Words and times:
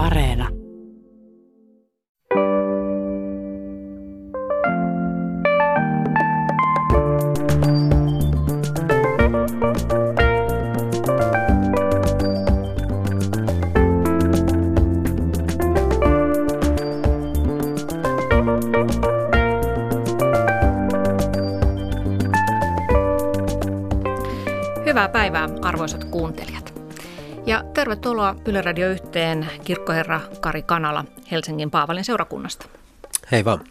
Areena. 0.00 0.48
Hyvää 24.86 25.08
päivää 25.08 25.48
arvoisat 25.62 26.04
kuuntelijat. 26.04 26.74
Ja 27.46 27.64
tervetuloa 27.74 28.34
Yle 28.48 28.62
Radio 28.62 28.88
yhteen 29.10 29.46
kirkkoherra 29.64 30.20
Kari 30.40 30.62
Kanala 30.62 31.04
Helsingin 31.30 31.70
Paavalin 31.70 32.04
seurakunnasta. 32.04 32.66
Hei 33.32 33.44
vaan. 33.44 33.64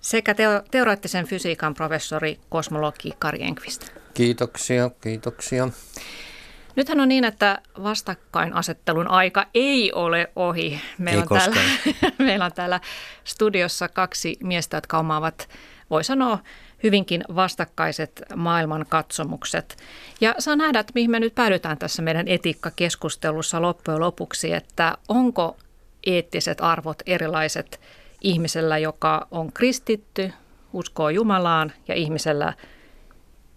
Sekä 0.00 0.34
teo- 0.34 0.62
teoreettisen 0.70 1.26
fysiikan 1.26 1.74
professori, 1.74 2.40
kosmologi 2.48 3.12
Kari 3.18 3.42
Enqvist. 3.42 3.88
Kiitoksia, 4.14 4.90
kiitoksia. 5.00 5.68
Nythän 6.76 7.00
on 7.00 7.08
niin, 7.08 7.24
että 7.24 7.58
vastakkainasettelun 7.82 9.08
aika 9.08 9.46
ei 9.54 9.92
ole 9.92 10.32
ohi. 10.36 10.80
Meillä, 10.98 11.22
Ei 11.22 11.26
on, 11.30 11.38
täällä, 11.38 11.60
meillä 12.18 12.44
on 12.44 12.52
täällä 12.52 12.80
studiossa 13.24 13.88
kaksi 13.88 14.36
miestä, 14.42 14.76
jotka 14.76 14.98
omaavat, 14.98 15.48
voi 15.90 16.04
sanoa, 16.04 16.38
hyvinkin 16.82 17.24
vastakkaiset 17.34 18.22
maailmankatsomukset. 18.36 19.76
Ja 20.20 20.34
saa 20.38 20.56
nähdä, 20.56 20.80
että 20.80 20.92
mihin 20.94 21.10
me 21.10 21.20
nyt 21.20 21.34
päädytään 21.34 21.78
tässä 21.78 22.02
meidän 22.02 22.28
etiikkakeskustelussa 22.28 23.62
loppujen 23.62 24.00
lopuksi, 24.00 24.52
että 24.52 24.98
onko 25.08 25.56
eettiset 26.06 26.58
arvot 26.60 27.02
erilaiset 27.06 27.80
ihmisellä, 28.20 28.78
joka 28.78 29.26
on 29.30 29.52
kristitty, 29.52 30.32
uskoo 30.72 31.08
Jumalaan, 31.08 31.72
ja 31.88 31.94
ihmisellä, 31.94 32.52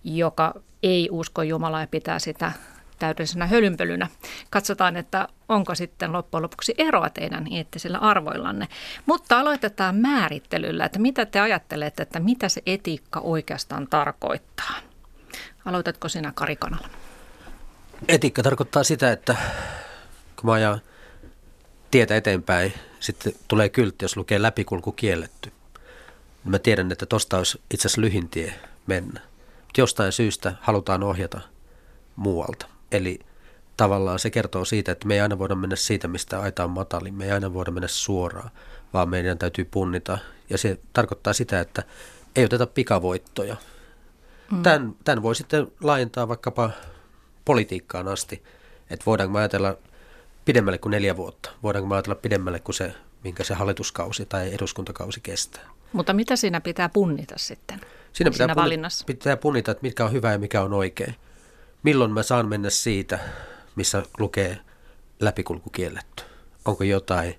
joka 0.04 0.54
ei 0.84 1.10
usko 1.12 1.44
Jumalaa 1.44 1.82
ja 1.82 1.88
pitää 1.88 2.20
sitä 2.20 2.52
täydellisenä 3.00 3.48
hölynpölynä. 3.48 4.08
Katsotaan, 4.50 4.98
että 4.98 5.28
onko 5.50 5.76
sitten 5.76 6.14
loppujen 6.14 6.44
lopuksi 6.44 6.74
eroa 6.78 7.10
teidän 7.10 7.48
eettisillä 7.54 7.98
arvoillanne. 7.98 8.68
Mutta 9.06 9.40
aloitetaan 9.40 9.96
määrittelyllä, 9.96 10.86
että 10.86 11.00
mitä 11.00 11.26
te 11.26 11.40
ajattelette, 11.40 12.04
että 12.04 12.20
mitä 12.20 12.50
se 12.50 12.62
etiikka 12.66 13.20
oikeastaan 13.20 13.88
tarkoittaa. 13.88 14.76
Aloitatko 15.66 16.10
sinä 16.10 16.32
Kari 16.36 16.56
Kanala? 16.56 16.90
Etiikka 18.08 18.44
tarkoittaa 18.44 18.84
sitä, 18.84 19.12
että 19.12 19.36
kun 20.36 20.50
mä 20.50 20.54
ajan 20.54 20.82
tietä 21.92 22.16
eteenpäin, 22.16 22.74
sitten 23.00 23.34
tulee 23.48 23.70
kyltti, 23.70 24.06
jos 24.06 24.18
lukee 24.18 24.42
läpikulku 24.42 24.92
kielletty. 24.92 25.52
Mä 26.44 26.60
tiedän, 26.60 26.92
että 26.92 27.06
tosta 27.06 27.38
olisi 27.38 27.62
itse 27.74 27.88
asiassa 27.88 28.02
lyhin 28.02 28.30
tie 28.30 28.54
mennä. 28.88 29.20
Mutta 29.62 29.82
jostain 29.82 30.12
syystä 30.12 30.54
halutaan 30.62 31.04
ohjata 31.04 31.42
muualta. 32.16 32.66
Eli 32.94 33.20
tavallaan 33.78 34.20
se 34.20 34.30
kertoo 34.30 34.66
siitä, 34.66 34.92
että 34.92 35.08
me 35.08 35.14
ei 35.14 35.22
aina 35.22 35.40
voida 35.40 35.56
mennä 35.56 35.76
siitä, 35.76 36.08
mistä 36.08 36.40
aita 36.40 36.64
on 36.64 36.70
matalin. 36.70 37.14
Me 37.14 37.26
ei 37.26 37.32
aina 37.32 37.54
voida 37.54 37.72
mennä 37.72 37.88
suoraan, 37.88 38.50
vaan 38.94 39.10
meidän 39.10 39.38
täytyy 39.38 39.66
punnita. 39.66 40.18
Ja 40.50 40.58
se 40.58 40.80
tarkoittaa 40.94 41.34
sitä, 41.34 41.60
että 41.60 41.84
ei 42.36 42.46
oteta 42.46 42.68
pikavoittoja. 42.68 43.56
Mm. 44.52 44.64
Tämän, 44.64 44.96
tämän 45.04 45.24
voi 45.24 45.36
sitten 45.36 45.68
laajentaa 45.82 46.28
vaikkapa 46.28 46.70
politiikkaan 47.46 48.08
asti. 48.08 48.44
Että 48.90 49.06
voidaanko 49.06 49.38
ajatella 49.38 49.78
pidemmälle 50.46 50.78
kuin 50.78 50.92
neljä 50.92 51.18
vuotta? 51.18 51.50
Voidaanko 51.64 51.90
me 51.90 51.96
ajatella 51.96 52.16
pidemmälle 52.16 52.60
kuin 52.60 52.76
se, 52.76 52.94
minkä 53.24 53.44
se 53.44 53.54
hallituskausi 53.54 54.26
tai 54.26 54.54
eduskuntakausi 54.54 55.20
kestää? 55.22 55.70
Mutta 55.94 56.14
mitä 56.14 56.36
siinä 56.36 56.62
pitää 56.62 56.90
punnita 56.90 57.34
sitten? 57.38 57.82
Siinä 58.14 58.32
pitää, 58.32 58.48
Siinä 58.48 58.56
valinnassa. 58.56 59.06
pitää 59.06 59.38
punnita, 59.38 59.72
että 59.72 59.82
mikä 59.82 60.06
on 60.06 60.12
hyvä 60.12 60.32
ja 60.32 60.40
mikä 60.40 60.62
on 60.62 60.74
oikein. 60.74 61.16
Milloin 61.84 62.12
mä 62.12 62.24
saan 62.24 62.48
mennä 62.48 62.70
siitä, 62.70 63.20
missä 63.76 64.04
lukee 64.20 64.60
läpikulku 65.20 65.70
kielletty? 65.70 66.24
Onko 66.66 66.84
jotain 66.84 67.36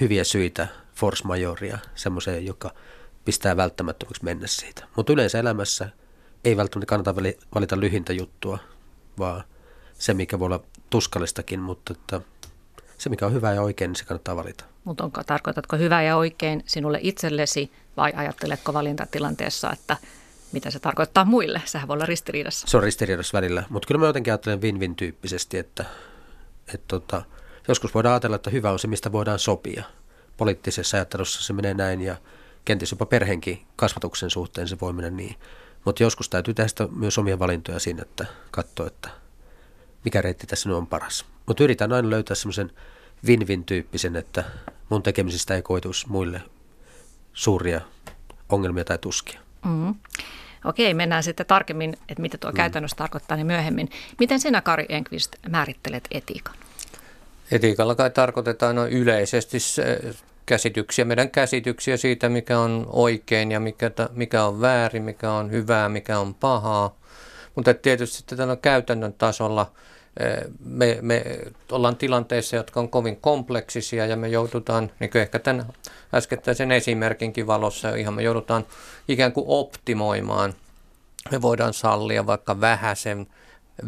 hyviä 0.00 0.24
syitä, 0.24 0.68
force 0.94 1.24
majoria, 1.24 1.78
semmoiseen, 1.94 2.46
joka 2.46 2.70
pistää 3.24 3.56
välttämättömäksi 3.56 4.24
mennä 4.24 4.46
siitä. 4.46 4.84
Mutta 4.96 5.12
yleensä 5.12 5.38
elämässä 5.38 5.88
ei 6.44 6.56
välttämättä 6.56 6.86
kannata 6.90 7.16
vali- 7.16 7.38
valita 7.54 7.80
lyhintä 7.80 8.12
juttua, 8.12 8.58
vaan 9.18 9.44
se, 9.94 10.14
mikä 10.14 10.38
voi 10.38 10.46
olla 10.46 10.64
tuskallistakin, 10.90 11.60
mutta 11.60 11.92
että 11.92 12.20
se, 12.98 13.10
mikä 13.10 13.26
on 13.26 13.32
hyvä 13.32 13.52
ja 13.52 13.62
oikein, 13.62 13.88
niin 13.88 13.96
se 13.96 14.04
kannattaa 14.04 14.36
valita. 14.36 14.64
Mutta 14.84 15.04
onko, 15.04 15.24
tarkoitatko 15.24 15.76
hyvää 15.76 16.02
ja 16.02 16.16
oikein 16.16 16.62
sinulle 16.66 16.98
itsellesi 17.02 17.72
vai 17.96 18.12
ajatteletko 18.16 18.72
valintatilanteessa, 18.72 19.72
että 19.72 19.96
mitä 20.52 20.70
se 20.70 20.78
tarkoittaa 20.78 21.24
muille? 21.24 21.62
Sehän 21.64 21.88
voi 21.88 21.94
olla 21.94 22.06
ristiriidassa. 22.06 22.66
Se 22.66 22.76
on 22.76 22.82
ristiriidassa 22.82 23.36
välillä, 23.36 23.62
mutta 23.68 23.86
kyllä 23.86 23.98
mä 23.98 24.06
jotenkin 24.06 24.32
ajattelen 24.32 24.62
win-win 24.62 24.94
tyyppisesti, 24.94 25.58
että, 25.58 25.84
että 26.74 26.84
tota, 26.88 27.22
joskus 27.68 27.94
voidaan 27.94 28.12
ajatella, 28.12 28.36
että 28.36 28.50
hyvä 28.50 28.70
on 28.70 28.78
se, 28.78 28.88
mistä 28.88 29.12
voidaan 29.12 29.38
sopia. 29.38 29.84
Poliittisessa 30.36 30.96
ajattelussa 30.96 31.42
se 31.42 31.52
menee 31.52 31.74
näin 31.74 32.00
ja 32.00 32.16
kenties 32.64 32.90
jopa 32.90 33.06
perheenkin 33.06 33.66
kasvatuksen 33.76 34.30
suhteen 34.30 34.68
se 34.68 34.80
voi 34.80 34.92
mennä 34.92 35.10
niin. 35.10 35.36
Mutta 35.84 36.02
joskus 36.02 36.28
täytyy 36.28 36.54
tehdä 36.54 36.88
myös 36.96 37.18
omia 37.18 37.38
valintoja 37.38 37.78
siinä, 37.78 38.02
että 38.02 38.26
katsoa, 38.50 38.86
että 38.86 39.10
mikä 40.04 40.22
reitti 40.22 40.46
tässä 40.46 40.68
nyt 40.68 40.78
on 40.78 40.86
paras. 40.86 41.24
Mutta 41.46 41.64
yritän 41.64 41.92
aina 41.92 42.10
löytää 42.10 42.34
semmoisen 42.34 42.72
win-win 43.26 43.64
tyyppisen, 43.64 44.16
että 44.16 44.44
mun 44.88 45.02
tekemisistä 45.02 45.54
ei 45.54 45.62
koituisi 45.62 46.08
muille 46.08 46.42
suuria 47.32 47.80
ongelmia 48.48 48.84
tai 48.84 48.98
tuskia. 48.98 49.40
Mm. 49.64 49.94
Okei, 50.64 50.94
mennään 50.94 51.22
sitten 51.22 51.46
tarkemmin, 51.46 51.96
että 52.08 52.22
mitä 52.22 52.38
tuo 52.38 52.50
mm. 52.50 52.56
käytännössä 52.56 52.96
tarkoittaa 52.96 53.36
niin 53.36 53.46
myöhemmin. 53.46 53.90
Miten 54.18 54.40
sinä, 54.40 54.60
Kari 54.60 54.86
Enqvist, 54.88 55.36
määrittelet 55.48 56.08
etiikan? 56.10 56.54
Etiikalla 57.50 57.94
kai 57.94 58.10
tarkoitetaan 58.10 58.76
noin 58.76 58.92
yleisesti 58.92 59.60
se 59.60 60.14
käsityksiä, 60.46 61.04
meidän 61.04 61.30
käsityksiä 61.30 61.96
siitä, 61.96 62.28
mikä 62.28 62.58
on 62.58 62.86
oikein 62.92 63.52
ja 63.52 63.60
mikä, 63.60 63.90
mikä 64.12 64.44
on 64.44 64.60
väärin, 64.60 65.02
mikä 65.02 65.32
on 65.32 65.50
hyvää, 65.50 65.88
mikä 65.88 66.18
on 66.18 66.34
pahaa. 66.34 66.98
Mutta 67.54 67.74
tietysti 67.74 68.16
sitten 68.16 68.38
tällä 68.38 68.56
käytännön 68.56 69.12
tasolla 69.12 69.72
me, 70.64 70.98
me 71.00 71.24
ollaan 71.72 71.96
tilanteissa, 71.96 72.56
jotka 72.56 72.80
on 72.80 72.88
kovin 72.88 73.16
kompleksisia 73.16 74.06
ja 74.06 74.16
me 74.16 74.28
joudutaan, 74.28 74.90
niin 75.00 75.10
kuin 75.10 75.22
ehkä 75.22 75.38
tämän 75.38 75.66
äskettäisen 76.14 76.72
esimerkinkin 76.72 77.46
valossa 77.46 77.94
ihan 77.94 78.14
me 78.14 78.22
joudutaan 78.22 78.66
ikään 79.08 79.32
kuin 79.32 79.44
optimoimaan. 79.48 80.54
Me 81.30 81.42
voidaan 81.42 81.74
sallia 81.74 82.26
vaikka 82.26 82.60
vähäisen 82.60 83.26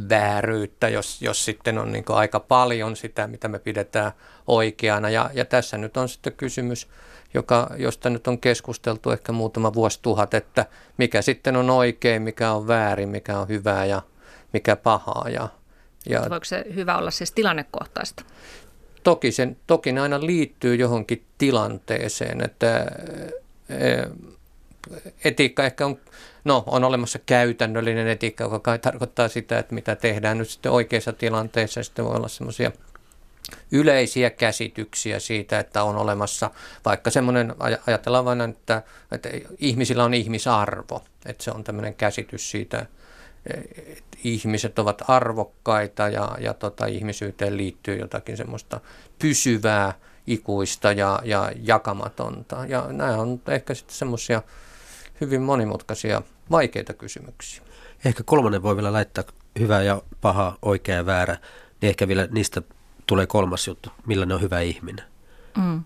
vääryyttä, 0.09 0.89
jos, 0.89 1.23
jos 1.23 1.45
sitten 1.45 1.79
on 1.79 1.93
niin 1.93 2.05
aika 2.09 2.41
paljon 2.41 2.97
sitä, 2.97 3.27
mitä 3.27 3.49
me 3.49 3.59
pidetään 3.59 4.13
oikeana. 4.47 5.11
Ja, 5.11 5.31
ja 5.35 5.45
tässä 5.45 5.79
nyt 5.79 5.97
on 5.97 6.09
sitten 6.09 6.33
kysymys, 6.33 6.89
joka, 7.35 7.71
josta 7.77 8.11
nyt 8.11 8.29
on 8.29 8.39
keskusteltu 8.39 9.11
ehkä 9.11 9.33
muutama 9.33 9.75
vuosituhat, 9.75 10.35
että 10.35 10.67
mikä 10.97 11.23
sitten 11.23 11.57
on 11.57 11.71
oikein, 11.71 12.23
mikä 12.23 12.53
on 12.53 12.69
väärin, 12.69 13.09
mikä 13.09 13.39
on 13.39 13.49
hyvää 13.49 13.85
ja 13.85 14.03
mikä 14.53 14.77
pahaa. 14.77 15.27
Ja, 15.29 15.49
ja 16.07 16.27
Voiko 16.31 16.45
se 16.45 16.65
hyvä 16.75 16.99
olla 16.99 17.11
siis 17.11 17.33
tilannekohtaista? 17.33 18.25
Toki, 19.03 19.33
sen, 19.33 19.57
toki 19.67 19.93
ne 19.93 20.01
aina 20.01 20.21
liittyy 20.21 20.75
johonkin 20.75 21.25
tilanteeseen, 21.39 22.45
että 22.45 22.87
etiikka 25.25 25.65
ehkä 25.65 25.87
on, 25.87 25.99
no 26.45 26.65
on 26.67 26.85
olemassa 26.85 27.19
käytännöllinen 27.27 28.09
etiikka, 28.09 28.45
joka 28.45 28.59
kai 28.59 28.79
tarkoittaa 28.79 29.29
sitä, 29.29 29.59
että 29.59 29.75
mitä 29.75 29.97
tehdään 29.97 30.39
nyt 30.39 30.49
sitten 30.49 30.73
oikeissa 30.73 31.13
tilanteissa. 31.13 31.83
Sitten 31.83 32.05
voi 32.05 32.17
olla 32.17 32.29
semmoisia 32.29 32.73
yleisiä 33.73 34.31
käsityksiä 34.31 35.21
siitä, 35.21 35.59
että 35.59 35.83
on 35.83 35.97
olemassa 35.97 36.51
vaikka 36.85 37.11
semmoinen, 37.11 37.55
ajatellaan 37.87 38.25
vain, 38.25 38.41
että, 38.41 38.83
että 39.13 39.29
ihmisillä 39.59 40.05
on 40.05 40.15
ihmisarvo, 40.15 41.05
että 41.27 41.45
se 41.45 41.51
on 41.51 41.65
tämmöinen 41.65 41.95
käsitys 41.95 42.51
siitä, 42.51 42.79
että 42.79 43.00
ihmiset 44.25 44.79
ovat 44.79 45.03
arvokkaita 45.09 46.09
ja, 46.09 46.37
ja 46.41 46.55
tota, 46.55 46.87
ihmisyyteen 46.87 47.57
liittyy 47.57 47.99
jotakin 47.99 48.37
semmoista 48.37 48.81
pysyvää, 49.19 49.95
ikuista 50.27 50.93
ja, 50.93 51.21
ja 51.25 51.53
jakamatonta. 51.63 52.67
Ja 52.69 52.87
nämä 52.89 53.17
on 53.17 53.41
ehkä 53.49 53.75
sitten 53.75 53.97
semmoisia 53.97 54.43
hyvin 55.21 55.43
monimutkaisia, 55.43 56.23
vaikeita 56.51 56.95
kysymyksiä. 56.95 57.63
Ehkä 58.05 58.23
kolmannen 58.23 58.63
voi 58.63 58.77
vielä 58.77 58.93
laittaa 58.93 59.25
hyvä 59.59 59.83
ja 59.83 60.03
paha, 60.21 60.59
oikea 60.63 60.97
ja 60.97 61.07
väärä, 61.07 61.37
niin 61.81 61.89
ehkä 61.89 62.09
vielä 62.09 62.29
niistä 62.31 62.63
tulee 63.07 63.27
kolmas 63.27 63.67
juttu, 63.67 63.91
millainen 64.07 64.35
on 64.35 64.41
hyvä 64.41 64.61
ihminen. 64.61 65.05
Mm. 65.57 65.83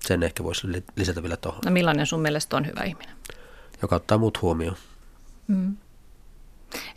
Sen 0.00 0.22
ehkä 0.22 0.44
voisi 0.44 0.66
lisätä 0.96 1.22
vielä 1.22 1.36
tuohon. 1.36 1.60
No 1.64 1.70
millainen 1.70 2.06
sun 2.06 2.20
mielestä 2.20 2.56
on 2.56 2.66
hyvä 2.66 2.82
ihminen? 2.82 3.16
Joka 3.82 3.96
ottaa 3.96 4.18
muut 4.18 4.42
huomioon. 4.42 4.76
Mm. 5.46 5.76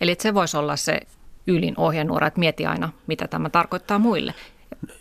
Eli 0.02 0.16
se 0.20 0.34
voisi 0.34 0.58
olla 0.58 0.76
se 0.76 1.02
ylin 1.48 1.74
ohjenuora, 1.78 2.28
että 2.28 2.40
mieti 2.40 2.66
aina, 2.66 2.90
mitä 3.08 3.28
tämä 3.28 3.50
tarkoittaa 3.50 4.00
muille. 4.00 4.34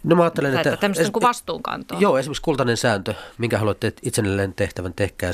No 0.05 0.17
mä 0.17 0.23
ajattelen, 0.23 0.53
Tai 0.53 0.61
että... 0.61 0.71
että 0.71 0.81
tämmöistä 0.81 1.03
es- 1.03 1.07
niin 1.07 1.13
kuin 1.13 1.23
vastuunkantoa. 1.23 1.99
Joo, 2.01 2.19
esimerkiksi 2.19 2.43
kultainen 2.43 2.77
sääntö, 2.77 3.15
minkä 3.39 3.59
haluatte 3.59 3.93
itsellenne 4.03 4.53
tehtävän, 4.57 4.95
tehkää 4.95 5.31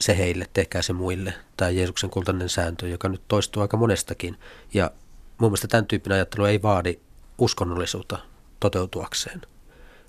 se- 0.00 0.18
heille, 0.18 0.46
tehkää 0.52 0.82
se 0.82 0.92
muille. 0.92 1.34
Tai 1.56 1.76
Jeesuksen 1.76 2.10
kultainen 2.10 2.48
sääntö, 2.48 2.88
joka 2.88 3.08
nyt 3.08 3.22
toistuu 3.28 3.62
aika 3.62 3.76
monestakin. 3.76 4.38
Ja 4.74 4.90
mun 5.38 5.50
mielestä 5.50 5.68
tämän 5.68 5.86
tyyppinen 5.86 6.16
ajattelu 6.16 6.44
ei 6.44 6.62
vaadi 6.62 6.98
uskonnollisuutta 7.38 8.18
toteutuakseen. 8.60 9.42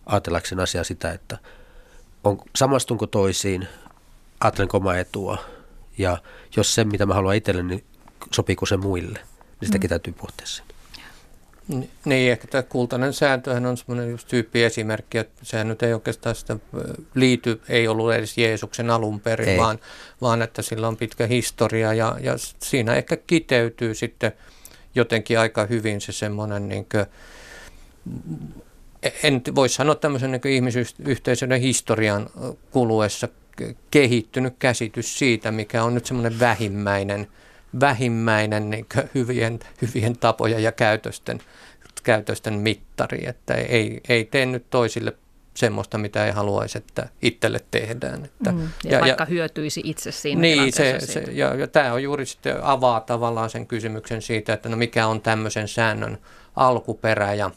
Ajatellakseen 0.05 0.59
asiaa 0.59 0.83
sitä, 0.83 1.11
että 1.11 1.37
on, 2.23 2.37
samastunko 2.55 3.07
toisiin, 3.07 3.67
ajattelenko 4.39 4.77
omaa 4.77 4.97
etua. 4.97 5.37
Ja 5.97 6.17
jos 6.55 6.75
se, 6.75 6.83
mitä 6.83 7.05
mä 7.05 7.13
haluan 7.13 7.35
itselleni, 7.35 7.75
niin 7.75 7.85
sopiiko 8.33 8.65
se 8.65 8.77
muille, 8.77 9.19
niin 9.61 9.67
sitäkin 9.67 9.89
täytyy 9.89 10.13
pohtia 10.13 10.47
sen. 10.47 10.65
Ni- 11.67 11.89
Niin, 12.05 12.31
ehkä 12.31 12.47
tämä 12.47 12.63
kultainen 12.63 13.13
sääntöhän 13.13 13.65
on 13.65 13.77
semmoinen 13.77 14.11
just 14.11 14.27
tyyppiesimerkki, 14.27 15.17
että 15.17 15.39
sehän 15.45 15.67
nyt 15.67 15.83
ei 15.83 15.93
oikeastaan 15.93 16.35
sitä 16.35 16.57
liity, 17.15 17.61
ei 17.69 17.87
ollut 17.87 18.13
edes 18.13 18.37
Jeesuksen 18.37 18.89
alun 18.89 19.19
perin, 19.19 19.49
Ei. 19.49 19.57
vaan, 19.57 19.79
vaan 20.21 20.41
että 20.41 20.61
sillä 20.61 20.87
on 20.87 20.97
pitkä 20.97 21.27
historia 21.27 21.93
ja, 21.93 22.17
ja 22.21 22.33
siinä 22.63 22.93
ehkä 22.95 23.17
kiteytyy 23.17 23.95
sitten 23.95 24.31
jotenkin 24.95 25.39
aika 25.39 25.65
hyvin 25.65 26.01
se 26.01 26.11
semmoinen 26.11 26.69
niin 26.69 26.85
kuin, 26.91 27.05
en 29.23 29.33
nyt 29.33 29.55
voi 29.55 29.69
sanoa 29.69 29.95
tämmöisen 29.95 30.31
niin 30.31 30.41
ihmisyhteisöiden 30.47 31.61
historian 31.61 32.29
kuluessa 32.71 33.27
ke- 33.61 33.75
kehittynyt 33.91 34.53
käsitys 34.59 35.19
siitä, 35.19 35.51
mikä 35.51 35.83
on 35.83 35.93
nyt 35.93 36.05
semmoinen 36.05 36.39
vähimmäinen, 36.39 37.27
vähimmäinen 37.79 38.69
niin 38.69 38.85
hyvien, 39.15 39.59
hyvien 39.81 40.17
tapoja 40.17 40.59
ja 40.59 40.71
käytösten, 40.71 41.39
käytösten 42.03 42.53
mittari, 42.53 43.27
että 43.27 43.53
ei, 43.53 44.01
ei 44.09 44.25
tee 44.25 44.45
nyt 44.45 44.69
toisille 44.69 45.13
semmoista, 45.53 45.97
mitä 45.97 46.25
ei 46.25 46.31
haluaisi, 46.31 46.77
että 46.77 47.09
itselle 47.21 47.59
tehdään. 47.71 48.25
Että, 48.25 48.51
Mm, 48.51 48.69
ja, 48.83 48.91
ja 48.91 48.99
vaikka 48.99 49.25
hyötyisi 49.25 49.81
itse 49.83 50.11
siinä 50.11 50.41
niin, 50.41 50.73
se, 50.73 50.97
se, 50.99 51.19
ja, 51.31 51.55
ja 51.55 51.67
tämä 51.67 51.93
on 51.93 52.03
juuri 52.03 52.25
sitten 52.25 52.63
avaa 52.63 52.99
tavallaan 53.01 53.49
sen 53.49 53.67
kysymyksen 53.67 54.21
siitä, 54.21 54.53
että 54.53 54.69
no 54.69 54.77
mikä 54.77 55.07
on 55.07 55.21
tämmöisen 55.21 55.67
säännön 55.67 56.17
alkuperä 56.55 57.33
ja 57.33 57.51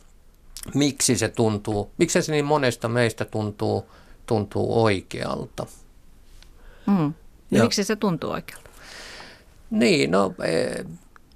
miksi 0.74 1.16
se 1.16 1.28
tuntuu, 1.28 1.90
miksi 1.98 2.22
se 2.22 2.32
niin 2.32 2.44
monesta 2.44 2.88
meistä 2.88 3.24
tuntuu, 3.24 3.90
tuntuu 4.26 4.82
oikealta. 4.84 5.66
Mm. 6.86 7.12
Ja 7.50 7.58
Ja- 7.58 7.62
miksi 7.62 7.84
se 7.84 7.96
tuntuu 7.96 8.30
oikealta? 8.30 8.69
Niin, 9.70 10.10
no 10.10 10.34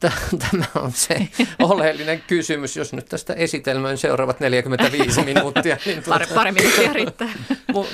t- 0.01 0.39
tämä 0.51 0.67
on 0.75 0.93
se 0.93 1.29
oleellinen 1.59 2.23
kysymys, 2.27 2.77
jos 2.77 2.93
nyt 2.93 3.07
tästä 3.07 3.33
esitelmöin 3.33 3.99
seuraavat 3.99 4.41
45 4.41 5.23
minuuttia. 5.35 5.77
Niin 5.87 6.03
Pari, 6.09 6.27
pari 6.35 6.53
minuuttia 6.53 6.93
riittää. 6.93 7.29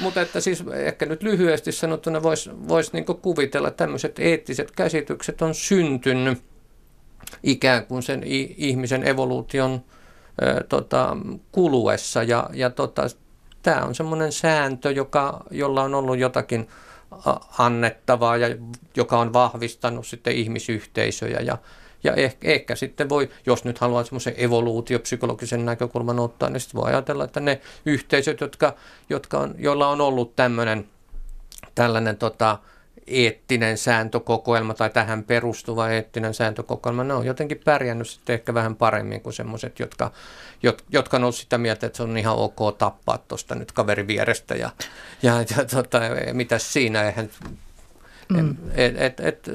Mutta 0.01 0.21
että 0.21 0.41
siis 0.41 0.65
ehkä 0.73 1.07
nyt 1.07 1.23
lyhyesti 1.23 1.73
sanottuna 1.73 2.23
voisi 2.23 2.51
vois 2.69 2.93
niinku 2.93 3.15
kuvitella, 3.15 3.69
että 3.69 3.85
tämmöiset 3.85 4.19
eettiset 4.19 4.71
käsitykset 4.71 5.43
on 5.43 5.55
syntynyt 5.55 6.43
ikään 7.43 7.87
kuin 7.87 8.03
sen 8.03 8.23
ihmisen 8.57 9.09
evoluution 9.09 9.85
ö, 10.43 10.65
tota, 10.69 11.17
kuluessa. 11.53 12.23
Ja, 12.23 12.51
ja 12.53 12.71
tota, 12.71 13.03
tämä 13.63 13.81
on 13.81 13.95
semmoinen 13.95 14.33
sääntö, 14.33 14.91
joka, 14.91 15.45
jolla 15.51 15.83
on 15.83 15.95
ollut 15.95 16.19
jotakin 16.19 16.69
annettavaa 17.59 18.37
ja 18.37 18.57
joka 18.97 19.19
on 19.19 19.33
vahvistanut 19.33 20.07
sitten 20.07 20.35
ihmisyhteisöjä 20.35 21.41
ja 21.41 21.59
ja 22.05 22.15
ehkä, 22.15 22.49
ehkä 22.49 22.77
sitten 22.77 23.09
voi, 23.09 23.31
jos 23.47 23.65
nyt 23.65 23.79
haluaa 23.79 24.05
semmoisen 24.05 24.35
evoluutiopsykologisen 24.37 25.65
näkökulman 25.65 26.21
ottaa, 26.21 26.51
niin 26.51 26.61
sitten 26.61 26.81
voi 26.81 26.91
ajatella, 26.91 27.25
että 27.25 27.41
ne 27.41 27.61
yhteisöt, 27.87 28.41
jotka, 28.41 28.75
jotka 29.11 29.39
on, 29.39 29.55
joilla 29.59 29.89
on 29.89 30.01
ollut 30.01 30.37
tämmöinen, 30.37 30.89
tällainen 31.75 32.17
tota, 32.17 32.59
eettinen 33.11 33.79
sääntökokoelma 33.79 34.75
tai 34.75 34.91
tähän 34.91 35.25
perustuva 35.25 35.89
eettinen 35.89 36.35
sääntökokoelma, 36.35 37.05
ne 37.05 37.15
on 37.15 37.27
jotenkin 37.27 37.61
pärjännyt 37.65 38.09
sitten 38.09 38.35
ehkä 38.35 38.55
vähän 38.55 38.77
paremmin 38.77 39.21
kuin 39.21 39.33
semmoiset, 39.33 39.79
jotka, 39.79 40.13
jot, 40.63 40.85
jotka 40.93 41.17
on 41.17 41.25
ollut 41.25 41.37
sitä 41.37 41.59
mieltä, 41.59 41.87
että 41.87 41.97
se 41.97 42.03
on 42.03 42.19
ihan 42.19 42.37
ok 42.37 42.79
tappaa 42.79 43.19
tuosta 43.19 43.55
nyt 43.55 43.73
kaveri 43.73 44.07
vierestä 44.07 44.55
ja, 44.55 44.71
ja, 45.23 45.35
ja 45.57 45.65
tota, 45.65 46.01
mitäs 46.33 46.73
siinä, 46.73 47.03
eihän 47.03 47.31
Mm. 48.31 48.57
Et, 48.75 48.95
et, 49.01 49.21
et, 49.21 49.51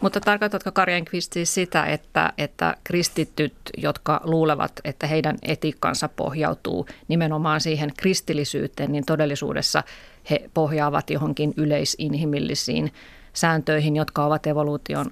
Mutta 0.00 0.20
tarkoitatko 0.20 0.72
Karjan 0.72 1.04
Kvist 1.04 1.32
siis 1.32 1.54
sitä, 1.54 1.84
että, 1.84 2.32
että 2.38 2.76
kristityt, 2.84 3.54
jotka 3.76 4.20
luulevat, 4.24 4.72
että 4.84 5.06
heidän 5.06 5.36
etiikkansa 5.42 6.08
pohjautuu 6.08 6.86
nimenomaan 7.08 7.60
siihen 7.60 7.92
kristillisyyteen, 7.96 8.92
niin 8.92 9.04
todellisuudessa 9.06 9.82
he 10.30 10.50
pohjaavat 10.54 11.10
johonkin 11.10 11.54
yleisinhimillisiin 11.56 12.92
sääntöihin, 13.32 13.96
jotka 13.96 14.24
ovat 14.24 14.46
evoluution 14.46 15.10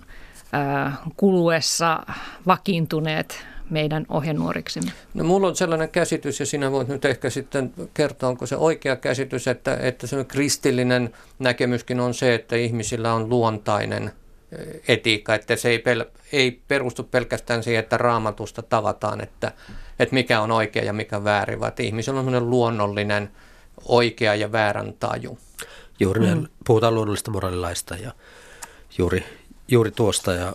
kuluessa 1.17 2.03
vakiintuneet 2.47 3.47
meidän 3.71 4.07
ohjenuoriksimme? 4.09 4.91
No 5.15 5.25
mulla 5.25 5.49
on 5.49 5.57
sellainen 5.57 5.89
käsitys, 5.89 6.41
ja 6.41 6.47
sinä 6.47 6.73
voit 6.73 6.89
nyt 6.89 7.05
ehkä 7.05 7.31
sitten 7.31 7.73
kertoa, 7.95 8.29
onko 8.29 8.47
se 8.47 8.57
oikea 8.57 8.97
käsitys, 8.97 9.49
että, 9.49 9.77
että 9.77 10.07
se 10.07 10.25
kristillinen 10.25 11.13
näkemyskin 11.39 12.01
on 12.01 12.15
se, 12.15 12.35
että 12.35 12.57
ihmisillä 12.57 13.15
on 13.15 13.29
luontainen 13.31 14.13
etiikka, 14.89 15.35
että 15.35 15.57
se 15.57 15.69
ei, 15.69 15.79
pel, 15.79 16.05
ei 16.33 16.61
perustu 16.69 17.03
pelkästään 17.03 17.63
siihen, 17.63 17.81
että 17.81 17.99
raamatusta 17.99 18.63
tavataan, 18.63 19.21
että, 19.21 19.53
että 19.99 20.15
mikä 20.15 20.41
on 20.41 20.51
oikea 20.51 20.85
ja 20.85 20.93
mikä 20.93 21.25
väärin, 21.25 21.61
vaan 21.61 21.69
että 21.69 21.83
ihmisellä 21.83 22.21
on 22.21 22.51
luonnollinen 22.51 23.31
oikea 23.85 24.35
ja 24.35 24.53
väärän 24.53 24.95
taju. 25.01 25.39
Juuri 26.01 26.21
mm. 26.21 26.47
puhutaan 26.67 26.95
luonnollista 26.95 27.31
moraalilaista 27.31 27.95
ja 27.97 28.13
juuri, 28.99 29.25
juuri 29.69 29.91
tuosta. 29.91 30.33
Ja 30.33 30.55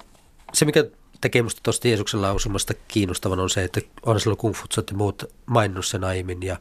se, 0.53 0.65
mikä 0.65 0.85
tekee 1.21 1.41
minusta 1.41 1.61
tuosta 1.63 1.87
Jeesuksen 1.87 2.21
lausumasta 2.21 2.73
kiinnostavan 2.87 3.39
on 3.39 3.49
se, 3.49 3.63
että 3.63 3.81
on 4.05 4.19
silloin 4.19 4.37
kung 4.37 4.55
futsut 4.55 4.89
ja 4.89 4.97
muut 4.97 5.23
maininnut 5.45 5.85
sen 5.85 6.03
aiemmin 6.03 6.43
ja 6.43 6.57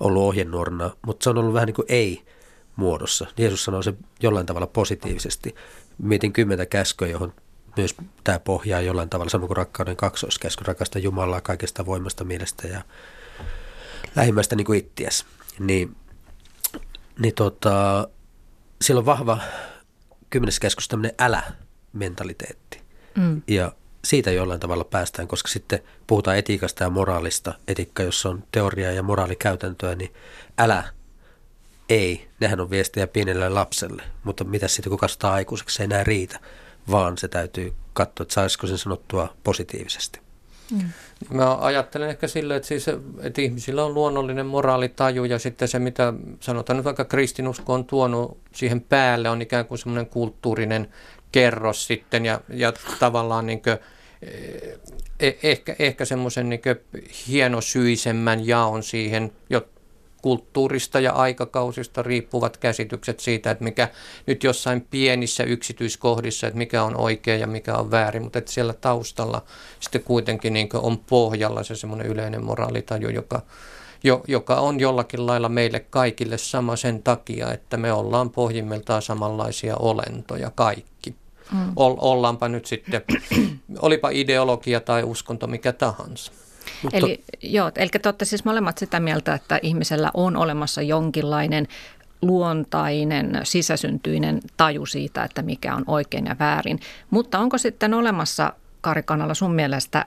ollut 0.00 0.22
ohjenuorana, 0.22 0.90
mutta 1.06 1.24
se 1.24 1.30
on 1.30 1.38
ollut 1.38 1.54
vähän 1.54 1.66
niin 1.66 1.74
kuin 1.74 1.86
ei-muodossa. 1.88 3.26
Jeesus 3.36 3.64
sanoo 3.64 3.82
se 3.82 3.94
jollain 4.22 4.46
tavalla 4.46 4.66
positiivisesti. 4.66 5.54
Mietin 5.98 6.32
kymmentä 6.32 6.66
käskyä, 6.66 7.08
johon 7.08 7.32
myös 7.76 7.94
tämä 8.24 8.38
pohjaa 8.38 8.80
jollain 8.80 9.10
tavalla, 9.10 9.30
samoin 9.30 9.48
kuin 9.48 9.56
rakkauden 9.56 9.96
kaksoiskäsky, 9.96 10.64
rakasta 10.64 10.98
Jumalaa 10.98 11.40
kaikesta 11.40 11.86
voimasta, 11.86 12.24
mielestä 12.24 12.68
ja 12.68 12.82
lähimmäistä 14.16 14.56
niin 14.56 14.64
kuin 14.64 14.78
ittiäs. 14.78 15.26
Niin, 15.58 15.96
niin 17.18 17.34
tota, 17.34 18.08
siellä 18.82 18.98
on 18.98 19.06
vahva 19.06 19.38
kymmenes 20.30 20.60
käskyssä 20.60 20.88
tämmöinen 20.88 21.14
älä-mentaliteetti. 21.18 22.82
Mm. 23.14 23.42
Ja 23.48 23.72
siitä 24.04 24.30
jollain 24.30 24.60
tavalla 24.60 24.84
päästään, 24.84 25.28
koska 25.28 25.48
sitten 25.48 25.80
puhutaan 26.06 26.36
etiikasta 26.36 26.84
ja 26.84 26.90
moraalista. 26.90 27.54
Etiikka, 27.68 28.02
jossa 28.02 28.28
on 28.28 28.44
teoriaa 28.52 28.92
ja 28.92 29.02
moraalikäytäntöä, 29.02 29.94
niin 29.94 30.14
älä, 30.58 30.84
ei, 31.88 32.28
nehän 32.40 32.60
on 32.60 32.70
viestejä 32.70 33.06
pienelle 33.06 33.48
lapselle. 33.48 34.02
Mutta 34.24 34.44
mitä 34.44 34.68
sitten, 34.68 34.90
kun 34.90 34.98
kasvataan 34.98 35.34
aikuiseksi, 35.34 35.76
se 35.76 35.82
ei 35.82 35.84
enää 35.84 36.04
riitä, 36.04 36.40
vaan 36.90 37.18
se 37.18 37.28
täytyy 37.28 37.74
katsoa, 37.92 38.22
että 38.22 38.34
saisiko 38.34 38.66
sen 38.66 38.78
sanottua 38.78 39.36
positiivisesti. 39.44 40.20
Mm. 40.70 40.88
Mä 41.30 41.56
ajattelen 41.60 42.08
ehkä 42.08 42.28
silleen, 42.28 42.56
että, 42.56 42.66
siis, 42.66 42.86
että 43.22 43.42
ihmisillä 43.42 43.84
on 43.84 43.94
luonnollinen 43.94 44.46
moraalitaju 44.46 45.24
ja 45.24 45.38
sitten 45.38 45.68
se, 45.68 45.78
mitä 45.78 46.12
sanotaan 46.40 46.76
nyt 46.76 46.84
vaikka 46.84 47.04
kristinusko 47.04 47.74
on 47.74 47.84
tuonut 47.84 48.38
siihen 48.52 48.80
päälle, 48.80 49.30
on 49.30 49.42
ikään 49.42 49.66
kuin 49.66 49.78
semmoinen 49.78 50.06
kulttuurinen 50.06 50.88
kerros 51.32 51.86
sitten 51.86 52.26
ja, 52.26 52.40
ja 52.48 52.72
tavallaan 52.98 53.46
niin 53.46 53.62
kuin, 53.62 53.78
ehkä, 55.42 55.76
ehkä 55.78 56.04
semmoisen 56.04 56.48
niin 56.48 56.60
hienosyisemmän 57.28 58.46
jaon 58.46 58.82
siihen, 58.82 59.32
kulttuurista 60.26 61.00
ja 61.00 61.12
aikakausista 61.12 62.02
riippuvat 62.02 62.56
käsitykset 62.56 63.20
siitä, 63.20 63.50
että 63.50 63.64
mikä 63.64 63.88
nyt 64.26 64.44
jossain 64.44 64.86
pienissä 64.90 65.44
yksityiskohdissa, 65.44 66.46
että 66.46 66.58
mikä 66.58 66.82
on 66.82 67.00
oikea 67.00 67.36
ja 67.36 67.46
mikä 67.46 67.74
on 67.74 67.90
väärin, 67.90 68.22
mutta 68.22 68.38
että 68.38 68.52
siellä 68.52 68.72
taustalla 68.72 69.42
sitten 69.80 70.02
kuitenkin 70.02 70.52
niin 70.52 70.68
on 70.74 70.98
pohjalla 70.98 71.62
se 71.62 71.76
semmoinen 71.76 72.06
yleinen 72.06 72.44
moraalitaju, 72.44 73.08
joka, 73.08 73.42
jo, 74.04 74.22
joka 74.28 74.54
on 74.54 74.80
jollakin 74.80 75.26
lailla 75.26 75.48
meille 75.48 75.80
kaikille 75.80 76.38
sama 76.38 76.76
sen 76.76 77.02
takia, 77.02 77.52
että 77.52 77.76
me 77.76 77.92
ollaan 77.92 78.30
pohjimmiltaan 78.30 79.02
samanlaisia 79.02 79.76
olentoja 79.76 80.50
kaikki. 80.54 81.14
Mm. 81.52 81.72
Ollaanpa 81.76 82.48
nyt 82.48 82.66
sitten, 82.66 83.02
olipa 83.78 84.10
ideologia 84.10 84.80
tai 84.80 85.02
uskonto 85.02 85.46
mikä 85.46 85.72
tahansa. 85.72 86.32
Mutta, 86.82 86.96
eli, 86.98 87.24
joo, 87.42 87.70
eli 87.76 87.88
te 87.88 88.08
olette 88.08 88.24
siis 88.24 88.44
molemmat 88.44 88.78
sitä 88.78 89.00
mieltä, 89.00 89.34
että 89.34 89.58
ihmisellä 89.62 90.10
on 90.14 90.36
olemassa 90.36 90.82
jonkinlainen 90.82 91.68
luontainen, 92.22 93.40
sisäsyntyinen 93.44 94.40
taju 94.56 94.86
siitä, 94.86 95.24
että 95.24 95.42
mikä 95.42 95.74
on 95.74 95.84
oikein 95.86 96.26
ja 96.26 96.36
väärin. 96.38 96.80
Mutta 97.10 97.38
onko 97.38 97.58
sitten 97.58 97.94
olemassa, 97.94 98.52
Kari 98.80 99.02
Kanala, 99.02 99.34
sun 99.34 99.54
mielestä 99.54 100.04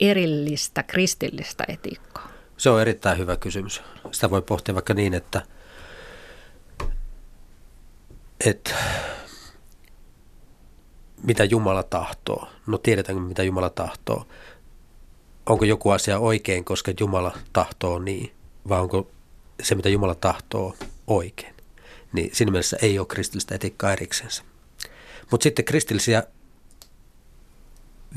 erillistä 0.00 0.82
kristillistä 0.82 1.64
etiikkaa? 1.68 2.28
Se 2.56 2.70
on 2.70 2.80
erittäin 2.80 3.18
hyvä 3.18 3.36
kysymys. 3.36 3.82
Sitä 4.10 4.30
voi 4.30 4.42
pohtia 4.42 4.74
vaikka 4.74 4.94
niin, 4.94 5.14
että, 5.14 5.42
että 8.46 8.74
mitä 11.22 11.44
Jumala 11.44 11.82
tahtoo. 11.82 12.48
No 12.66 12.78
tiedetäänkö, 12.78 13.24
mitä 13.24 13.42
Jumala 13.42 13.70
tahtoo. 13.70 14.26
Onko 15.46 15.64
joku 15.64 15.90
asia 15.90 16.18
oikein, 16.18 16.64
koska 16.64 16.92
Jumala 17.00 17.38
tahtoo 17.52 17.98
niin, 17.98 18.32
vai 18.68 18.80
onko 18.80 19.10
se, 19.62 19.74
mitä 19.74 19.88
Jumala 19.88 20.14
tahtoo, 20.14 20.76
oikein. 21.06 21.54
Niin 22.12 22.30
siinä 22.32 22.52
mielessä 22.52 22.76
ei 22.82 22.98
ole 22.98 23.06
kristillistä 23.06 23.54
etiikkaa 23.54 23.92
eriksensä. 23.92 24.42
Mutta 25.30 25.42
sitten 25.42 25.64
kristillisiä 25.64 26.22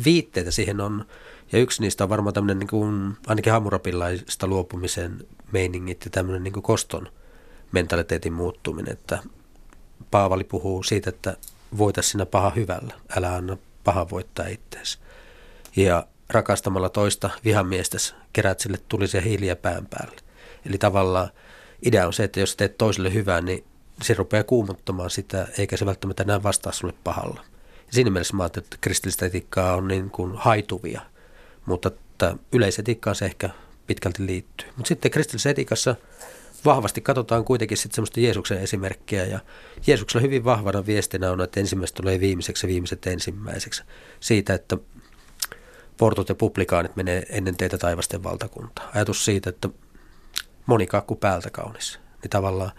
viitteitä 0.06 0.52
siihen 0.52 0.82
on, 0.82 1.06
ja 1.52 1.60
yksi 1.60 1.82
niistä 1.82 2.04
on 2.04 2.10
varmaan 2.10 2.34
tämmöinen 2.34 2.60
niin 2.60 2.68
kuin, 2.68 3.18
ainakin 3.28 3.54
hammurapillaista 3.54 4.48
luopumisen 4.48 5.28
meiningit 5.52 6.06
ja 6.06 6.12
tämmöinen 6.12 6.44
niin 6.44 6.54
kuin 6.54 6.64
koston 6.64 7.10
mentaliteetin 7.72 8.34
muuttuminen, 8.34 8.94
että 8.94 9.20
Paavali 10.12 10.44
puhuu 10.44 10.84
siitä, 10.84 11.10
että 11.10 11.38
voita 11.78 12.02
sinä 12.02 12.26
paha 12.26 12.50
hyvällä, 12.50 12.94
älä 13.16 13.36
anna 13.36 13.58
paha 13.84 14.10
voittaa 14.10 14.48
itteesi. 14.48 15.00
Ja 15.76 16.08
rakastamalla 16.34 16.90
toista 16.90 17.30
vihamiestä 17.46 17.98
kerät 18.34 18.60
sille 18.60 18.78
tuli 18.90 19.08
se 19.08 19.24
hiiliä 19.24 19.56
pään 19.56 19.86
päälle. 19.86 20.22
Eli 20.66 20.78
tavallaan 20.78 21.30
idea 21.86 22.08
on 22.08 22.14
se, 22.14 22.24
että 22.24 22.40
jos 22.40 22.56
teet 22.56 22.78
toiselle 22.78 23.14
hyvää, 23.14 23.42
niin 23.42 23.64
se 24.02 24.14
rupeaa 24.14 24.44
kuumottamaan 24.44 25.10
sitä, 25.10 25.48
eikä 25.58 25.78
se 25.78 25.86
välttämättä 25.86 26.24
enää 26.24 26.44
vastaa 26.44 26.72
sulle 26.72 26.94
pahalla. 27.04 27.42
Ja 27.88 27.94
siinä 27.94 28.10
mielessä 28.10 28.36
mä 28.36 28.44
ajattelen, 28.44 28.66
että 28.66 28.78
kristillistä 28.82 29.26
etiikkaa 29.26 29.76
on 29.76 29.88
niin 29.88 30.10
kuin 30.10 30.36
haituvia, 30.36 31.02
mutta 31.66 31.92
yleisetiikkaan 32.52 33.16
se 33.16 33.26
ehkä 33.26 33.50
pitkälti 33.88 34.26
liittyy. 34.26 34.68
Mutta 34.78 34.88
sitten 34.88 35.12
kristillisessä 35.12 35.50
etiikassa 35.50 35.96
vahvasti 36.66 37.02
katsotaan 37.02 37.46
kuitenkin 37.46 37.78
sitten 37.78 37.96
semmoista 37.96 38.20
Jeesuksen 38.20 38.58
esimerkkiä 38.58 39.26
ja 39.26 39.40
Jeesuksella 39.88 40.22
hyvin 40.22 40.44
vahvana 40.44 40.86
viestinä 40.86 41.32
on, 41.32 41.42
että 41.42 41.60
ensimmäiset 41.60 41.96
tulee 41.96 42.20
viimeiseksi 42.20 42.68
ja 42.68 42.72
viimeiset 42.72 43.08
ensimmäiseksi. 43.08 43.84
Siitä, 44.20 44.54
että 44.54 44.78
portot 45.98 46.30
ja 46.30 46.36
publikaanit 46.36 46.96
menee 46.96 47.24
ennen 47.30 47.58
teitä 47.58 47.78
taivasten 47.78 48.24
valtakuntaa. 48.24 48.90
Ajatus 48.96 49.26
siitä, 49.26 49.50
että 49.50 49.70
moni 50.66 50.88
kakku 50.88 51.16
päältä 51.16 51.50
kaunis. 51.50 52.00
Niin 52.22 52.30
tavallaan 52.30 52.72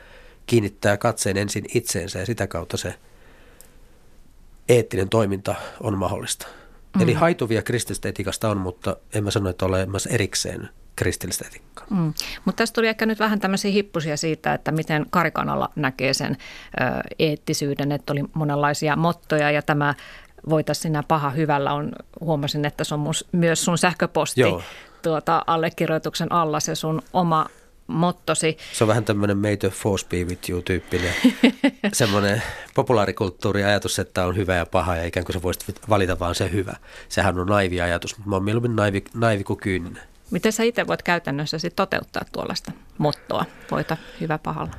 kiinnittää 0.46 0.96
katseen 0.96 1.36
ensin 1.36 1.64
itseensä 1.74 2.18
ja 2.18 2.26
sitä 2.26 2.46
kautta 2.46 2.76
se 2.76 2.94
eettinen 4.68 5.08
toiminta 5.08 5.54
on 5.80 5.98
mahdollista. 5.98 6.46
Mm. 6.96 7.02
Eli 7.02 7.12
haituvia 7.12 7.62
kristillistä 7.62 8.08
etikasta 8.08 8.50
on, 8.50 8.58
mutta 8.58 8.96
en 9.14 9.24
mä 9.24 9.30
sano, 9.30 9.50
että 9.50 9.66
ole 9.66 9.76
olemassa 9.76 10.10
erikseen 10.10 10.68
kristillistä 10.96 11.44
etiikkaa. 11.46 11.86
Mm. 11.90 12.14
Mutta 12.44 12.56
tästä 12.56 12.74
tuli 12.74 12.88
ehkä 12.88 13.06
nyt 13.06 13.18
vähän 13.18 13.40
tämmöisiä 13.40 13.70
hippusia 13.70 14.16
siitä, 14.16 14.54
että 14.54 14.72
miten 14.72 15.06
Karikanalla 15.10 15.70
näkee 15.76 16.14
sen 16.14 16.32
ö, 16.32 16.84
eettisyyden, 17.18 17.92
että 17.92 18.12
oli 18.12 18.24
monenlaisia 18.34 18.96
mottoja 18.96 19.50
ja 19.50 19.62
tämä 19.62 19.94
voitaisiin 20.48 20.82
sinä 20.82 21.02
paha 21.02 21.30
hyvällä 21.30 21.72
on, 21.72 21.92
huomasin, 22.20 22.64
että 22.64 22.84
se 22.84 22.94
on 22.94 23.00
mun, 23.00 23.14
myös 23.32 23.64
sun 23.64 23.78
sähköposti 23.78 24.40
Joo. 24.40 24.62
Tuota, 25.02 25.44
allekirjoituksen 25.46 26.32
alla 26.32 26.60
se 26.60 26.74
sun 26.74 27.02
oma 27.12 27.46
mottosi. 27.86 28.58
Se 28.72 28.84
on 28.84 28.88
vähän 28.88 29.04
tämmöinen 29.04 29.38
made 29.38 29.56
the 29.56 29.68
force 29.68 30.06
be 30.08 30.24
with 30.24 30.50
you 30.50 30.62
tyyppinen 30.62 31.14
semmoinen 31.92 32.42
populaarikulttuuriajatus, 32.74 33.98
että 33.98 34.26
on 34.26 34.36
hyvä 34.36 34.54
ja 34.54 34.66
paha 34.66 34.96
ja 34.96 35.04
ikään 35.04 35.26
kuin 35.26 35.34
sä 35.34 35.42
voisit 35.42 35.80
valita 35.88 36.18
vaan 36.18 36.34
se 36.34 36.52
hyvä. 36.52 36.76
Sehän 37.08 37.38
on 37.38 37.46
naivi 37.46 37.80
ajatus, 37.80 38.16
mutta 38.16 38.28
mä 38.30 38.36
oon 38.36 38.44
mieluummin 38.44 38.76
naivi, 38.76 39.04
naivi 39.14 39.44
kuin 39.44 39.58
kyyninen. 39.58 40.02
Miten 40.30 40.52
sä 40.52 40.62
itse 40.62 40.86
voit 40.86 41.02
käytännössä 41.02 41.58
sit 41.58 41.76
toteuttaa 41.76 42.22
tuollaista 42.32 42.72
mottoa, 42.98 43.44
voita 43.70 43.96
hyvä 44.20 44.38
pahalla? 44.38 44.72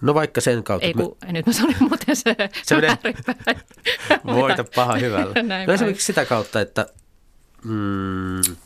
No 0.00 0.14
vaikka 0.14 0.40
sen 0.40 0.64
kautta. 0.64 0.86
Ei 0.86 0.94
kun, 0.94 1.16
me... 1.26 1.32
nyt 1.32 1.46
mä 1.46 1.52
sanoin 1.52 1.76
muuten 1.80 2.16
se, 2.16 2.36
se 2.62 2.76
Voita 4.24 4.64
paha 4.74 4.94
hyvällä. 4.94 5.42
Näin 5.42 5.66
no 5.66 5.72
esimerkiksi 5.72 6.06
sitä 6.06 6.24
kautta, 6.24 6.60
että 6.60 6.86
mm, 7.64 8.56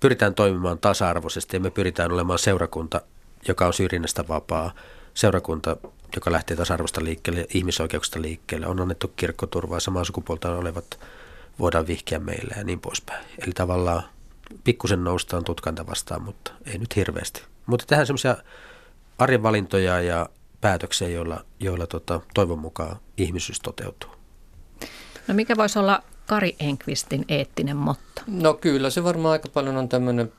pyritään 0.00 0.34
toimimaan 0.34 0.78
tasa-arvoisesti 0.78 1.56
ja 1.56 1.60
me 1.60 1.70
pyritään 1.70 2.12
olemaan 2.12 2.38
seurakunta, 2.38 3.00
joka 3.48 3.66
on 3.66 3.72
syrjinnästä 3.72 4.28
vapaa, 4.28 4.74
seurakunta, 5.14 5.76
joka 6.14 6.32
lähtee 6.32 6.56
tasa-arvosta 6.56 7.04
liikkeelle 7.04 7.40
ja 7.40 7.46
ihmisoikeuksista 7.54 8.22
liikkeelle. 8.22 8.66
On 8.66 8.80
annettu 8.80 9.12
kirkkoturvaa, 9.16 9.80
samaa 9.80 10.04
sukupuolta 10.04 10.56
olevat 10.56 11.00
voidaan 11.58 11.86
vihkiä 11.86 12.18
meille 12.18 12.54
ja 12.56 12.64
niin 12.64 12.80
poispäin. 12.80 13.24
Eli 13.38 13.52
tavallaan 13.52 14.02
pikkusen 14.64 15.04
noustaan 15.04 15.44
tutkanta 15.44 15.86
vastaan, 15.86 16.22
mutta 16.22 16.52
ei 16.66 16.78
nyt 16.78 16.96
hirveästi. 16.96 17.42
Mutta 17.66 17.86
tehdään 17.86 18.06
semmoisia 18.06 18.36
arjenvalintoja 19.18 20.00
ja 20.00 20.28
päätöksiä, 20.60 21.08
joilla, 21.08 21.44
joilla 21.60 21.86
tota, 21.86 22.20
toivon 22.34 22.58
mukaan 22.58 22.96
ihmisyys 23.16 23.60
toteutuu. 23.60 24.10
No 25.28 25.34
mikä 25.34 25.56
voisi 25.56 25.78
olla 25.78 26.02
Kari 26.26 26.56
Enkvistin 26.60 27.24
eettinen 27.28 27.76
motto? 27.76 28.22
No 28.26 28.54
kyllä 28.54 28.90
se 28.90 29.04
varmaan 29.04 29.32
aika 29.32 29.48
paljon 29.48 29.76
on 29.76 29.88
tämmöinen 29.88 30.32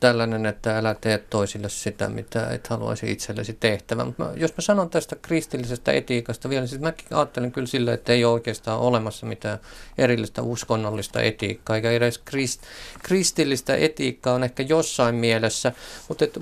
tällainen, 0.00 0.46
että 0.46 0.78
älä 0.78 0.94
tee 0.94 1.18
toisille 1.18 1.68
sitä, 1.68 2.08
mitä 2.08 2.50
et 2.50 2.66
haluaisi 2.66 3.12
itsellesi 3.12 3.56
tehtävän. 3.60 4.06
Mutta 4.06 4.30
jos 4.36 4.56
mä 4.56 4.60
sanon 4.60 4.90
tästä 4.90 5.16
kristillisestä 5.16 5.92
etiikasta 5.92 6.48
vielä, 6.48 6.66
niin 6.70 6.80
mäkin 6.80 7.06
ajattelen 7.10 7.52
kyllä 7.52 7.66
sille, 7.66 7.92
että 7.92 8.12
ei 8.12 8.24
ole 8.24 8.32
oikeastaan 8.32 8.80
olemassa 8.80 9.26
mitään 9.26 9.58
erillistä 9.98 10.42
uskonnollista 10.42 11.22
etiikkaa, 11.22 11.76
eikä 11.76 11.90
edes 11.90 12.18
krist, 12.18 12.62
kristillistä 13.02 13.76
etiikkaa 13.76 14.34
on 14.34 14.44
ehkä 14.44 14.62
jossain 14.62 15.14
mielessä, 15.14 15.72
mutta 16.08 16.24
että, 16.24 16.40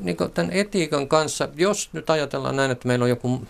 niin 0.00 0.16
tämän 0.34 0.52
etiikan 0.52 1.08
kanssa, 1.08 1.48
jos 1.56 1.90
nyt 1.92 2.10
ajatellaan 2.10 2.56
näin, 2.56 2.70
että 2.70 2.88
meillä 2.88 3.02
on 3.02 3.08
joku 3.08 3.46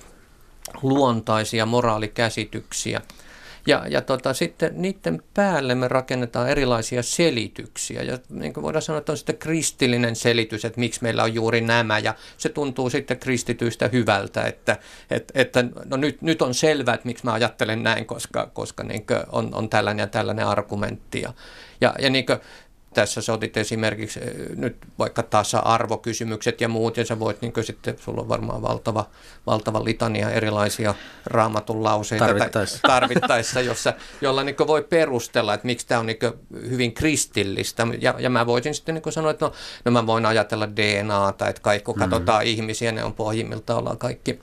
luontaisia 0.82 1.66
moraalikäsityksiä, 1.66 3.00
ja, 3.66 3.84
ja 3.88 4.02
tota, 4.02 4.34
sitten 4.34 4.72
niiden 4.74 5.22
päälle 5.34 5.74
me 5.74 5.88
rakennetaan 5.88 6.48
erilaisia 6.48 7.02
selityksiä. 7.02 8.02
Ja 8.02 8.18
niin 8.30 8.52
kuin 8.52 8.64
voidaan 8.64 8.82
sanoa, 8.82 8.98
että 8.98 9.12
on 9.12 9.18
sitten 9.18 9.38
kristillinen 9.38 10.16
selitys, 10.16 10.64
että 10.64 10.80
miksi 10.80 11.02
meillä 11.02 11.22
on 11.22 11.34
juuri 11.34 11.60
nämä. 11.60 11.98
Ja 11.98 12.14
se 12.38 12.48
tuntuu 12.48 12.90
sitten 12.90 13.18
kristityistä 13.18 13.88
hyvältä, 13.88 14.46
että, 14.46 14.76
että, 15.10 15.32
että 15.34 15.64
no 15.84 15.96
nyt, 15.96 16.22
nyt 16.22 16.42
on 16.42 16.54
selvää, 16.54 16.94
että 16.94 17.06
miksi 17.06 17.24
mä 17.24 17.32
ajattelen 17.32 17.82
näin, 17.82 18.06
koska, 18.06 18.50
koska 18.52 18.82
niin 18.82 19.04
on, 19.32 19.54
on 19.54 19.68
tällainen 19.68 20.02
ja 20.02 20.06
tällainen 20.06 20.46
argumentti. 20.46 21.20
Ja, 21.20 21.32
ja, 21.80 21.94
ja 21.98 22.10
niin 22.10 22.26
kuin, 22.26 22.38
tässä 22.96 23.22
sä 23.22 23.32
otit 23.32 23.56
esimerkiksi 23.56 24.20
eh, 24.20 24.56
nyt 24.56 24.76
vaikka 24.98 25.22
tasa-arvokysymykset 25.22 26.60
ja 26.60 26.68
muut, 26.68 26.96
ja 26.96 27.04
sä 27.04 27.18
voit 27.18 27.42
niin 27.42 27.52
sitten, 27.62 27.96
sulla 27.98 28.20
on 28.20 28.28
varmaan 28.28 28.62
valtava, 28.62 29.06
valtava 29.46 29.84
litania 29.84 30.30
erilaisia 30.30 30.94
raamatun 31.26 31.84
lauseita 31.84 32.26
tarvittaessa, 32.26 32.78
tarvittaessa 32.92 33.60
jossa, 33.60 33.94
jolla 34.20 34.44
niin 34.44 34.56
voi 34.66 34.82
perustella, 34.82 35.54
että 35.54 35.66
miksi 35.66 35.86
tämä 35.86 36.00
on 36.00 36.06
niin 36.06 36.18
hyvin 36.70 36.94
kristillistä. 36.94 37.86
Ja, 38.00 38.14
ja 38.18 38.30
mä 38.30 38.46
voisin 38.46 38.74
sitten 38.74 38.94
niin 38.94 39.12
sanoa, 39.12 39.30
että 39.30 39.44
no, 39.44 39.52
no 39.84 39.90
mä 39.90 40.06
voin 40.06 40.26
ajatella 40.26 40.68
DNAta, 40.76 41.48
että 41.48 41.62
kaikki 41.62 41.84
kun 41.84 41.94
mm-hmm. 41.94 42.10
katsotaan 42.10 42.44
mm-hmm. 42.44 42.50
ihmisiä, 42.50 42.92
ne 42.92 43.04
on 43.04 43.14
pohjimmiltaan 43.14 43.78
ollaan 43.78 43.98
kaikki 43.98 44.40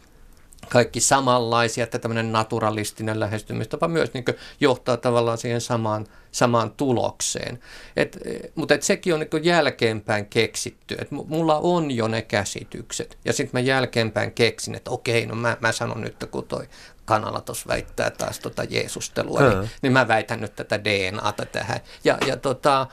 kaikki 0.69 0.99
samanlaisia, 0.99 1.83
että 1.83 1.99
tämmöinen 1.99 2.31
naturalistinen 2.31 3.19
lähestymistapa 3.19 3.87
myös 3.87 4.13
niin 4.13 4.25
johtaa 4.59 4.97
tavallaan 4.97 5.37
siihen 5.37 5.61
samaan, 5.61 6.07
samaan 6.31 6.71
tulokseen. 6.71 7.59
Et, 7.95 8.17
mutta 8.55 8.73
et 8.73 8.83
sekin 8.83 9.13
on 9.13 9.19
niin 9.19 9.45
jälkeenpäin 9.45 10.25
keksitty, 10.25 10.95
että 10.99 11.15
mulla 11.15 11.59
on 11.59 11.91
jo 11.91 12.07
ne 12.07 12.21
käsitykset 12.21 13.17
ja 13.25 13.33
sitten 13.33 13.61
mä 13.61 13.65
jälkeenpäin 13.65 14.31
keksin, 14.31 14.75
että 14.75 14.91
okei, 14.91 15.25
no 15.25 15.35
mä, 15.35 15.57
mä 15.61 15.71
sanon 15.71 16.01
nyt, 16.01 16.15
kun 16.31 16.47
toi 16.47 16.67
kanala 17.05 17.41
tuossa 17.41 17.67
väittää 17.67 18.09
taas 18.09 18.39
tota 18.39 18.63
Jeesustelua, 18.63 19.39
niin, 19.39 19.69
niin 19.81 19.93
mä 19.93 20.07
väitän 20.07 20.41
nyt 20.41 20.55
tätä 20.55 20.83
DNAta 20.83 21.45
tähän. 21.45 21.79
Ja, 22.03 22.17
ja 22.27 22.37
tota, 22.37 22.87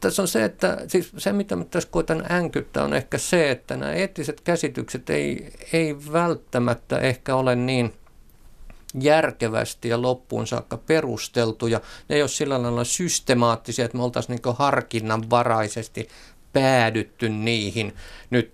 tässä 0.00 0.22
on 0.22 0.28
se, 0.28 0.44
että 0.44 0.78
siis 0.86 1.12
se 1.16 1.32
mitä 1.32 1.56
mä 1.56 1.64
tässä 1.64 1.88
koitan 1.92 2.32
änkyttää 2.32 2.84
on 2.84 2.94
ehkä 2.94 3.18
se, 3.18 3.50
että 3.50 3.76
nämä 3.76 3.92
eettiset 3.92 4.40
käsitykset 4.40 5.10
ei, 5.10 5.52
ei 5.72 5.96
välttämättä 6.12 6.98
ehkä 6.98 7.34
ole 7.34 7.54
niin 7.54 7.94
järkevästi 9.00 9.88
ja 9.88 10.02
loppuun 10.02 10.46
saakka 10.46 10.76
perusteltuja. 10.76 11.80
Ne 12.08 12.16
ei 12.16 12.22
ole 12.22 12.28
sillä 12.28 12.62
lailla 12.62 12.84
systemaattisia, 12.84 13.84
että 13.84 13.96
me 13.96 14.04
oltaisiin 14.04 14.40
niin 14.44 14.56
harkinnanvaraisesti 14.56 16.08
päädytty 16.52 17.28
niihin 17.28 17.94
nyt 18.30 18.52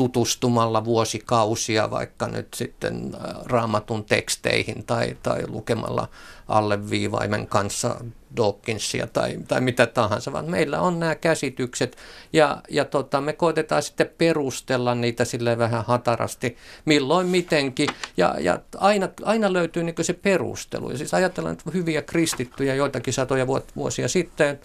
tutustumalla 0.00 0.84
vuosikausia 0.84 1.90
vaikka 1.90 2.28
nyt 2.28 2.48
sitten 2.54 3.16
raamatun 3.44 4.04
teksteihin 4.04 4.84
tai, 4.84 5.16
tai 5.22 5.46
lukemalla 5.46 6.08
alleviivaimen 6.48 7.46
kanssa 7.46 7.96
Dawkinsia 8.36 9.06
tai, 9.06 9.38
tai 9.48 9.60
mitä 9.60 9.86
tahansa, 9.86 10.32
vaan 10.32 10.50
meillä 10.50 10.80
on 10.80 11.00
nämä 11.00 11.14
käsitykset 11.14 11.96
ja, 12.32 12.62
ja 12.70 12.84
tota, 12.84 13.20
me 13.20 13.32
koitetaan 13.32 13.82
sitten 13.82 14.10
perustella 14.18 14.94
niitä 14.94 15.24
sille 15.24 15.58
vähän 15.58 15.84
hatarasti, 15.84 16.56
milloin 16.84 17.26
mitenkin 17.26 17.88
ja, 18.16 18.34
ja 18.38 18.60
aina, 18.76 19.08
aina 19.22 19.52
löytyy 19.52 19.82
niin 19.82 19.94
se 20.02 20.12
perustelu. 20.12 20.90
Ja 20.90 20.98
siis 20.98 21.14
ajatellaan 21.14 21.52
että 21.52 21.70
hyviä 21.74 22.02
kristittyjä 22.02 22.74
joitakin 22.74 23.14
satoja 23.14 23.46
vuosia 23.76 24.08
sitten, 24.08 24.60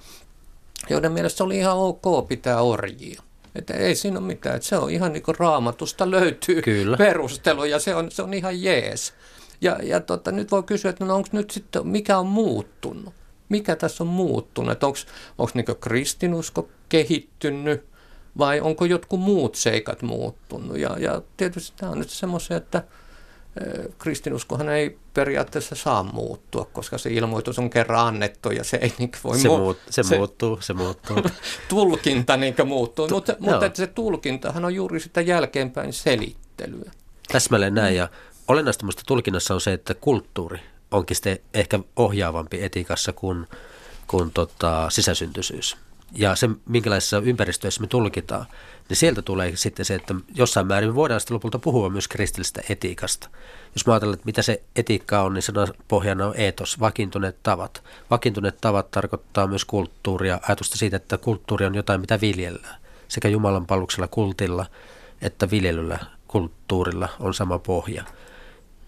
joiden 0.90 1.12
mielestä 1.12 1.44
oli 1.44 1.58
ihan 1.58 1.78
ok 1.78 2.28
pitää 2.28 2.62
orjia. 2.62 3.25
Että 3.56 3.74
ei 3.74 3.96
siinä 3.96 4.20
ole 4.20 4.28
mitään, 4.28 4.56
että 4.56 4.68
se 4.68 4.78
on 4.78 4.90
ihan 4.90 5.14
niin 5.14 5.24
kuin 5.24 5.36
raamatusta 5.40 6.12
löytyy 6.12 6.62
Kyllä. 6.62 6.98
perustelu 6.98 7.64
ja 7.64 7.80
se 7.80 7.96
on, 7.96 8.12
se 8.12 8.22
on 8.22 8.34
ihan 8.34 8.62
jees. 8.62 9.14
Ja, 9.62 9.80
ja 9.84 10.00
tota, 10.00 10.32
nyt 10.32 10.52
voi 10.52 10.64
kysyä, 10.64 10.90
että 10.90 11.06
no 11.06 11.16
onko 11.16 11.30
nyt 11.32 11.52
sitten, 11.52 11.88
mikä 11.88 12.18
on 12.18 12.28
muuttunut? 12.28 13.14
Mikä 13.50 13.76
tässä 13.76 14.04
on 14.04 14.08
muuttunut? 14.08 14.84
Onko 15.38 15.52
niin 15.54 15.66
kristinusko 15.82 16.70
kehittynyt 16.90 17.84
vai 18.38 18.62
onko 18.62 18.86
jotkut 18.86 19.20
muut 19.20 19.56
seikat 19.56 20.02
muuttunut? 20.02 20.78
Ja, 20.78 21.00
ja 21.00 21.22
tietysti 21.38 21.78
tämä 21.78 21.92
on 21.92 22.00
nyt 22.00 22.10
semmoisia, 22.10 22.58
että 22.58 22.84
kristinuskohan 24.00 24.70
ei 24.70 24.98
periaatteessa 25.14 25.76
saa 25.76 26.04
muuttua, 26.04 26.66
koska 26.74 26.98
se 26.98 27.10
ilmoitus 27.10 27.60
on 27.60 27.70
kerran 27.70 28.08
annettu 28.08 28.52
ja 28.52 28.64
se 28.64 28.78
ei 28.82 28.94
niin 28.98 29.12
voi 29.24 29.40
se, 29.40 29.48
muut, 29.48 29.78
se, 29.90 30.04
se 30.04 30.18
muuttuu, 30.18 30.58
se 30.62 30.74
muuttuu. 30.74 31.18
tulkinta 31.70 32.38
niin 32.38 32.56
muuttuu, 32.66 33.08
tu- 33.08 33.16
mutta, 33.16 33.36
mutta 33.40 33.66
että 33.66 33.78
se 33.78 33.88
tulkintahan 33.88 34.66
on 34.66 34.76
juuri 34.76 35.00
sitä 35.00 35.22
jälkeenpäin 35.22 35.94
selittelyä. 35.94 36.92
Täsmälleen 37.32 37.74
näin 37.74 37.96
ja 37.96 38.10
olennaista 38.48 38.84
minusta 38.84 39.04
tulkinnassa 39.08 39.54
on 39.54 39.62
se, 39.62 39.74
että 39.74 39.94
kulttuuri 39.94 40.60
onkin 40.92 41.16
sitten 41.16 41.40
ehkä 41.54 41.80
ohjaavampi 41.96 42.64
etiikassa 42.64 43.14
kuin, 43.14 43.48
kuin 44.08 44.32
tota, 44.32 44.90
sisäsyntysyys. 44.90 45.78
Ja 46.12 46.36
se, 46.36 46.50
minkälaisessa 46.70 47.18
ympäristöissä 47.26 47.82
me 47.82 47.88
tulkitaan, 47.88 48.46
niin 48.90 48.98
sieltä 48.98 49.22
tulee 49.22 49.56
sitten 49.56 49.86
se, 49.86 49.96
että 49.96 50.16
jossain 50.36 50.68
määrin 50.68 50.90
me 50.90 50.96
voidaan 50.96 51.20
sitten 51.20 51.36
lopulta 51.36 51.60
puhua 51.60 51.90
myös 51.90 52.08
kristillisestä 52.08 52.62
etiikasta. 52.70 53.30
Jos 53.76 53.86
mä 53.86 53.94
ajattelen, 53.94 54.14
että 54.14 54.26
mitä 54.26 54.42
se 54.42 54.64
etiikka 54.76 55.22
on, 55.22 55.34
niin 55.34 55.42
sanan 55.42 55.68
pohjana 55.88 56.28
on 56.28 56.34
eetos, 56.38 56.80
vakiintuneet 56.80 57.44
tavat. 57.44 57.84
Vakiintuneet 58.12 58.58
tavat 58.62 58.92
tarkoittaa 58.92 59.48
myös 59.48 59.66
kulttuuria, 59.66 60.40
ajatusta 60.48 60.78
siitä, 60.78 60.98
että 60.98 61.18
kulttuuri 61.18 61.66
on 61.66 61.76
jotain, 61.76 62.02
mitä 62.02 62.22
viljellään. 62.22 62.76
Sekä 63.08 63.28
Jumalan 63.28 63.66
paluksella 63.66 64.08
kultilla 64.08 64.66
että 65.22 65.50
viljelyllä 65.52 66.00
kulttuurilla 66.28 67.10
on 67.20 67.34
sama 67.34 67.60
pohja. 67.60 68.04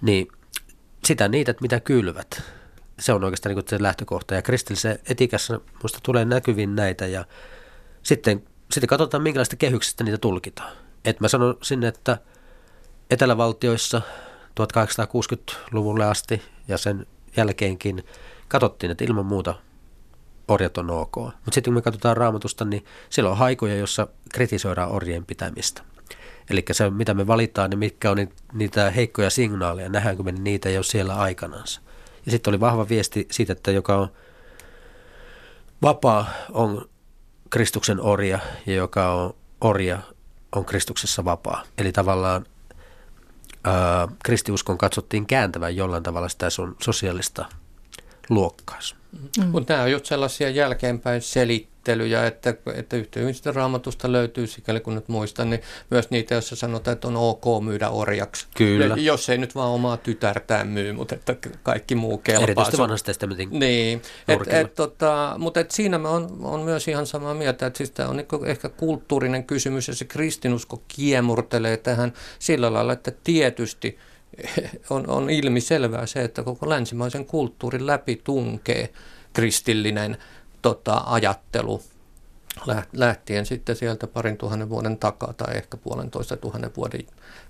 Niin 0.01 0.27
sitä 1.05 1.27
niitä, 1.27 1.55
mitä 1.61 1.79
kylvät. 1.79 2.43
Se 2.99 3.13
on 3.13 3.23
oikeastaan 3.23 3.55
niin 3.55 3.65
se 3.69 3.83
lähtökohta. 3.83 4.35
Ja 4.35 4.41
kristillisessä 4.41 4.99
etiikassa 5.09 5.59
minusta 5.73 5.99
tulee 6.03 6.25
näkyvin 6.25 6.75
näitä 6.75 7.07
ja 7.07 7.25
sitten, 8.03 8.43
sitten 8.71 8.87
katsotaan, 8.87 9.23
minkälaista 9.23 9.55
kehyksestä 9.55 10.03
niitä 10.03 10.17
tulkitaan. 10.17 10.71
Et 11.05 11.19
mä 11.19 11.27
sanon 11.27 11.57
sinne, 11.63 11.87
että 11.87 12.17
etelävaltioissa 13.11 14.01
1860-luvulle 14.59 16.05
asti 16.05 16.41
ja 16.67 16.77
sen 16.77 17.05
jälkeenkin 17.37 18.03
katsottiin, 18.47 18.91
että 18.91 19.03
ilman 19.03 19.25
muuta 19.25 19.55
orjat 20.47 20.77
on 20.77 20.89
ok. 20.89 21.15
Mutta 21.15 21.51
sitten 21.51 21.63
kun 21.63 21.73
me 21.73 21.81
katsotaan 21.81 22.17
raamatusta, 22.17 22.65
niin 22.65 22.85
siellä 23.09 23.31
on 23.31 23.37
haikoja, 23.37 23.75
jossa 23.75 24.07
kritisoidaan 24.33 24.91
orjien 24.91 25.25
pitämistä. 25.25 25.81
Eli 26.49 26.65
se, 26.71 26.89
mitä 26.89 27.13
me 27.13 27.27
valitaan, 27.27 27.69
niin 27.69 27.79
mitkä 27.79 28.11
on 28.11 28.17
niitä 28.53 28.91
heikkoja 28.91 29.29
signaaleja, 29.29 29.89
nähdäänkö 29.89 30.23
me 30.23 30.31
niitä 30.31 30.69
jo 30.69 30.83
siellä 30.83 31.15
aikanansa. 31.15 31.81
Ja 32.27 32.31
sitten 32.31 32.51
oli 32.51 32.59
vahva 32.59 32.89
viesti 32.89 33.27
siitä, 33.31 33.53
että 33.53 33.71
joka 33.71 33.95
on 33.95 34.07
vapaa 35.81 36.29
on 36.51 36.89
Kristuksen 37.49 38.01
orja 38.01 38.39
ja 38.65 38.75
joka 38.75 39.13
on 39.13 39.33
orja 39.61 39.99
on 40.55 40.65
Kristuksessa 40.65 41.25
vapaa. 41.25 41.63
Eli 41.77 41.91
tavallaan 41.91 42.45
ää, 43.63 44.07
kristiuskon 44.23 44.77
katsottiin 44.77 45.25
kääntävän 45.25 45.75
jollain 45.75 46.03
tavalla 46.03 46.29
sitä 46.29 46.49
sun 46.49 46.75
sosiaalista 46.81 47.45
luokkaansa. 48.29 48.95
Mm. 49.37 49.45
Mutta 49.45 49.73
nämä 49.73 49.83
on 49.83 49.91
just 49.91 50.05
sellaisia 50.05 50.49
jälkeenpäin 50.49 51.21
selittelyjä, 51.21 52.27
että, 52.27 52.53
että 52.75 52.97
yhteydestä 52.97 53.51
raamatusta 53.51 54.11
löytyy, 54.11 54.47
sikäli 54.47 54.79
kun 54.79 54.95
nyt 54.95 55.07
muistan, 55.07 55.49
niin 55.49 55.61
myös 55.89 56.09
niitä, 56.09 56.33
joissa 56.33 56.55
sanotaan, 56.55 56.93
että 56.93 57.07
on 57.07 57.15
ok 57.15 57.63
myydä 57.63 57.89
orjaksi. 57.89 58.47
Kyllä. 58.57 58.95
Jos 58.97 59.29
ei 59.29 59.37
nyt 59.37 59.55
vaan 59.55 59.69
omaa 59.69 59.97
tytärtään 59.97 60.67
myy, 60.67 60.93
mutta 60.93 61.15
että 61.15 61.35
kaikki 61.63 61.95
muu 61.95 62.17
kelpaa. 62.17 62.43
Erityisesti 62.43 62.77
vanhasta 62.77 63.05
testamentin 63.05 63.49
Niin, 63.51 64.01
et, 64.27 64.39
et, 64.47 64.75
tota, 64.75 65.35
mutta 65.37 65.59
et 65.59 65.71
siinä 65.71 65.97
me 65.97 66.07
on, 66.07 66.37
on 66.41 66.61
myös 66.61 66.87
ihan 66.87 67.05
samaa 67.05 67.33
mieltä, 67.33 67.65
että 67.65 67.77
siis 67.77 67.91
tämä 67.91 68.09
on 68.09 68.17
niin 68.17 68.45
ehkä 68.45 68.69
kulttuurinen 68.69 69.43
kysymys 69.43 69.87
ja 69.87 69.95
se 69.95 70.05
kristinusko 70.05 70.83
kiemurtelee 70.87 71.77
tähän 71.77 72.13
sillä 72.39 72.73
lailla, 72.73 72.93
että 72.93 73.11
tietysti– 73.23 73.97
on, 74.89 75.09
on 75.09 75.29
ilmiselvää 75.29 76.05
se, 76.05 76.21
että 76.21 76.43
koko 76.43 76.69
länsimaisen 76.69 77.25
kulttuurin 77.25 77.87
läpi 77.87 78.21
tunkee 78.23 78.89
kristillinen 79.33 80.17
tota, 80.61 81.01
ajattelu 81.05 81.81
lähtien 82.93 83.45
sitten 83.45 83.75
sieltä 83.75 84.07
parin 84.07 84.37
tuhannen 84.37 84.69
vuoden 84.69 84.97
takaa 84.97 85.33
tai 85.33 85.57
ehkä 85.57 85.77
puolentoista 85.77 86.37
tuhannen 86.37 86.71
vuoden 86.77 87.03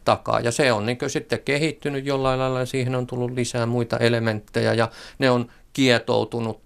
takaa. 0.05 0.39
Ja 0.39 0.51
se 0.51 0.71
on 0.71 0.85
niin 0.85 0.97
sitten 1.07 1.39
kehittynyt 1.39 2.05
jollain 2.05 2.39
lailla 2.39 2.59
ja 2.59 2.65
siihen 2.65 2.95
on 2.95 3.07
tullut 3.07 3.31
lisää 3.31 3.65
muita 3.65 3.97
elementtejä 3.97 4.73
ja 4.73 4.91
ne 5.19 5.29
on 5.29 5.51
kietoutunut 5.73 6.65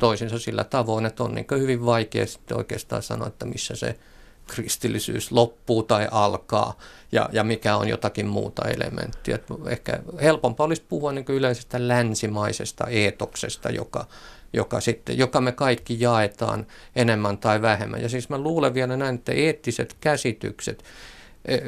toisiinsa 0.00 0.38
sillä 0.38 0.64
tavoin, 0.64 1.06
että 1.06 1.24
on 1.24 1.34
niin 1.34 1.46
hyvin 1.58 1.86
vaikea 1.86 2.26
sitten 2.26 2.56
oikeastaan 2.56 3.02
sanoa, 3.02 3.28
että 3.28 3.46
missä 3.46 3.76
se 3.76 3.98
kristillisyys 4.54 5.32
loppuu 5.32 5.82
tai 5.82 6.08
alkaa 6.10 6.78
ja, 7.12 7.28
ja 7.32 7.44
mikä 7.44 7.76
on 7.76 7.88
jotakin 7.88 8.26
muuta 8.26 8.68
elementtiä. 8.68 9.34
Et 9.34 9.46
ehkä 9.66 9.98
helpompaa 10.22 10.66
olisi 10.66 10.82
puhua 10.88 11.12
niin 11.12 11.24
yleisestä 11.28 11.88
länsimaisesta 11.88 12.86
eetoksesta, 12.86 13.70
joka, 13.70 14.06
joka, 14.52 14.80
sitten, 14.80 15.18
joka 15.18 15.40
me 15.40 15.52
kaikki 15.52 15.96
jaetaan 16.00 16.66
enemmän 16.96 17.38
tai 17.38 17.62
vähemmän. 17.62 18.02
Ja 18.02 18.08
siis 18.08 18.28
mä 18.28 18.38
luulen 18.38 18.74
vielä 18.74 18.96
näin, 18.96 19.14
että 19.14 19.32
eettiset 19.32 19.96
käsitykset, 20.00 20.84
e, 21.44 21.58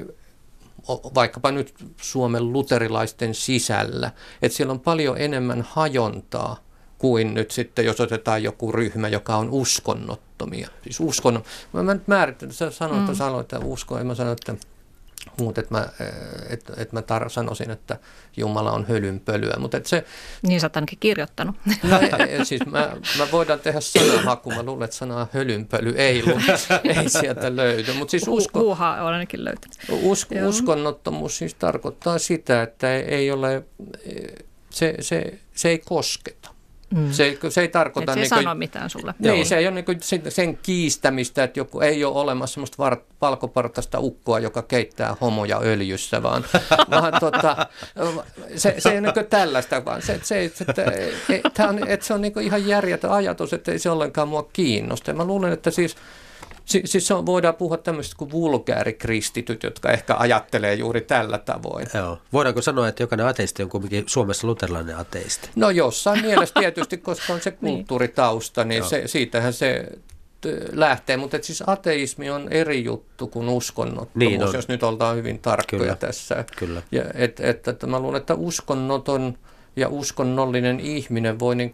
vaikkapa 1.14 1.50
nyt 1.50 1.74
Suomen 1.96 2.52
luterilaisten 2.52 3.34
sisällä, 3.34 4.10
että 4.42 4.56
siellä 4.56 4.72
on 4.72 4.80
paljon 4.80 5.18
enemmän 5.18 5.62
hajontaa 5.62 6.63
kuin 6.98 7.34
nyt 7.34 7.50
sitten, 7.50 7.84
jos 7.84 8.00
otetaan 8.00 8.42
joku 8.42 8.72
ryhmä, 8.72 9.08
joka 9.08 9.36
on 9.36 9.50
uskonnottomia. 9.50 10.68
Siis 10.82 11.00
uskon, 11.00 11.44
mä, 11.72 11.94
nyt 11.94 12.08
määrittelen, 12.08 12.54
sä 12.54 12.70
sanoit, 12.70 13.00
että 13.00 13.12
mm. 13.12 13.16
sanoit, 13.16 13.52
että 13.52 13.66
usko, 13.66 13.98
en 13.98 14.06
mä 14.06 14.14
sano, 14.14 14.32
että 14.32 14.54
mutta 15.40 15.60
että 15.60 15.74
mä, 15.74 15.88
et, 16.48 16.72
et 16.76 16.92
mä 16.92 17.00
tar- 17.00 17.28
sanoisin, 17.28 17.70
että 17.70 17.98
Jumala 18.36 18.72
on 18.72 18.86
hölynpölyä. 18.86 19.54
Mutta 19.58 19.76
et 19.76 19.86
se, 19.86 20.04
niin 20.42 20.60
sä 20.60 20.66
oot 20.66 20.76
ainakin 20.76 20.98
kirjoittanut. 20.98 21.56
No, 21.82 21.98
siis 22.44 22.66
mä, 22.66 22.96
mä 23.18 23.26
voidaan 23.32 23.60
tehdä 23.60 23.80
sanahaku. 23.80 24.50
Mä 24.50 24.62
luulen, 24.62 24.84
että 24.84 24.96
sanaa 24.96 25.28
hölynpöly 25.32 25.94
ei, 25.96 26.24
ei 26.96 27.08
sieltä 27.08 27.56
löydy. 27.56 27.92
Mut 27.92 28.10
siis 28.10 28.24
usko, 28.28 28.60
Huuhaa 28.60 29.04
on 29.04 29.12
ainakin 29.12 29.44
löytynyt. 29.44 29.76
Usko, 30.02 30.34
uskonnottomuus 30.48 31.38
siis 31.38 31.54
tarkoittaa 31.54 32.18
sitä, 32.18 32.62
että 32.62 32.96
ei 32.96 33.30
ole, 33.30 33.64
se, 34.70 34.94
se, 35.00 35.38
se 35.54 35.68
ei 35.68 35.78
kosketa. 35.78 36.53
Mm. 36.94 37.12
Se, 37.12 37.38
se 37.48 37.60
ei 37.60 37.68
tarkoita... 37.68 38.12
Et 38.12 38.14
se 38.14 38.20
niin 38.20 38.34
ei 38.34 38.42
sano 38.42 38.54
mitään 38.54 38.90
sulle. 38.90 39.14
Niin, 39.18 39.34
Joo. 39.34 39.44
se 39.44 39.56
ei 39.56 39.66
ole 39.68 39.74
niin 39.74 40.00
sen, 40.00 40.22
sen 40.28 40.58
kiistämistä, 40.62 41.44
että 41.44 41.60
joku 41.60 41.80
ei 41.80 42.04
ole 42.04 42.20
olemassa 42.20 42.54
semmoista 42.54 42.78
var, 42.78 42.96
valkopartaista 43.20 44.00
ukkoa, 44.00 44.38
joka 44.38 44.62
keittää 44.62 45.16
homoja 45.20 45.60
öljyssä, 45.64 46.22
vaan, 46.22 46.44
vaan 46.90 47.12
tota, 47.20 47.66
se, 48.56 48.74
se 48.78 48.90
ei 48.90 48.98
ole 48.98 49.12
niin 49.16 49.26
tällaista, 49.30 49.84
vaan 49.84 50.02
se, 50.02 50.20
se, 50.22 50.52
se, 50.54 50.64
että, 50.68 50.92
että, 51.28 51.68
on, 51.68 51.88
että 51.88 52.06
se 52.06 52.14
on 52.14 52.20
niin 52.20 52.40
ihan 52.40 52.66
järjetön 52.66 53.10
ajatus, 53.10 53.52
että 53.52 53.72
ei 53.72 53.78
se 53.78 53.90
ollenkaan 53.90 54.28
mua 54.28 54.48
kiinnosta. 54.52 55.10
Ja 55.10 55.14
mä 55.14 55.24
luulen, 55.24 55.52
että 55.52 55.70
siis 55.70 55.96
Si- 56.64 56.82
siis 56.84 57.10
on, 57.10 57.26
voidaan 57.26 57.54
puhua 57.54 57.76
tämmöistä 57.76 58.14
kuin 58.18 58.30
vulgaarikristityt, 58.30 59.62
jotka 59.62 59.90
ehkä 59.90 60.16
ajattelee 60.18 60.74
juuri 60.74 61.00
tällä 61.00 61.38
tavoin. 61.38 61.86
Joo. 61.94 62.18
Voidaanko 62.32 62.62
sanoa, 62.62 62.88
että 62.88 63.02
jokainen 63.02 63.26
ateisti 63.26 63.62
on 63.62 63.68
kuitenkin 63.68 64.04
Suomessa 64.06 64.46
luterilainen 64.46 64.96
ateisti? 64.96 65.50
No 65.56 65.70
jossain 65.70 66.22
mielessä 66.22 66.60
tietysti, 66.60 66.96
koska 66.96 67.32
on 67.32 67.40
se 67.40 67.50
niin. 67.60 67.76
kulttuuritausta, 67.76 68.64
niin 68.64 68.84
se, 68.84 69.02
siitähän 69.06 69.52
se 69.52 69.88
lähtee, 70.72 71.16
mutta 71.16 71.38
siis 71.42 71.62
ateismi 71.66 72.30
on 72.30 72.48
eri 72.52 72.84
juttu 72.84 73.26
kuin 73.26 73.48
uskonnottomuus, 73.48 74.30
niin 74.30 74.42
on. 74.42 74.54
jos 74.54 74.68
nyt 74.68 74.82
oltaan 74.82 75.16
hyvin 75.16 75.38
tarkkoja 75.38 75.82
Kyllä. 75.82 75.96
tässä. 75.96 76.44
Kyllä. 76.56 76.82
Ja 76.92 77.04
et, 77.14 77.40
et, 77.40 77.68
et, 77.68 77.82
mä 77.86 78.00
luulen, 78.00 78.20
että 78.20 78.34
uskonnoton 78.34 79.38
ja 79.76 79.88
uskonnollinen 79.88 80.80
ihminen 80.80 81.38
voi 81.38 81.54
niin 81.54 81.72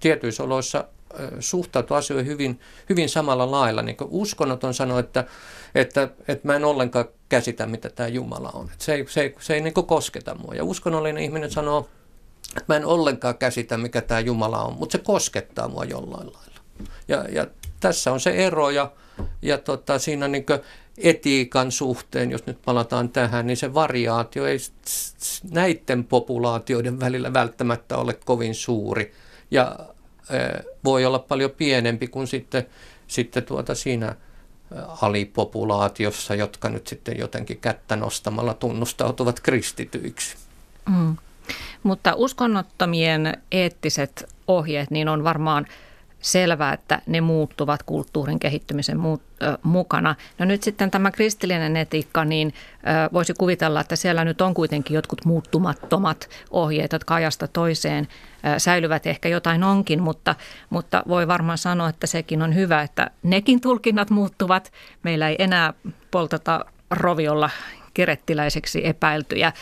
tietyissä 0.00 0.42
oloissa 0.42 0.84
suhtautuu 1.40 1.96
asioihin 1.96 2.32
hyvin, 2.32 2.60
hyvin 2.88 3.08
samalla 3.08 3.50
lailla. 3.50 3.82
Niin 3.82 3.96
uskonnoton 4.08 4.74
sanoi, 4.74 5.00
että, 5.00 5.24
että, 5.74 6.08
että 6.28 6.48
mä 6.48 6.56
en 6.56 6.64
ollenkaan 6.64 7.04
käsitä, 7.28 7.66
mitä 7.66 7.90
tämä 7.90 8.08
Jumala 8.08 8.50
on. 8.54 8.64
Että 8.72 8.84
se 8.84 8.94
ei, 8.94 9.06
se 9.08 9.20
ei, 9.20 9.34
se 9.40 9.54
ei 9.54 9.60
niin 9.60 9.74
kosketa 9.74 10.34
mua. 10.34 10.54
Ja 10.54 10.64
uskonnollinen 10.64 11.22
ihminen 11.22 11.50
sanoo, 11.50 11.88
että 12.48 12.64
mä 12.68 12.76
en 12.76 12.86
ollenkaan 12.86 13.38
käsitä, 13.38 13.76
mikä 13.76 14.00
tämä 14.00 14.20
Jumala 14.20 14.62
on, 14.62 14.74
mutta 14.74 14.98
se 14.98 15.04
koskettaa 15.04 15.68
mua 15.68 15.84
jollain 15.84 16.26
lailla. 16.26 16.60
Ja, 17.08 17.24
ja 17.32 17.46
tässä 17.80 18.12
on 18.12 18.20
se 18.20 18.30
ero 18.30 18.70
ja, 18.70 18.92
ja 19.42 19.58
tota, 19.58 19.98
siinä 19.98 20.28
niin 20.28 20.46
etiikan 20.98 21.72
suhteen, 21.72 22.30
jos 22.30 22.46
nyt 22.46 22.62
palataan 22.64 23.08
tähän, 23.08 23.46
niin 23.46 23.56
se 23.56 23.74
variaatio 23.74 24.46
ei 24.46 24.58
näiden 25.50 26.04
populaatioiden 26.04 27.00
välillä 27.00 27.32
välttämättä 27.32 27.96
ole 27.96 28.12
kovin 28.24 28.54
suuri. 28.54 29.12
Ja 29.50 29.78
voi 30.84 31.04
olla 31.04 31.18
paljon 31.18 31.50
pienempi 31.50 32.06
kuin 32.06 32.26
sitten, 32.26 32.66
sitten 33.06 33.42
tuota 33.42 33.74
siinä 33.74 34.14
alipopulaatiossa, 35.02 36.34
jotka 36.34 36.68
nyt 36.68 36.86
sitten 36.86 37.18
jotenkin 37.18 37.58
kättä 37.58 37.96
nostamalla 37.96 38.54
tunnustautuvat 38.54 39.40
kristityiksi. 39.40 40.36
Mm. 40.88 41.16
Mutta 41.82 42.14
uskonnottomien 42.16 43.42
eettiset 43.52 44.28
ohjeet 44.48 44.90
niin 44.90 45.08
on 45.08 45.24
varmaan 45.24 45.66
selvää, 46.20 46.72
että 46.72 47.02
ne 47.06 47.20
muuttuvat 47.20 47.82
kulttuurin 47.82 48.38
kehittymisen 48.38 49.00
muut, 49.00 49.22
ö, 49.42 49.58
mukana. 49.62 50.14
No 50.38 50.44
nyt 50.44 50.62
sitten 50.62 50.90
tämä 50.90 51.10
kristillinen 51.10 51.76
etiikka, 51.76 52.24
niin 52.24 52.54
ö, 52.74 53.10
voisi 53.12 53.34
kuvitella, 53.38 53.80
että 53.80 53.96
siellä 53.96 54.24
nyt 54.24 54.40
on 54.40 54.54
kuitenkin 54.54 54.94
jotkut 54.94 55.24
muuttumattomat 55.24 56.28
ohjeet, 56.50 56.92
jotka 56.92 57.14
ajasta 57.14 57.48
toiseen 57.48 58.08
ö, 58.54 58.58
säilyvät. 58.58 59.06
Ehkä 59.06 59.28
jotain 59.28 59.64
onkin, 59.64 60.02
mutta, 60.02 60.34
mutta 60.70 61.02
voi 61.08 61.28
varmaan 61.28 61.58
sanoa, 61.58 61.88
että 61.88 62.06
sekin 62.06 62.42
on 62.42 62.54
hyvä, 62.54 62.82
että 62.82 63.10
nekin 63.22 63.60
tulkinnat 63.60 64.10
muuttuvat. 64.10 64.72
Meillä 65.02 65.28
ei 65.28 65.36
enää 65.38 65.74
poltata 66.10 66.64
roviolla 66.90 67.50
kerettiläiseksi 67.94 68.86
epäiltyjä. 68.86 69.52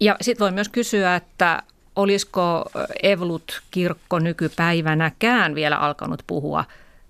Ja 0.00 0.16
sitten 0.20 0.44
voi 0.44 0.52
myös 0.52 0.68
kysyä, 0.68 1.16
että 1.16 1.62
olisiko 1.98 2.70
Evlut-kirkko 3.02 4.18
nykypäivänäkään 4.18 5.54
vielä 5.54 5.76
alkanut 5.76 6.22
puhua 6.26 6.64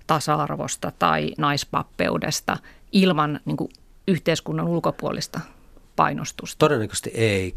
tasa-arvosta 0.07 0.93
tai 0.99 1.33
naispappeudesta 1.39 2.57
ilman 2.93 3.41
niin 3.45 3.57
kuin, 3.57 3.71
yhteiskunnan 4.09 4.69
ulkopuolista 4.69 5.41
painostusta? 5.97 6.59
Todennäköisesti 6.59 7.11
ei. 7.15 7.55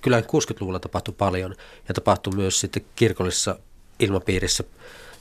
Kyllä 0.00 0.20
60-luvulla 0.20 0.78
tapahtui 0.78 1.14
paljon 1.18 1.54
ja 1.88 1.94
tapahtui 1.94 2.32
myös 2.36 2.60
sitten 2.60 2.84
kirkollisessa 2.96 3.58
ilmapiirissä 3.98 4.64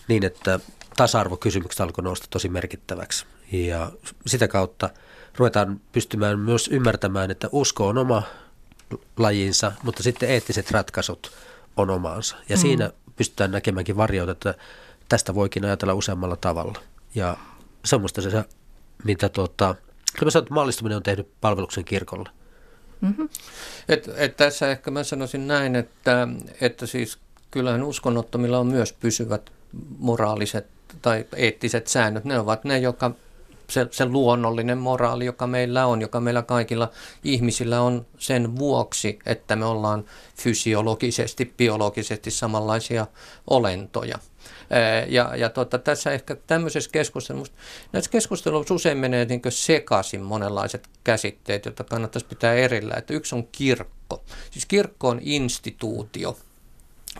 niin, 0.07 0.25
että 0.25 0.59
tasa-arvokysymykset 0.97 1.81
alkoi 1.81 2.03
nousta 2.03 2.27
tosi 2.29 2.49
merkittäväksi. 2.49 3.25
Ja 3.51 3.91
sitä 4.27 4.47
kautta 4.47 4.89
ruvetaan 5.37 5.81
pystymään 5.91 6.39
myös 6.39 6.67
ymmärtämään, 6.67 7.31
että 7.31 7.49
usko 7.51 7.87
on 7.87 7.97
oma 7.97 8.23
lajinsa, 9.17 9.71
mutta 9.83 10.03
sitten 10.03 10.29
eettiset 10.29 10.71
ratkaisut 10.71 11.31
on 11.77 11.89
omaansa. 11.89 12.35
Ja 12.49 12.55
mm. 12.55 12.61
siinä 12.61 12.91
pystytään 13.15 13.51
näkemäänkin 13.51 13.97
varjoita, 13.97 14.31
että 14.31 14.53
tästä 15.09 15.35
voikin 15.35 15.65
ajatella 15.65 15.93
useammalla 15.93 16.35
tavalla. 16.35 16.79
Ja 17.15 17.37
semmoista 17.85 18.21
se, 18.21 18.43
mitä 19.03 19.29
tuota, 19.29 19.75
kyllä 20.13 20.27
mä 20.27 20.31
sanon, 20.31 20.43
että 20.43 20.53
mallistuminen 20.53 20.95
on 20.95 21.03
tehnyt 21.03 21.27
palveluksen 21.41 21.85
kirkolle. 21.85 22.29
Mm-hmm. 23.01 23.29
Et, 23.89 24.09
et 24.15 24.37
tässä 24.37 24.71
ehkä 24.71 24.91
mä 24.91 25.03
sanoisin 25.03 25.47
näin, 25.47 25.75
että, 25.75 26.27
että 26.61 26.85
siis 26.85 27.17
kyllähän 27.51 27.83
uskonnottomilla 27.83 28.59
on 28.59 28.67
myös 28.67 28.93
pysyvät 28.93 29.51
moraaliset 29.97 30.67
tai 31.01 31.25
eettiset 31.35 31.87
säännöt. 31.87 32.25
Ne 32.25 32.39
ovat 32.39 32.63
ne, 32.63 32.77
joka 32.77 33.11
se, 33.69 33.87
se 33.91 34.05
luonnollinen 34.05 34.77
moraali, 34.77 35.25
joka 35.25 35.47
meillä 35.47 35.85
on, 35.85 36.01
joka 36.01 36.19
meillä 36.19 36.41
kaikilla 36.41 36.91
ihmisillä 37.23 37.81
on 37.81 38.05
sen 38.17 38.57
vuoksi, 38.57 39.19
että 39.25 39.55
me 39.55 39.65
ollaan 39.65 40.05
fysiologisesti, 40.35 41.53
biologisesti 41.57 42.31
samanlaisia 42.31 43.07
olentoja. 43.49 44.19
Ja, 45.07 45.35
ja 45.35 45.49
tota, 45.49 45.77
tässä 45.77 46.11
ehkä 46.11 46.35
tämmöisessä 46.47 46.91
keskustelussa, 46.91 47.53
näissä 47.91 48.11
keskusteluissa 48.11 48.73
usein 48.73 48.97
menee 48.97 49.25
niin 49.25 49.41
sekaisin 49.49 50.21
monenlaiset 50.21 50.89
käsitteet, 51.03 51.65
joita 51.65 51.83
kannattaisi 51.83 52.27
pitää 52.27 52.53
erillä. 52.53 52.93
Että 52.97 53.13
yksi 53.13 53.35
on 53.35 53.47
kirkko. 53.51 54.23
Siis 54.51 54.65
kirkko 54.65 55.09
on 55.09 55.19
instituutio 55.21 56.37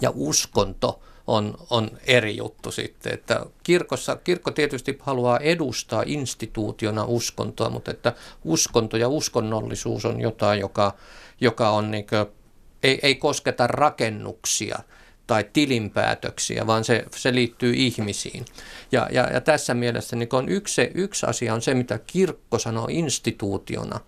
ja 0.01 0.11
uskonto 0.15 0.99
on, 1.29 1.57
on 1.69 1.91
eri 2.07 2.37
juttu 2.37 2.71
sitten. 2.71 3.13
Että 3.13 3.45
kirkossa, 3.63 4.15
kirkko 4.15 4.51
tietysti 4.51 4.97
haluaa 4.99 5.37
edustaa 5.37 6.03
instituutiona 6.05 7.03
uskontoa, 7.05 7.69
mutta 7.69 7.91
että 7.91 8.13
uskonto 8.43 8.97
ja 8.97 9.07
uskonnollisuus 9.07 10.05
on 10.05 10.21
jotain, 10.21 10.59
joka, 10.59 10.93
joka 11.41 11.69
on 11.69 11.91
niin 11.91 12.07
kuin, 12.07 12.25
ei, 12.83 12.99
ei 13.01 13.15
kosketa 13.15 13.67
rakennuksia 13.67 14.79
tai 15.27 15.45
tilinpäätöksiä, 15.53 16.67
vaan 16.67 16.83
se, 16.83 17.05
se 17.15 17.35
liittyy 17.35 17.73
ihmisiin. 17.75 18.45
Ja, 18.91 19.07
ja, 19.11 19.33
ja 19.33 19.41
tässä 19.41 19.73
mielessä 19.73 20.15
niin 20.15 20.29
on 20.31 20.49
yksi, 20.49 20.91
yksi 20.93 21.25
asia 21.25 21.53
on 21.53 21.61
se, 21.61 21.73
mitä 21.73 21.99
kirkko 22.07 22.59
sanoo 22.59 22.87
instituutiona. 22.89 23.99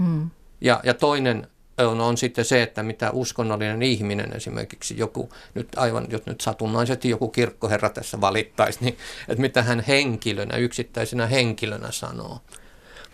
Mm. 0.00 0.30
Ja, 0.60 0.80
ja 0.84 0.94
toinen 0.94 1.46
on, 1.86 2.00
on 2.00 2.16
sitten 2.16 2.44
se, 2.44 2.62
että 2.62 2.82
mitä 2.82 3.10
uskonnollinen 3.10 3.82
ihminen 3.82 4.32
esimerkiksi 4.32 4.98
joku, 4.98 5.28
nyt 5.54 5.68
aivan, 5.76 6.06
jos 6.10 6.26
nyt 6.26 6.40
satunnaisesti 6.40 7.08
joku 7.08 7.28
kirkkoherra 7.28 7.90
tässä 7.90 8.20
valittaisi, 8.20 8.78
niin 8.80 8.98
että 9.28 9.40
mitä 9.40 9.62
hän 9.62 9.84
henkilönä, 9.88 10.56
yksittäisenä 10.56 11.26
henkilönä 11.26 11.90
sanoo. 11.90 12.40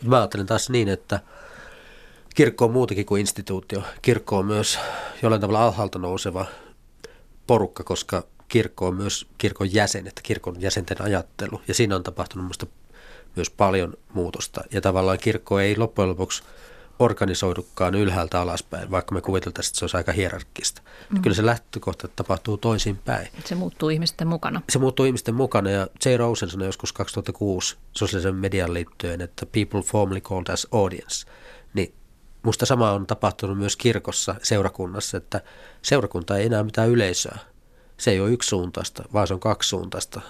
Mä 0.05 0.16
ajattelen 0.16 0.46
taas 0.46 0.70
niin, 0.70 0.88
että 0.88 1.20
kirkko 2.35 2.64
on 2.64 2.72
muutakin 2.72 3.07
kuin 3.07 3.20
instituutio. 3.20 3.83
Kirkko 4.03 4.38
on 4.38 4.46
myös 4.46 4.79
jollain 5.22 5.40
tavalla 5.40 5.64
alhaalta 5.64 5.98
nouseva 5.98 6.46
porukka, 7.46 7.85
koska 7.85 8.24
kirkko 8.48 8.87
on 8.87 8.94
myös 8.94 9.27
kirkon 9.38 9.74
jäsenet, 9.74 10.20
kirkon 10.22 10.61
jäsenten 10.61 11.03
ajattelu. 11.03 11.61
Ja 11.68 11.74
siinä 11.74 11.96
on 11.96 12.03
tapahtunut 12.03 12.68
myös 13.37 13.50
paljon 13.50 13.94
muutosta. 14.12 14.64
Ja 14.72 14.81
tavallaan 14.81 15.18
kirkko 15.18 15.61
ei 15.61 15.77
loppujen 15.77 16.09
lopuksi– 16.09 16.42
organisoidukaan 16.98 17.94
ylhäältä 17.94 18.40
alaspäin, 18.40 18.90
vaikka 18.90 19.14
me 19.14 19.20
kuviteltaisiin, 19.20 19.70
että 19.70 19.78
se 19.78 19.85
olisi 19.85 19.96
aika 19.96 20.12
hierarkkista. 20.12 20.83
Mm. 21.11 21.22
Kyllä 21.22 21.37
se 21.37 21.46
lähtökohta 21.46 22.09
tapahtuu 22.09 22.57
toisinpäin. 22.57 23.28
Se 23.44 23.54
muuttuu 23.54 23.88
ihmisten 23.88 24.28
mukana. 24.28 24.62
Se 24.70 24.78
muuttuu 24.78 25.07
ihmisten 25.07 25.35
mukana 25.35 25.70
ja 25.70 25.88
J. 26.04 26.16
Rosen 26.16 26.50
sanoi 26.50 26.68
joskus 26.68 26.92
2006 26.92 27.76
sosiaalisen 27.92 28.35
median 28.35 28.74
liittyen, 28.74 29.20
että 29.20 29.46
people 29.46 29.83
formally 29.83 30.20
called 30.20 30.48
as 30.48 30.66
audience. 30.72 31.26
Niin 31.74 31.94
musta 32.42 32.66
sama 32.66 32.92
on 32.92 33.07
tapahtunut 33.07 33.59
myös 33.59 33.76
kirkossa, 33.76 34.35
seurakunnassa, 34.42 35.16
että 35.16 35.40
seurakunta 35.83 36.37
ei 36.38 36.46
enää 36.46 36.62
mitään 36.62 36.88
yleisöä. 36.88 37.38
Se 37.96 38.11
ei 38.11 38.20
ole 38.20 38.30
yksisuuntaista, 38.30 39.04
vaan 39.12 39.26
se 39.26 39.35
on 39.35 39.40
kaksisuuntaista 39.40 40.20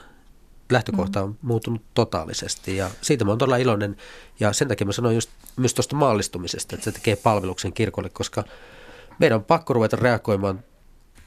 lähtökohta 0.71 1.23
on 1.23 1.39
muuttunut 1.43 1.83
totaalisesti 1.95 2.77
ja 2.77 2.91
siitä 3.03 3.25
mä 3.25 3.31
oon 3.31 3.39
todella 3.39 3.57
iloinen 3.57 3.97
ja 4.41 4.53
sen 4.53 4.69
takia 4.69 4.87
mä 4.87 4.93
sanoin 4.93 5.15
just 5.15 5.31
myös 5.57 5.75
tuosta 5.75 5.97
maallistumisesta, 5.97 6.75
että 6.75 6.85
se 6.85 6.93
tekee 6.93 7.17
palveluksen 7.17 7.73
kirkolle, 7.73 8.09
koska 8.09 8.45
meidän 9.19 9.37
on 9.37 9.45
pakko 9.45 9.73
ruveta 9.73 9.97
reagoimaan 9.97 10.65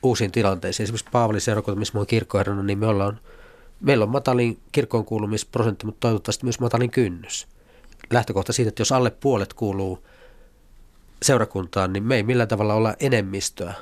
uusiin 0.04 0.32
tilanteisiin. 0.32 0.84
Esimerkiksi 0.84 1.12
Paavalin 1.12 1.42
seurakunta, 1.42 1.80
missä 1.80 1.94
mä 1.94 2.00
oon 2.00 2.08
kirkkoherrana, 2.08 2.64
niin 2.64 2.80
me 2.80 2.88
ollaan, 2.88 3.20
meillä 3.82 4.04
on 4.04 4.10
matalin 4.10 4.60
kirkkoon 4.72 5.06
kuulumisprosentti, 5.06 5.86
mutta 5.86 6.00
toivottavasti 6.00 6.46
myös 6.46 6.60
matalin 6.60 6.92
kynnys. 6.92 7.48
Lähtökohta 8.12 8.54
siitä, 8.54 8.70
että 8.70 8.82
jos 8.82 8.92
alle 8.92 9.10
puolet 9.12 9.54
kuuluu 9.54 10.08
seurakuntaan, 11.22 11.94
niin 11.94 12.04
me 12.04 12.16
ei 12.16 12.24
millään 12.24 12.50
tavalla 12.50 12.74
olla 12.74 12.96
enemmistöä, 13.00 13.74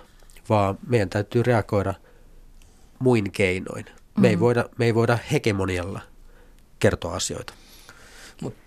vaan 0.50 0.78
meidän 0.88 1.10
täytyy 1.10 1.44
reagoida 1.44 1.94
muin 3.00 3.32
keinoin. 3.32 3.86
Me, 4.20 4.30
ei 4.30 4.36
mm. 4.36 4.40
voida, 4.40 4.66
me 4.78 4.86
ei 4.86 4.96
voida 4.96 5.18
hegemonialla 5.32 6.02
kertoa 6.80 7.16
asioita. 7.16 7.54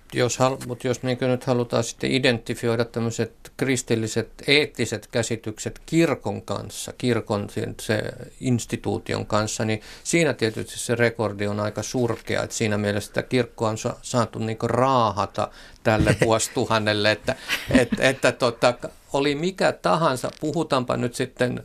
Mutta 0.09 0.18
jos, 0.18 0.38
mut 0.66 0.85
jos 0.85 1.03
niin 1.03 1.18
nyt 1.21 1.44
halutaan 1.44 1.85
sitten 1.85 2.12
identifioida 2.12 2.85
tämmöiset 2.85 3.33
kristilliset 3.57 4.29
eettiset 4.47 5.07
käsitykset 5.07 5.81
kirkon 5.87 6.42
kanssa, 6.42 6.92
kirkon 6.99 7.49
se 7.81 8.03
instituution 8.40 9.27
kanssa, 9.27 9.64
niin 9.64 9.81
siinä 10.05 10.33
tietysti 10.33 10.79
se 10.79 10.94
rekordi 10.94 11.47
on 11.47 11.61
aika 11.61 11.83
surkea. 11.83 12.42
Että 12.42 12.57
siinä 12.57 12.79
mielessä 12.79 13.11
että 13.11 13.23
kirkko 13.23 13.66
on 13.66 13.77
saatu 14.03 14.38
niin 14.38 14.59
raahata 14.62 15.51
tälle 15.83 16.16
vuosituhannelle, 16.25 17.12
että, 17.12 17.35
että, 17.71 18.09
että 18.09 18.33
tota, 18.33 18.75
oli 19.12 19.35
mikä 19.35 19.73
tahansa, 19.73 20.31
puhutaanpa 20.40 20.97
nyt 20.97 21.14
sitten 21.14 21.64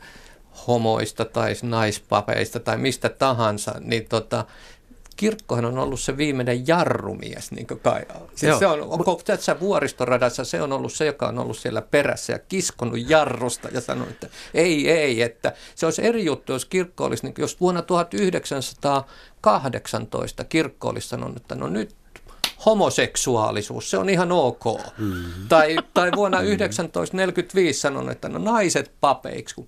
homoista 0.68 1.26
tai 1.26 1.54
naispapeista 1.62 2.60
tai 2.60 2.78
mistä 2.78 3.10
tahansa, 3.10 3.76
niin 3.80 4.06
tota, 4.10 4.46
kirkkohan 5.16 5.66
on 5.66 5.78
ollut 5.78 6.00
se 6.00 6.18
viimeinen 6.18 6.68
jarrumies, 6.68 7.52
niin 7.52 7.68
kai. 7.68 8.02
Siis 8.36 8.60
se 8.60 8.68
on, 8.68 8.82
onko 8.82 9.22
tässä 9.26 9.60
vuoristoradassa 9.60 10.44
se 10.44 10.62
on 10.62 10.74
ollut 10.74 10.94
se, 10.94 11.06
joka 11.06 11.28
on 11.28 11.40
ollut 11.40 11.58
siellä 11.58 11.82
perässä 11.82 12.34
ja 12.34 12.40
kiskonut 12.40 13.10
jarrusta 13.10 13.70
ja 13.72 13.82
sanonut, 13.82 14.12
että 14.12 14.28
ei, 14.54 14.92
ei, 14.92 15.22
että 15.22 15.54
se 15.76 15.86
olisi 15.86 16.06
eri 16.06 16.26
juttu, 16.26 16.54
jos 16.54 16.66
kirkko 16.66 17.06
olisi, 17.06 17.26
niin 17.26 17.34
jos 17.38 17.62
vuonna 17.62 17.82
1918 17.82 20.44
kirkko 20.44 20.90
olisi 20.90 21.08
sanonut, 21.08 21.38
että 21.38 21.56
no 21.56 21.70
nyt 21.70 21.96
homoseksuaalisuus, 22.66 23.92
se 23.92 23.98
on 23.98 24.10
ihan 24.10 24.32
ok. 24.32 24.64
Mm. 24.98 25.24
Tai, 25.50 25.78
tai 25.94 26.12
vuonna 26.16 26.38
1945 26.38 27.80
sanon, 27.80 28.12
että 28.12 28.30
no 28.30 28.40
naiset 28.40 28.92
papeiksi, 29.02 29.56
kun 29.56 29.68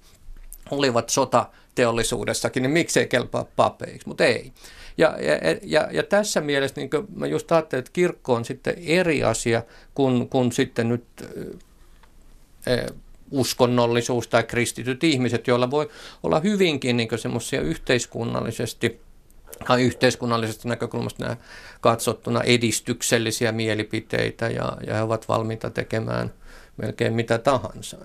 olivat 0.72 1.10
sotateollisuudessakin, 1.10 2.64
niin 2.64 2.72
miksei 2.72 3.08
kelpaa 3.08 3.46
papeiksi, 3.56 4.08
mutta 4.08 4.26
ei. 4.26 4.54
Ja, 4.98 5.18
ja, 5.20 5.34
ja, 5.64 5.88
ja 5.92 6.04
tässä 6.04 6.42
mielessä 6.42 6.82
niin 6.82 6.90
mä 7.16 7.28
just 7.28 7.52
ajattelin, 7.52 7.80
että 7.80 7.92
kirkko 7.94 8.34
on 8.34 8.46
sitten 8.46 8.74
eri 8.86 9.24
asia 9.24 9.64
kuin, 9.94 10.30
kuin 10.30 10.52
sitten 10.52 10.90
nyt 10.90 11.04
äh, 12.68 12.86
uskonnollisuus 13.32 14.28
tai 14.28 14.44
kristityt 14.44 15.04
ihmiset, 15.04 15.48
joilla 15.48 15.72
voi 15.72 15.90
olla 16.24 16.40
hyvinkin 16.40 16.98
niin 16.98 17.10
semmoisia 17.16 17.62
yhteiskunnallisesti 17.62 19.02
tai 19.68 19.84
yhteiskunnallisesta 19.84 20.68
näkökulmasta 20.68 21.24
nämä 21.24 21.38
katsottuna 21.82 22.42
edistyksellisiä 22.44 23.52
mielipiteitä 23.52 24.50
ja, 24.50 24.78
ja 24.88 24.94
he 24.94 25.02
ovat 25.02 25.28
valmiita 25.28 25.70
tekemään 25.70 26.34
melkein 26.78 27.14
mitä 27.14 27.38
tahansa. 27.38 27.98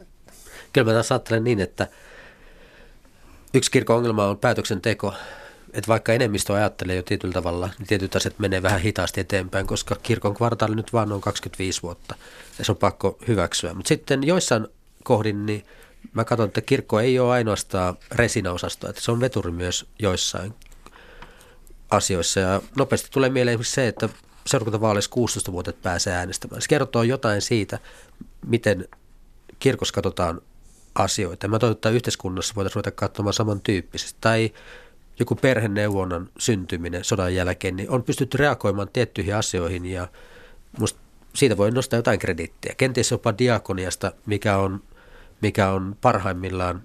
Kyllä 0.72 0.85
mä 0.85 0.92
taas 0.92 1.12
ajattelen 1.12 1.44
niin, 1.44 1.61
että 1.61 1.88
yksi 3.55 3.70
kirkon 3.70 3.96
ongelma 3.96 4.26
on 4.26 4.38
päätöksenteko. 4.38 5.14
Että 5.72 5.88
vaikka 5.88 6.12
enemmistö 6.12 6.54
ajattelee 6.54 6.96
jo 6.96 7.02
tietyllä 7.02 7.33
tavalla, 7.33 7.68
niin 7.78 7.87
tietyt 7.87 8.16
asiat 8.16 8.38
menee 8.38 8.62
vähän 8.62 8.80
hitaasti 8.80 9.20
eteenpäin, 9.20 9.66
koska 9.66 9.96
kirkon 10.02 10.35
kvartaali 10.35 10.74
nyt 10.74 10.92
vaan 10.92 11.12
on 11.12 11.20
25 11.20 11.83
vuotta 11.83 12.14
ja 12.59 12.64
se 12.64 12.72
on 12.72 12.78
pakko 12.78 13.18
hyväksyä. 13.28 13.74
Mutta 13.74 13.88
sitten 13.88 14.24
joissain 14.26 14.66
kohdin, 15.04 15.46
niin 15.46 15.66
mä 16.12 16.24
katson, 16.24 16.48
että 16.48 16.61
kirkko 16.61 17.00
ei 17.00 17.18
ole 17.18 17.33
ainoastaan 17.33 17.96
resinaosasto, 18.12 18.88
että 18.88 19.02
se 19.02 19.12
on 19.12 19.20
veturi 19.20 19.50
myös 19.50 19.87
joissain 19.98 20.54
asioissa. 21.90 22.40
Ja 22.40 22.62
nopeasti 22.76 23.09
tulee 23.11 23.30
mieleen 23.30 23.52
esimerkiksi 23.52 23.74
se, 23.74 23.88
että 23.88 24.09
seurakuntavaaleissa 24.46 25.11
16 25.11 25.52
vuotta 25.52 25.72
pääsee 25.83 26.14
äänestämään. 26.14 26.62
Se 26.62 26.68
kertoo 26.68 27.02
jotain 27.02 27.40
siitä, 27.42 27.78
miten 28.46 28.88
kirkossa 29.59 29.94
katsotaan 29.94 30.40
asioita. 30.94 31.48
Mä 31.48 31.59
toivon, 31.59 31.76
että 31.76 31.90
yhteiskunnassa 31.90 32.54
voitaisiin 32.54 32.76
ruveta 32.76 32.90
katsomaan 32.90 33.35
samantyyppisesti. 33.35 34.18
Tai 34.20 34.52
joku 35.20 35.35
perheneuvonnan 35.35 36.28
syntyminen 36.38 37.04
sodan 37.04 37.35
jälkeen, 37.35 37.76
niin 37.76 37.90
on 37.90 38.02
pystytty 38.02 38.37
reagoimaan 38.37 38.88
tiettyihin 38.92 39.37
asioihin 39.37 39.87
ja 39.87 40.09
musta 40.78 41.00
siitä 41.35 41.56
voi 41.56 41.70
nostaa 41.70 41.98
jotain 41.98 42.18
krediittiä. 42.18 42.74
Kenties 42.76 43.11
jopa 43.11 43.38
diakoniasta, 43.38 44.12
mikä 44.26 44.56
on, 44.56 44.83
mikä 45.40 45.70
on 45.70 45.96
parhaimmillaan 46.00 46.83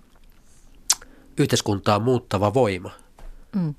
yhteiskuntaa 1.38 2.00
muuttava 2.00 2.54
voima. 2.54 2.92
Mm. 3.56 3.76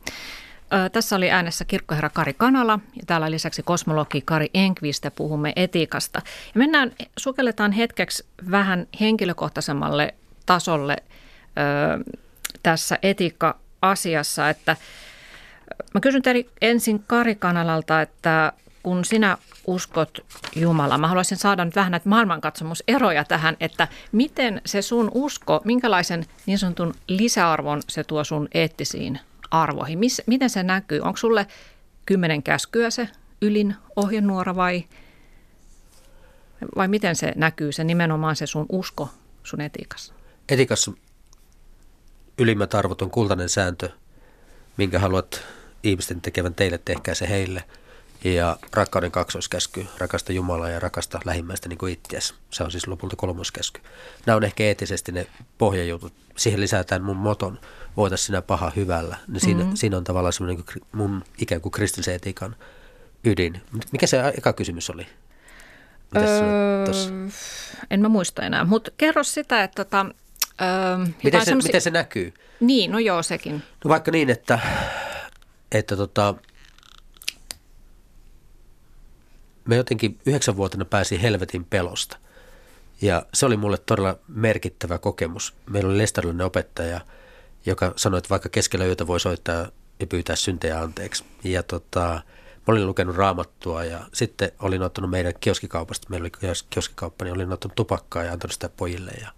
Tässä 0.93 1.17
oli 1.17 1.31
äänessä 1.31 1.65
kirkkoherra 1.65 2.11
Kari 2.11 2.35
Kanala 2.35 2.79
ja 2.97 3.03
täällä 3.07 3.31
lisäksi 3.31 3.63
kosmologi 3.63 4.23
Kari 4.25 4.51
Enkvist 4.55 5.05
ja 5.05 5.11
puhumme 5.11 5.53
etiikasta. 5.57 6.23
Ja 6.55 6.59
mennään, 6.59 6.93
sukelletaan 7.17 7.73
hetkeksi 7.73 8.25
vähän 8.51 8.87
henkilökohtaisemmalle 9.01 10.15
tasolle 10.47 10.97
ö, 11.01 12.17
tässä 12.63 12.99
etiikka-asiassa, 13.87 14.51
että 14.51 14.77
mä 15.95 16.01
kysyn 16.01 16.23
teille 16.23 16.51
ensin 16.61 17.05
Kari 17.07 17.35
Kanalalta, 17.35 18.03
että 18.03 18.53
kun 18.83 19.05
sinä 19.05 19.39
uskot 19.67 20.19
Jumalaa, 20.57 20.99
mä 20.99 21.09
haluaisin 21.09 21.39
saada 21.39 21.65
nyt 21.65 21.77
vähän 21.77 21.91
näitä 21.91 22.09
maailmankatsomuseroja 22.09 23.25
tähän, 23.25 23.57
että 23.61 23.89
miten 24.13 24.63
se 24.67 24.83
sun 24.83 25.11
usko, 25.15 25.61
minkälaisen 25.65 26.27
niin 26.47 26.59
sanotun 26.59 26.95
lisäarvon 27.09 27.83
se 27.89 28.05
tuo 28.05 28.25
sun 28.25 28.49
eettisiin 28.55 29.21
arvoihin? 29.51 29.99
Miss, 29.99 30.23
miten 30.27 30.51
se 30.51 30.63
näkyy? 30.63 31.01
Onko 31.01 31.17
sulle 31.17 31.47
kymmenen 32.07 32.43
käskyä 32.43 32.91
se 32.91 33.09
ylin 33.43 33.75
ohjenuora 33.97 34.57
vai, 34.57 34.85
vai 36.77 36.89
miten 36.89 37.17
se 37.17 37.33
näkyy, 37.37 37.73
se 37.73 37.85
nimenomaan 37.85 38.37
se 38.37 38.47
sun 38.47 38.67
usko 38.69 39.09
sun 39.43 39.61
etiikassa? 39.61 40.15
Etiikassa 40.49 40.93
ylimmät 42.39 42.75
arvot 42.75 43.03
on 43.03 43.11
kultainen 43.11 43.49
sääntö, 43.49 43.91
minkä 44.77 44.99
haluat 44.99 45.43
ihmisten 45.83 46.21
tekevän 46.21 46.55
teille, 46.55 46.79
tehkää 46.85 47.15
se 47.15 47.29
heille. 47.29 47.65
Ja 48.25 48.57
rakkauden 48.73 49.11
kaksoiskäsky, 49.11 49.87
rakasta 49.99 50.33
Jumalaa 50.33 50.69
ja 50.69 50.81
rakasta 50.81 51.21
lähimmäistä 51.25 51.69
niin 51.69 51.79
kuin 51.79 51.93
itseäsi. 51.93 52.35
Se 52.51 52.65
on 52.65 52.71
siis 52.71 52.87
lopulta 52.87 53.17
kolmoskäsky. 53.17 53.81
Nämä 54.27 54.37
on 54.37 54.45
ehkä 54.45 54.65
eettisesti 54.65 55.13
ne 55.13 55.27
pohjajutut. 55.59 56.13
Siihen 56.37 56.61
lisätään 56.61 57.03
mun 57.03 57.17
moton– 57.17 57.59
voita 57.97 58.17
sinä 58.17 58.43
paha 58.43 58.73
hyvällä. 58.77 59.17
Niin 59.29 59.41
siinä, 59.41 59.61
mm-hmm. 59.61 59.77
siinä 59.77 59.97
on 59.97 60.05
tavallaan 60.05 60.33
semmoinen 60.33 60.65
mun 60.93 61.25
ikään 61.39 61.61
kuin 61.61 61.73
kristillisen 61.73 62.15
etiikan 62.15 62.57
ydin. 63.25 63.61
Mikä 63.93 64.07
se 64.07 64.33
eka 64.39 64.53
kysymys 64.53 64.91
oli? 64.91 65.07
Öö, 66.17 66.87
en 67.91 68.01
mä 68.01 68.09
muista 68.09 68.43
enää, 68.43 68.65
mutta 68.65 68.91
kerro 68.97 69.23
sitä, 69.23 69.63
että 69.63 69.85
tota, 69.85 70.07
öö, 70.61 70.99
miten, 71.25 71.41
se, 71.41 71.45
semmosia... 71.45 71.69
miten 71.69 71.81
se 71.81 71.91
näkyy? 71.91 72.35
Niin, 72.61 72.93
no 72.93 72.99
joo, 72.99 73.23
sekin. 73.23 73.63
No 73.85 73.89
vaikka 73.89 74.11
niin, 74.11 74.31
että, 74.31 74.59
että 75.73 75.97
tota, 75.97 76.35
me 79.65 79.77
jotenkin 79.77 80.19
yhdeksänvuotena 80.27 80.85
pääsin 80.85 81.21
helvetin 81.21 81.65
pelosta. 81.65 82.17
Ja 83.03 83.27
se 83.35 83.47
oli 83.47 83.57
mulle 83.57 83.79
todella 83.79 84.19
merkittävä 84.29 84.99
kokemus. 84.99 85.55
Meillä 85.71 85.91
oli 85.91 85.99
lestarilainen 85.99 86.47
opettaja– 86.47 87.01
joka 87.67 87.93
sanoi, 87.97 88.19
että 88.19 88.31
vaikka 88.31 88.49
keskellä 88.49 88.85
yötä 88.85 89.07
voi 89.07 89.21
soittaa 89.21 89.69
ja 90.01 90.07
pyytää 90.07 90.37
syntejä 90.37 90.81
anteeksi. 90.81 91.25
Ja 91.45 91.63
tota, 91.63 92.21
mä 92.57 92.73
olin 92.73 92.87
lukenut 92.87 93.17
raamattua 93.17 93.85
ja 93.85 94.01
sitten 94.15 94.53
olin 94.59 94.83
ottanut 94.83 95.11
meidän 95.11 95.33
kioskikaupasta, 95.41 96.07
meillä 96.11 96.25
oli 96.25 96.57
kioskikauppa, 96.71 97.25
niin 97.25 97.35
olin 97.35 97.53
ottanut 97.53 97.75
tupakkaa 97.75 98.25
ja 98.25 98.33
antanut 98.33 98.53
sitä 98.53 98.69
pojille. 98.69 99.13
Ja, 99.21 99.31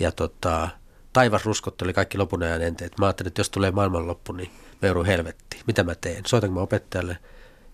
ja 0.00 0.12
tota, 0.12 0.68
taivas 1.12 1.44
ruskotteli 1.44 1.92
kaikki 1.92 2.18
lopun 2.18 2.42
ajan 2.42 2.62
enteet. 2.62 2.98
Mä 2.98 3.06
ajattelin, 3.06 3.28
että 3.28 3.40
jos 3.40 3.50
tulee 3.50 3.70
maailmanloppu, 3.70 4.32
niin 4.32 4.50
me 4.82 4.88
joudun 4.88 5.06
helvettiin. 5.06 5.62
Mitä 5.66 5.84
mä 5.84 5.94
teen? 5.94 6.22
Soitanko 6.26 6.54
mä 6.54 6.60
opettajalle? 6.60 7.18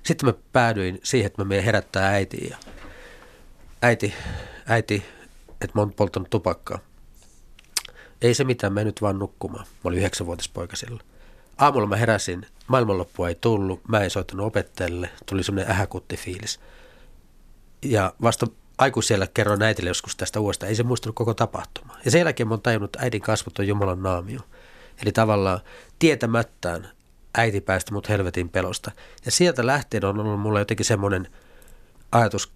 Sitten 0.03 0.29
mä 0.29 0.35
päädyin 0.53 1.01
siihen, 1.03 1.27
että 1.27 1.43
mä 1.43 1.49
menen 1.49 1.65
herättää 1.65 2.09
äitiin 2.09 2.51
ja 2.51 2.57
äiti, 3.83 4.15
äiti, 4.67 5.05
että 5.51 5.71
mä 5.75 5.81
oon 5.81 5.93
polttanut 5.93 6.31
tupakkaa. 6.31 6.79
Ei 8.23 8.35
se 8.35 8.45
mitään, 8.45 8.73
mä 8.73 8.85
nyt 8.85 9.03
vaan 9.03 9.19
nukkumaan. 9.19 9.67
Mä 9.67 9.89
olin 9.89 9.99
yhdeksänvuotias 9.99 10.49
poika 10.49 10.77
silloin. 10.77 11.03
Aamulla 11.59 11.87
mä 11.87 11.97
heräsin, 11.97 12.47
maailmanloppua 12.67 13.29
ei 13.29 13.35
tullut, 13.35 13.89
mä 13.89 14.01
en 14.01 14.11
soittanut 14.11 14.47
opettajalle, 14.47 15.11
tuli 15.27 15.43
semmoinen 15.43 15.71
ähäkutti 15.71 16.17
fiilis. 16.17 16.61
Ja 17.83 18.15
vasta 18.23 18.47
aikuisella 18.79 19.27
kerroin 19.27 19.63
äitille 19.63 19.91
joskus 19.91 20.17
tästä 20.17 20.41
uudesta, 20.41 20.67
ei 20.67 20.75
se 20.75 20.83
muistunut 20.83 21.17
koko 21.17 21.35
tapahtumaa. 21.35 21.99
Ja 22.05 22.11
sen 22.11 22.19
jälkeen 22.19 22.49
mä 22.49 22.55
oon 22.55 22.63
tajunnut, 22.63 22.89
että 22.89 23.05
äidin 23.05 23.21
kasvot 23.21 23.59
on 23.59 23.67
Jumalan 23.67 24.03
naamio. 24.03 24.41
Eli 25.03 25.13
tavallaan 25.13 25.61
tietämättään 25.99 26.89
äiti 27.35 27.61
päästä 27.61 27.93
mut 27.93 28.09
helvetin 28.09 28.49
pelosta. 28.49 28.91
Ja 29.25 29.31
sieltä 29.31 29.67
lähtien 29.67 30.05
on 30.05 30.21
ollut 30.21 30.41
mulla 30.41 30.59
jotenkin 30.59 30.87
semmoinen 30.87 31.29
ajatus 32.13 32.53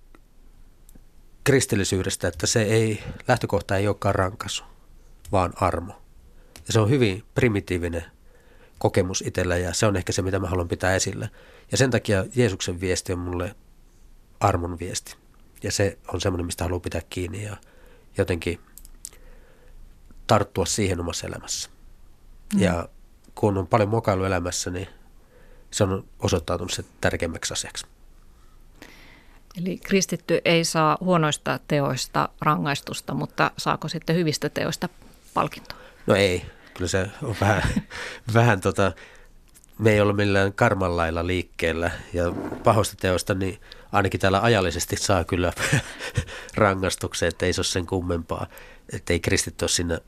kristillisyydestä, 1.45 2.29
että 2.29 2.47
se 2.47 2.63
ei, 2.63 3.03
lähtökohta 3.29 3.77
ei 3.77 3.89
olekaan 3.89 4.15
rankasu 4.15 4.65
vaan 5.33 5.53
armo. 5.57 5.93
Ja 6.67 6.73
se 6.73 6.81
on 6.81 6.91
hyvin 6.91 7.25
primitiivinen 7.35 8.05
kokemus 8.79 9.23
itsellä 9.27 9.57
ja 9.57 9.75
se 9.75 9.87
on 9.87 9.97
ehkä 9.97 10.13
se, 10.13 10.23
mitä 10.23 10.39
mä 10.39 10.49
haluan 10.49 10.69
pitää 10.69 10.95
esillä. 10.95 11.29
Ja 11.71 11.77
sen 11.77 11.91
takia 11.91 12.25
Jeesuksen 12.35 12.81
viesti 12.81 13.13
on 13.13 13.19
mulle 13.19 13.55
armon 14.41 14.79
viesti. 14.79 15.17
Ja 15.63 15.73
se 15.73 15.99
on 16.13 16.21
semmoinen, 16.21 16.47
mistä 16.47 16.65
haluan 16.65 16.81
pitää 16.81 17.01
kiinni 17.11 17.45
ja 17.45 17.57
jotenkin 18.19 18.61
tarttua 20.27 20.67
siihen 20.67 21.01
omassa 21.01 21.27
elämässä. 21.27 21.71
Mm. 22.55 22.61
Ja 22.61 22.89
kun 23.35 23.59
on 23.59 23.67
paljon 23.67 23.89
mokailu 23.89 24.25
elämässä, 24.25 24.71
niin 24.71 24.89
se 25.71 25.85
on 25.85 26.05
osoittautunut 26.19 26.73
se 26.73 26.85
tärkeimmäksi 27.01 27.53
asiaksi. 27.53 27.87
Eli 29.59 29.79
kristitty 29.79 30.41
ei 30.45 30.65
saa 30.65 30.99
huonoista 31.01 31.61
teoista 31.69 32.29
rangaistusta, 32.41 33.15
mutta 33.15 33.51
saako 33.59 33.89
sitten 33.89 34.17
hyvistä 34.17 34.49
teoista 34.49 34.89
palkinto? 35.35 35.75
No 36.07 36.15
ei, 36.15 36.45
kyllä 36.75 36.89
se 36.89 37.11
on 37.23 37.37
vähän, 37.41 37.63
vähän 38.35 38.61
tota, 38.61 38.93
me 39.79 39.91
ei 39.91 40.01
olla 40.01 40.13
millään 40.13 40.53
karmanlailla 40.53 41.27
liikkeellä 41.27 41.91
ja 42.13 42.33
pahoista 42.65 42.97
teosta, 43.01 43.35
niin 43.35 43.61
ainakin 43.93 44.21
täällä 44.21 44.41
ajallisesti 44.43 44.97
saa 44.97 45.25
kyllä 45.25 45.53
rangaistuksen, 46.55 47.29
että 47.29 47.47
ei 47.47 47.53
se 47.53 47.61
ole 47.61 47.65
sen 47.65 47.87
kummempaa, 47.87 48.47
että 48.93 49.13
ei 49.13 49.21
kristit 49.21 49.63
ole 49.63 49.69
sinne 49.69 49.99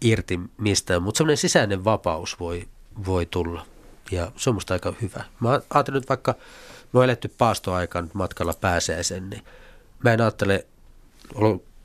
irti 0.00 0.40
mistään, 0.58 1.02
mutta 1.02 1.18
semmoinen 1.18 1.36
sisäinen 1.36 1.84
vapaus 1.84 2.40
voi, 2.40 2.68
voi 3.06 3.26
tulla 3.26 3.66
Ja 4.10 4.32
se 4.36 4.50
on 4.50 4.56
musta 4.56 4.74
aika 4.74 4.94
hyvä. 5.02 5.24
Mä 5.40 5.60
ajattelin 5.70 5.98
nyt 5.98 6.08
vaikka, 6.08 6.34
mä 6.92 7.00
oon 7.00 7.04
eletty 7.04 7.28
paastoaikaan 7.28 8.10
matkalla 8.14 8.54
pääseeseen, 8.60 9.30
niin 9.30 9.44
mä 10.04 10.12
en 10.12 10.20
ajattele 10.20 10.66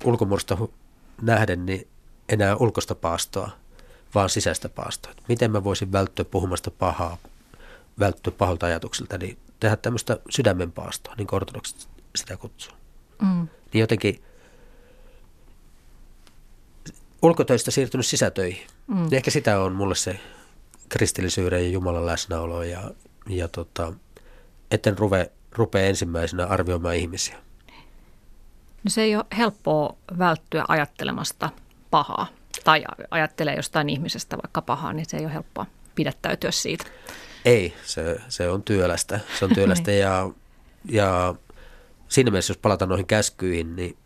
ulkomuodosta 0.04 0.58
nähden 1.22 1.66
niin 1.66 1.88
enää 2.30 2.56
ulkoista 2.56 2.96
paastoa, 2.96 3.50
vaan 4.16 4.30
sisäistä 4.30 4.70
paastoa. 4.70 5.14
Miten 5.28 5.52
mä 5.52 5.64
voisin 5.64 5.92
välttyä 5.92 6.26
puhumasta 6.26 6.72
pahaa, 6.72 7.18
välttyä 8.00 8.34
pahalta 8.38 8.66
ajatuksilta, 8.66 9.18
niin 9.18 9.38
tehdä 9.60 9.76
tämmöistä 9.76 10.20
sydämen 10.30 10.72
paastoa, 10.72 11.16
niin 11.18 11.28
kuin 11.28 11.42
sitä 12.16 12.38
kutsuu. 12.38 12.74
Mm. 13.22 13.48
Niin 13.74 13.80
jotenkin 13.80 14.24
ulkotöistä 17.22 17.72
siirtynyt 17.72 18.06
sisätöihin. 18.06 18.68
Mm. 18.88 19.08
Ehkä 19.12 19.32
sitä 19.32 19.60
on 19.60 19.76
mulle 19.76 19.96
se 19.96 20.20
kristillisyyden 20.90 21.64
ja 21.64 21.70
Jumalan 21.70 22.06
läsnäolo 22.06 22.64
ja, 22.64 22.92
ja 23.30 23.48
tota, 23.48 23.94
etten 24.72 24.98
ruve, 24.98 25.32
rupea 25.52 25.86
ensimmäisenä 25.86 26.46
arvioimaan 26.46 26.96
ihmisiä. 26.96 27.38
No 28.84 28.90
se 28.90 29.02
ei 29.02 29.16
ole 29.16 29.26
helppoa 29.38 29.96
välttyä 30.18 30.66
ajattelemasta 30.68 31.50
pahaa 31.92 32.28
tai 32.64 32.84
ajattelee 33.12 33.56
jostain 33.56 33.90
ihmisestä 33.90 34.38
vaikka 34.38 34.62
pahaa, 34.62 34.94
niin 34.94 35.06
se 35.10 35.18
ei 35.18 35.26
ole 35.26 35.34
helppoa 35.34 35.66
pidättäytyä 35.96 36.52
siitä. 36.52 36.86
Ei, 37.46 37.74
se, 37.86 38.22
se 38.28 38.50
on 38.50 38.64
työlästä. 38.64 39.20
Se 39.40 39.46
on 39.46 39.54
työlästä 39.54 39.92
niin. 39.92 40.02
ja, 40.02 40.30
ja 40.86 41.36
siinä 42.08 42.32
mielessä, 42.32 42.52
jos 42.52 42.58
palataan 42.58 42.90
noihin 42.90 43.08
käskyihin, 43.08 43.76
niin 43.76 43.98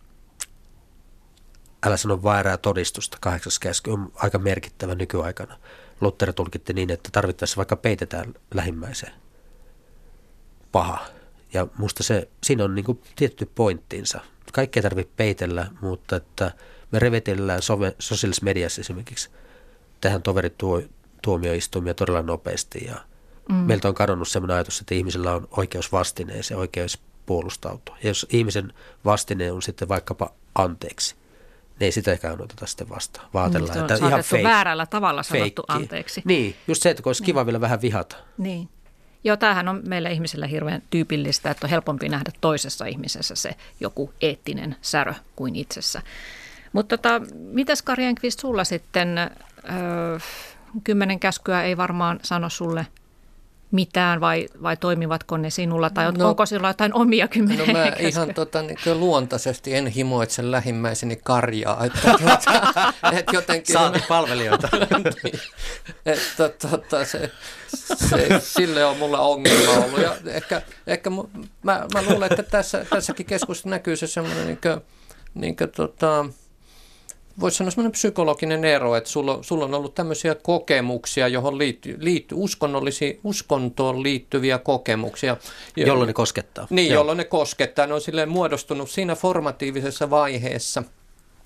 älä 1.86 1.98
sano 1.98 2.24
väärää 2.24 2.58
todistusta. 2.58 3.17
Kahdeksas 3.22 3.60
käsky 3.60 3.91
on 3.91 4.12
aika 4.15 4.39
merkittävä 4.39 4.96
nykyaikana. 4.96 5.58
Luther 6.02 6.34
tulkitti 6.34 6.74
niin, 6.74 6.91
että 6.91 7.10
tarvittaessa 7.12 7.58
vaikka 7.58 7.76
peitetään 7.76 8.34
lähimmäiseen 8.54 9.13
paha. 10.72 11.06
Ja 11.54 11.67
musta 11.78 12.04
se, 12.04 12.28
siinä 12.43 12.63
on 12.63 12.76
niin 12.76 12.86
kuin 12.86 13.02
tietty 13.15 13.52
pointtinsa. 13.56 14.22
Kaikkea 14.54 14.84
tarvitse 14.84 15.13
peitellä, 15.17 15.67
mutta 15.82 16.15
että 16.15 16.52
me 16.91 17.00
revetellään 17.00 17.62
sove, 17.62 17.96
sosiaalisessa 18.00 18.46
mediassa 18.46 18.82
esimerkiksi 18.82 19.30
tähän 20.02 20.22
toverit 20.22 20.58
tuo, 20.58 20.82
tuomioistuimia 21.22 21.93
todella 21.93 22.22
nopeasti 22.22 22.86
ja 22.86 22.96
mm. 23.50 23.56
meiltä 23.56 23.88
on 23.88 23.94
kadonnut 23.94 24.28
sellainen 24.28 24.56
ajatus, 24.56 24.80
että 24.80 24.96
ihmisellä 24.96 25.32
on 25.36 25.48
oikeus 25.52 25.92
vastineeseen, 25.92 26.60
oikeus 26.60 27.00
puolustautua. 27.26 27.98
Ja 28.04 28.10
jos 28.10 28.26
ihmisen 28.30 28.74
vastine 29.06 29.52
on 29.52 29.62
sitten 29.62 29.88
vaikkapa 29.88 30.32
anteeksi, 30.56 31.16
niin 31.80 31.86
ei 31.86 31.92
sitäkään 31.92 32.42
oteta 32.42 32.68
sitten 32.68 32.90
vastaan. 32.90 33.28
Vaatellaan, 33.34 33.74
niin, 33.74 33.92
että 33.92 34.08
ihan 34.08 34.22
fake, 34.22 34.44
väärällä 34.44 34.86
tavalla 34.86 35.24
sanottu 35.24 35.64
feikki. 35.68 35.84
anteeksi. 35.84 36.22
Niin, 36.26 36.56
just 36.68 36.82
se, 36.82 36.90
että 36.90 37.04
olisi 37.06 37.24
kiva 37.24 37.40
niin. 37.40 37.46
vielä 37.46 37.62
vähän 37.62 37.82
vihata. 37.82 38.16
Niin. 38.38 38.70
Joo, 39.24 39.38
tämähän 39.38 39.68
on 39.68 39.82
meille 39.88 40.12
ihmisillä 40.12 40.48
hirveän 40.48 40.82
tyypillistä, 40.90 41.52
että 41.52 41.66
on 41.66 41.70
helpompi 41.70 42.10
nähdä 42.10 42.32
toisessa 42.42 42.86
ihmisessä 42.86 43.36
se 43.36 43.56
joku 43.80 44.14
eettinen 44.22 44.76
särö 44.82 45.14
kuin 45.36 45.56
itsessä. 45.56 46.02
Mutta 46.74 46.98
tota, 46.98 47.22
mitäs 47.34 47.82
Kari 47.82 48.06
Enqvist 48.06 48.40
sulla 48.40 48.64
sitten, 48.64 49.18
öö, 49.18 50.20
kymmenen 50.84 51.20
käskyä 51.20 51.64
ei 51.64 51.78
varmaan 51.78 52.20
sano 52.24 52.50
sulle 52.50 52.88
mitään 53.74 54.22
vai, 54.22 54.48
vai 54.64 54.78
toimivatko 54.78 55.38
ne 55.38 55.50
sinulla 55.50 55.90
tai 55.90 56.12
no, 56.12 56.30
onko 56.30 56.46
sinulla 56.46 56.68
jotain 56.68 56.94
omia 56.94 57.28
kymmenen 57.28 57.68
No 57.68 57.74
mä 57.74 57.86
käskyä? 57.86 58.08
ihan 58.08 58.34
tota, 58.34 58.62
niin 58.62 58.78
luontaisesti 59.00 59.76
en 59.76 59.88
himoitse 59.88 60.52
lähimmäiseni 60.52 61.20
karjaa. 61.24 61.86
Että, 61.86 62.00
tuota, 62.20 62.94
et 63.18 63.26
jotenkin, 63.34 63.74
Saati 63.74 64.04
palvelijoita. 64.08 64.70
niin, 65.24 65.40
että, 66.06 66.50
tota, 66.70 67.06
se, 67.06 67.32
se, 68.10 68.28
sille 68.40 68.86
on 68.86 68.98
mulla 68.98 69.20
ongelma 69.20 69.72
ollut. 69.72 70.02
Ja 70.02 70.16
ehkä, 70.26 70.62
ehkä 70.88 71.10
mä, 71.64 71.86
mä 71.94 72.02
luulen, 72.10 72.32
että 72.32 72.44
tässä, 72.44 72.86
tässäkin 72.90 73.26
keskustelussa 73.26 73.70
näkyy 73.70 73.96
se 73.96 74.08
semmoinen 74.08 74.48
niin 74.48 74.60
kuin, 74.62 74.82
niin 75.34 75.56
kuin, 75.56 75.72
tota, 75.72 76.26
voisi 77.39 77.58
sanoa 77.58 77.72
semmoinen 77.72 77.91
psykologinen 77.91 78.65
ero, 78.65 78.96
että 78.96 79.10
sulla, 79.10 79.39
sulla 79.41 79.65
on 79.65 79.74
ollut 79.74 79.96
tämmöisiä 79.96 80.36
kokemuksia, 80.36 81.28
johon 81.28 81.58
liittyy, 81.58 81.98
liittyy 82.00 82.38
uskonnollisia, 82.41 83.13
uskontoon 83.24 84.04
liittyviä 84.04 84.58
kokemuksia. 84.58 85.38
Jolloin 85.76 86.08
ne 86.08 86.13
koskettaa. 86.13 86.67
Niin, 86.69 86.91
Joo. 86.91 87.00
jolloin 87.00 87.17
ne 87.17 87.24
koskettaa. 87.24 87.88
Ne 87.88 87.93
on 87.93 88.02
silleen 88.02 88.30
muodostunut 88.30 88.89
siinä 88.89 89.15
formatiivisessa 89.15 90.10
vaiheessa. 90.10 90.84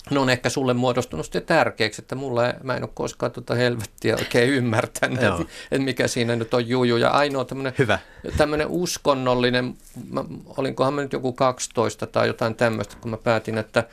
Ne 0.10 0.20
on 0.20 0.30
ehkä 0.30 0.50
sulle 0.50 0.74
muodostunut 0.74 1.26
sitten 1.26 1.44
tärkeäksi, 1.44 2.02
että 2.02 2.16
mulla 2.16 2.42
mä 2.64 2.76
en 2.76 2.84
ole 2.84 2.90
koskaan 2.94 3.32
tuota 3.32 3.56
helvettiä 3.56 4.16
oikein 4.16 4.50
ymmärtänyt, 4.50 5.24
että, 5.24 5.42
että 5.72 5.84
mikä 5.84 6.08
siinä 6.08 6.36
nyt 6.36 6.54
on 6.54 6.68
juju. 6.68 6.98
Ja 6.98 7.10
ainoa 7.10 7.46
tämmöinen, 7.46 7.74
Hyvä. 7.78 8.00
tämmöinen 8.38 8.68
uskonnollinen, 8.68 9.78
mä, 10.10 10.24
olinkohan 10.58 10.94
mä 10.94 11.02
nyt 11.02 11.14
joku 11.14 11.34
12 11.34 12.08
tai 12.08 12.28
jotain 12.28 12.56
tämmöistä, 12.56 12.96
kun 13.02 13.12
mä 13.12 13.18
päätin, 13.18 13.58
että 13.58 13.84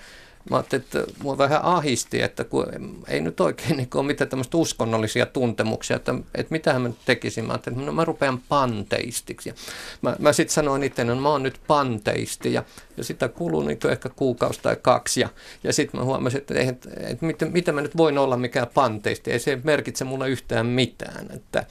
mä 0.51 0.57
ajattelin, 0.57 0.85
että 0.85 1.05
mua 1.23 1.39
vähän 1.39 1.63
ahisti, 1.63 2.23
että 2.23 2.45
kun 2.45 2.67
ei 3.09 3.21
nyt 3.21 3.41
oikein 3.41 3.77
niin 3.77 3.89
ole 3.95 4.07
mitään 4.07 4.31
tämmöistä 4.31 4.57
uskonnollisia 4.57 5.27
tuntemuksia, 5.27 5.97
että, 5.97 6.15
että 6.35 6.53
mitähän 6.53 6.83
mä 6.83 6.89
nyt 6.89 6.99
tekisin. 7.05 7.45
Mä 7.45 7.53
ajattelin, 7.53 7.79
että 7.79 7.87
no, 7.87 7.93
mä 7.93 8.05
rupean 8.05 8.41
panteistiksi. 8.49 9.49
Ja 9.49 9.55
mä, 10.03 10.17
mä 10.19 10.33
sitten 10.33 10.55
sanoin 10.55 10.83
itse, 10.83 11.03
että 11.03 11.15
no, 11.15 11.21
mä 11.21 11.29
oon 11.29 11.43
nyt 11.43 11.61
panteisti 11.67 12.53
ja, 12.53 12.65
ja 12.97 13.05
sitä 13.05 13.29
kuluu 13.29 13.63
niin 13.63 13.79
ehkä 13.91 14.09
kuukausi 14.09 14.61
tai 14.63 14.77
kaksi. 14.83 15.21
Ja, 15.21 15.29
ja 15.65 15.73
sitten 15.73 16.01
mä 16.01 16.05
huomasin, 16.05 16.39
että, 16.39 16.55
että, 16.61 16.89
että, 16.97 17.27
mitä, 17.27 17.47
mitä 17.47 17.73
mä 17.73 17.81
nyt 17.81 17.97
voin 17.97 18.19
olla 18.19 18.37
mikään 18.37 18.69
panteisti. 18.75 19.33
Ei 19.33 19.39
se 19.39 19.61
merkitse 19.65 20.05
mulle 20.05 20.29
yhtään 20.29 20.67
mitään. 20.67 21.27
Että, 21.35 21.65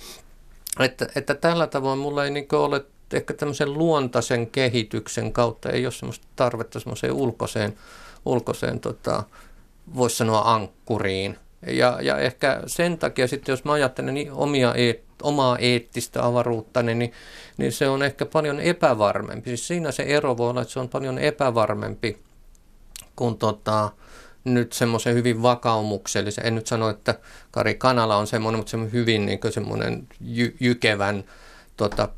että, 0.80 1.08
että 1.16 1.36
tällä 1.36 1.68
tavoin 1.68 2.00
mulla 2.00 2.26
ei 2.26 2.32
niin 2.32 2.48
ole 2.52 2.86
ehkä 3.14 3.34
tämmöisen 3.34 3.74
luontaisen 3.74 4.48
kehityksen 4.48 5.34
kautta 5.34 5.70
ei 5.70 5.86
ole 5.86 5.92
semmoista 5.92 6.28
tarvetta 6.36 6.80
semmoiseen 6.80 7.14
ulkoiseen 7.14 7.78
ulkoiseen, 8.26 8.80
tota, 8.80 9.24
voisi 9.96 10.16
sanoa, 10.16 10.54
ankkuriin. 10.54 11.38
Ja, 11.68 12.00
ja 12.02 12.18
ehkä 12.18 12.64
sen 12.68 12.98
takia 12.98 13.28
sitten, 13.28 13.54
jos 13.54 13.64
mä 13.64 13.72
ajattelen 13.72 14.14
niin 14.14 14.32
omia 14.32 14.74
eet, 14.74 15.04
omaa 15.22 15.58
eettistä 15.58 16.26
avaruutta, 16.26 16.84
niin, 16.84 17.12
niin 17.58 17.72
se 17.72 17.90
on 17.90 18.04
ehkä 18.04 18.26
paljon 18.26 18.60
epävarmempi. 18.60 19.50
Siis 19.50 19.68
siinä 19.68 19.92
se 19.92 20.04
ero 20.04 20.38
voi 20.38 20.50
olla, 20.50 20.62
että 20.62 20.74
se 20.74 20.80
on 20.80 20.90
paljon 20.90 21.20
epävarmempi 21.20 22.24
kuin 23.16 23.38
tota, 23.38 23.90
nyt 24.44 24.74
semmoisen 24.74 25.16
hyvin 25.16 25.42
vakaumuksellisen, 25.42 26.46
en 26.46 26.56
nyt 26.56 26.68
sano, 26.68 26.90
että 26.90 27.16
Kari 27.52 27.76
Kanala 27.76 28.18
on 28.18 28.28
semmoinen, 28.28 28.60
mutta 28.60 28.72
semmoinen 28.72 28.94
hyvin 28.94 29.26
niin 29.26 29.40
semmoinen 29.50 30.08
jy, 30.22 30.56
jykevän 30.60 31.24
tota, 31.78 32.10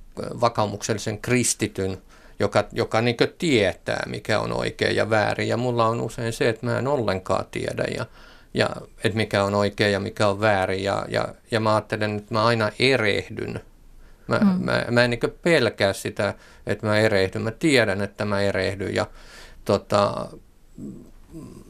vakaumuksellisen 0.42 1.20
kristityn 1.22 2.02
joka, 2.40 2.64
joka 2.72 3.02
niin 3.02 3.18
tietää, 3.38 4.04
mikä 4.08 4.40
on 4.40 4.54
oikein 4.54 4.96
ja 4.96 5.10
väärin. 5.10 5.48
Ja 5.48 5.58
mulla 5.58 5.88
on 5.88 6.02
usein 6.02 6.34
se, 6.34 6.50
että 6.50 6.66
mä 6.66 6.80
en 6.80 6.88
ollenkaan 6.88 7.46
tiedä, 7.52 7.84
ja, 7.98 8.06
ja, 8.54 8.70
että 9.04 9.18
mikä 9.18 9.44
on 9.44 9.56
oikein 9.56 9.94
ja 9.94 10.00
mikä 10.00 10.28
on 10.28 10.42
väärin. 10.42 10.84
Ja, 10.84 11.06
ja, 11.10 11.28
ja 11.52 11.60
mä 11.60 11.76
ajattelen, 11.76 12.18
että 12.18 12.34
mä 12.34 12.46
aina 12.46 12.72
erehdyn. 12.80 13.60
Mä, 14.28 14.38
mm. 14.38 14.66
mä, 14.66 14.86
mä 14.92 15.04
en 15.04 15.10
niin 15.10 15.20
pelkää 15.42 15.94
sitä, 15.94 16.34
että 16.68 16.88
mä 16.88 16.98
erehdyn. 16.98 17.42
Mä 17.42 17.52
tiedän, 17.52 18.02
että 18.02 18.26
mä 18.26 18.42
erehdyn. 18.42 18.96
Ja 18.96 19.06
tota, 19.66 20.28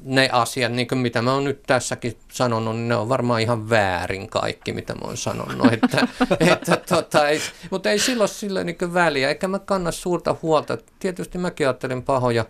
ne 0.03 0.29
asiat, 0.31 0.71
niin 0.71 0.87
kuin 0.87 0.99
mitä 0.99 1.21
mä 1.21 1.33
oon 1.33 1.43
nyt 1.43 1.63
tässäkin 1.67 2.17
sanonut, 2.31 2.75
niin 2.75 2.87
ne 2.87 2.95
on 2.95 3.09
varmaan 3.09 3.41
ihan 3.41 3.69
väärin 3.69 4.29
kaikki, 4.29 4.73
mitä 4.73 4.93
mä 4.93 5.01
oon 5.03 5.17
sanonut. 5.17 5.73
että, 5.73 6.07
että, 6.53 6.77
tota, 6.77 7.29
ei, 7.29 7.41
mutta 7.71 7.89
ei 7.89 7.99
silloin 7.99 8.29
sille 8.29 8.63
niin 8.63 8.93
väliä, 8.93 9.29
eikä 9.29 9.47
mä 9.47 9.59
kanna 9.59 9.91
suurta 9.91 10.35
huolta. 10.41 10.77
Tietysti 10.99 11.37
mäkin 11.37 11.67
ajattelen 11.67 12.03
pahoja, 12.03 12.45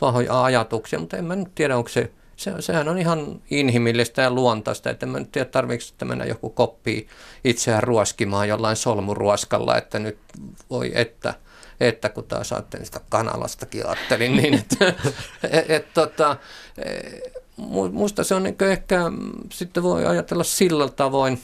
pahoja 0.00 0.44
ajatuksia, 0.44 0.98
mutta 0.98 1.16
en 1.16 1.24
mä 1.24 1.36
nyt 1.36 1.54
tiedä, 1.54 1.76
onko 1.76 1.88
se, 1.88 2.10
se, 2.36 2.52
sehän 2.60 2.88
on 2.88 2.98
ihan 2.98 3.40
inhimillistä 3.50 4.22
ja 4.22 4.30
luontaista, 4.30 4.90
että 4.90 5.06
mä 5.06 5.18
nyt 5.18 5.32
tiedä, 5.32 5.50
tarvitsetko 5.50 5.94
että 5.94 6.04
mennä 6.04 6.24
joku 6.24 6.50
koppi 6.50 7.08
itseään 7.44 7.82
ruoskimaan 7.82 8.48
jollain 8.48 8.76
solmuruoskalla, 8.76 9.78
että 9.78 9.98
nyt 9.98 10.18
voi 10.70 10.92
että– 10.94 11.34
että 11.80 12.08
kun 12.08 12.24
taas 12.24 12.52
ajattelin 12.52 12.86
sitä 12.86 13.00
kanalastakin 13.08 13.86
ajattelin, 13.86 14.36
niin 14.36 14.54
että 14.54 14.86
et, 15.50 15.70
et, 15.70 15.94
tota, 15.94 16.36
e, 16.78 17.18
musta 17.92 18.24
se 18.24 18.34
on 18.34 18.42
niin 18.42 18.56
ehkä, 18.60 19.00
sitten 19.52 19.82
voi 19.82 20.06
ajatella 20.06 20.44
sillä 20.44 20.88
tavoin, 20.88 21.40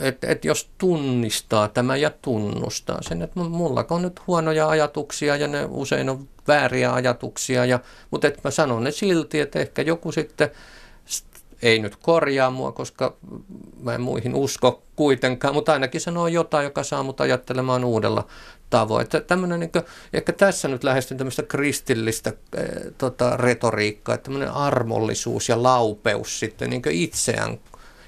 että 0.00 0.26
et 0.28 0.44
jos 0.44 0.70
tunnistaa 0.78 1.68
tämä 1.68 1.96
ja 1.96 2.10
tunnustaa 2.22 3.02
sen, 3.02 3.22
että 3.22 3.40
mulla 3.40 3.84
on 3.90 4.02
nyt 4.02 4.20
huonoja 4.26 4.68
ajatuksia 4.68 5.36
ja 5.36 5.48
ne 5.48 5.68
usein 5.70 6.08
on 6.10 6.28
vääriä 6.48 6.92
ajatuksia, 6.92 7.64
ja, 7.64 7.80
mutta 8.10 8.28
että 8.28 8.40
mä 8.44 8.50
sanon 8.50 8.84
ne 8.84 8.90
silti, 8.90 9.40
että 9.40 9.58
ehkä 9.58 9.82
joku 9.82 10.12
sitten 10.12 10.50
ei 11.62 11.78
nyt 11.78 11.96
korjaa 11.96 12.50
mua, 12.50 12.72
koska 12.72 13.16
mä 13.80 13.94
en 13.94 14.00
muihin 14.00 14.34
usko 14.34 14.82
kuitenkaan, 14.96 15.54
mutta 15.54 15.72
ainakin 15.72 16.00
sanoo 16.00 16.26
jotain, 16.26 16.64
joka 16.64 16.82
saa 16.82 17.02
mut 17.02 17.20
ajattelemaan 17.20 17.84
uudella 17.84 18.26
tavoin. 18.70 19.02
Että 19.02 19.20
tämmöinen, 19.20 19.60
niin 19.60 19.72
kuin, 19.72 19.84
ehkä 20.12 20.32
tässä 20.32 20.68
nyt 20.68 20.84
lähestyn 20.84 21.18
tämmöistä 21.18 21.42
kristillistä 21.42 22.32
äh, 22.58 22.64
tota, 22.98 23.36
retoriikkaa, 23.36 24.14
että 24.14 24.24
tämmöinen 24.24 24.50
armollisuus 24.50 25.48
ja 25.48 25.62
laupeus 25.62 26.38
sitten 26.38 26.70
niin 26.70 26.82
itseään, 26.90 27.60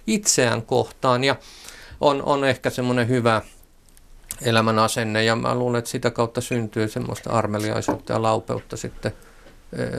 itseään 0.07 0.63
kohtaan. 0.63 1.25
Ja, 1.25 1.37
on, 2.01 2.23
on 2.23 2.45
ehkä 2.45 2.71
semmoinen 2.71 3.09
hyvä 3.09 3.43
elämän 4.43 4.79
asenne 4.79 5.25
ja 5.25 5.37
mä 5.37 5.55
luulen, 5.55 5.79
että 5.79 5.91
sitä 5.91 6.11
kautta 6.11 6.41
syntyy 6.41 6.89
semmoista 6.89 7.31
armeliaisuutta 7.31 8.13
ja 8.13 8.23
laupeutta 8.23 8.77
sitten 8.77 9.13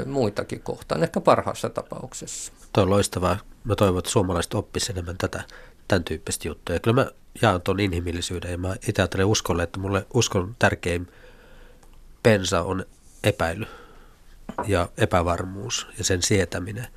muitakin 0.05 0.61
kohtaan, 0.61 1.03
ehkä 1.03 1.21
parhaassa 1.21 1.69
tapauksessa. 1.69 2.51
Tuo 2.75 2.83
on 2.83 2.89
loistavaa. 2.89 3.37
Mä 3.63 3.75
toivon, 3.75 3.99
että 3.99 4.11
suomalaiset 4.11 4.53
oppisivat 4.53 4.97
enemmän 4.97 5.17
tätä, 5.17 5.43
tämän 5.87 6.03
tyyppistä 6.03 6.47
juttuja. 6.47 6.79
Kyllä 6.79 7.01
mä 7.01 7.11
jaan 7.41 7.61
tuon 7.61 7.79
inhimillisyyden 7.79 8.51
ja 8.51 8.57
mä 8.57 8.75
itse 8.87 9.01
ajattelen 9.01 9.25
uskolle, 9.25 9.63
että 9.63 9.79
mulle 9.79 10.05
uskon 10.13 10.55
tärkein 10.59 11.07
pensa 12.23 12.61
on 12.61 12.85
epäily 13.23 13.65
ja 14.67 14.89
epävarmuus 14.97 15.87
ja 15.97 16.03
sen 16.03 16.21
sietäminen. 16.21 16.87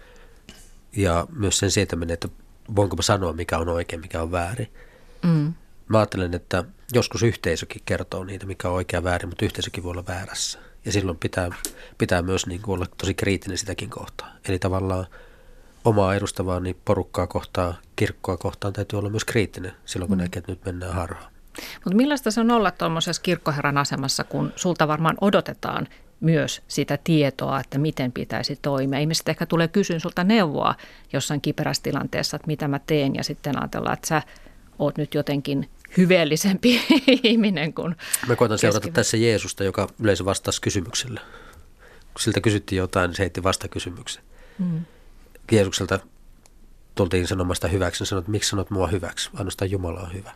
Ja 0.96 1.26
myös 1.32 1.58
sen 1.58 1.70
sietäminen, 1.70 2.14
että 2.14 2.28
voinko 2.76 2.96
mä 2.96 3.02
sanoa, 3.02 3.32
mikä 3.32 3.58
on 3.58 3.68
oikein, 3.68 4.00
mikä 4.00 4.22
on 4.22 4.32
väärin. 4.32 4.72
Mm. 5.22 5.54
Mä 5.88 5.98
ajattelen, 5.98 6.34
että 6.34 6.64
joskus 6.92 7.22
yhteisökin 7.22 7.82
kertoo 7.84 8.24
niitä, 8.24 8.46
mikä 8.46 8.68
on 8.68 8.74
oikea 8.74 9.04
väärin, 9.04 9.28
mutta 9.28 9.44
yhteisökin 9.44 9.84
voi 9.84 9.90
olla 9.90 10.06
väärässä. 10.06 10.58
Ja 10.84 10.92
silloin 10.92 11.18
pitää, 11.18 11.50
pitää 11.98 12.22
myös 12.22 12.46
niin 12.46 12.62
kuin 12.62 12.74
olla 12.74 12.86
tosi 12.98 13.14
kriittinen 13.14 13.58
sitäkin 13.58 13.90
kohtaa. 13.90 14.32
Eli 14.48 14.58
tavallaan 14.58 15.06
omaa 15.84 16.14
edustavaa 16.14 16.60
niin 16.60 16.76
porukkaa 16.84 17.26
kohtaan, 17.26 17.74
kirkkoa 17.96 18.36
kohtaan 18.36 18.72
täytyy 18.72 18.98
olla 18.98 19.10
myös 19.10 19.24
kriittinen 19.24 19.72
silloin, 19.84 20.08
kun 20.08 20.18
mm. 20.18 20.22
näkee, 20.22 20.38
että 20.38 20.52
nyt 20.52 20.64
mennään 20.64 20.94
harhaan. 20.94 21.32
Mutta 21.74 21.96
millaista 21.96 22.30
se 22.30 22.40
on 22.40 22.50
olla 22.50 22.70
tuommoisessa 22.70 23.22
kirkkoherran 23.22 23.78
asemassa, 23.78 24.24
kun 24.24 24.52
sulta 24.56 24.88
varmaan 24.88 25.16
odotetaan 25.20 25.88
myös 26.20 26.62
sitä 26.68 26.98
tietoa, 27.04 27.60
että 27.60 27.78
miten 27.78 28.12
pitäisi 28.12 28.58
toimia. 28.62 28.98
Ihmiset 28.98 29.28
ehkä 29.28 29.46
tulee 29.46 29.68
kysyä 29.68 29.98
sulta 29.98 30.24
neuvoa 30.24 30.74
jossain 31.12 31.40
kiperässä 31.40 31.82
tilanteessa, 31.82 32.36
että 32.36 32.46
mitä 32.46 32.68
mä 32.68 32.78
teen 32.78 33.14
ja 33.14 33.24
sitten 33.24 33.58
ajatellaan, 33.62 33.94
että 33.94 34.08
sä 34.08 34.22
oot 34.78 34.98
nyt 34.98 35.14
jotenkin 35.14 35.68
hyveellisempi 35.96 36.80
ihminen 37.22 37.72
kuin 37.74 37.96
Mä 38.26 38.36
koitan 38.36 38.58
seurata 38.58 38.88
tässä 38.92 39.16
Jeesusta, 39.16 39.64
joka 39.64 39.88
yleensä 40.00 40.24
vastasi 40.24 40.60
kysymykselle. 40.60 41.20
Kun 42.12 42.20
siltä 42.20 42.40
kysyttiin 42.40 42.76
jotain, 42.76 43.08
niin 43.08 43.16
se 43.16 43.22
heitti 43.22 43.42
vastakysymyksen. 43.42 44.22
Mm. 44.58 44.80
Jeesukselta 45.52 45.98
tultiin 46.94 47.26
sanomasta 47.26 47.68
hyväksi, 47.68 48.02
niin 48.02 48.06
sanoi, 48.08 48.20
että 48.20 48.30
miksi 48.30 48.50
sanot 48.50 48.70
mua 48.70 48.86
hyväksi? 48.86 49.30
Ainoastaan 49.34 49.70
Jumala 49.70 50.00
on 50.00 50.12
hyvä. 50.12 50.32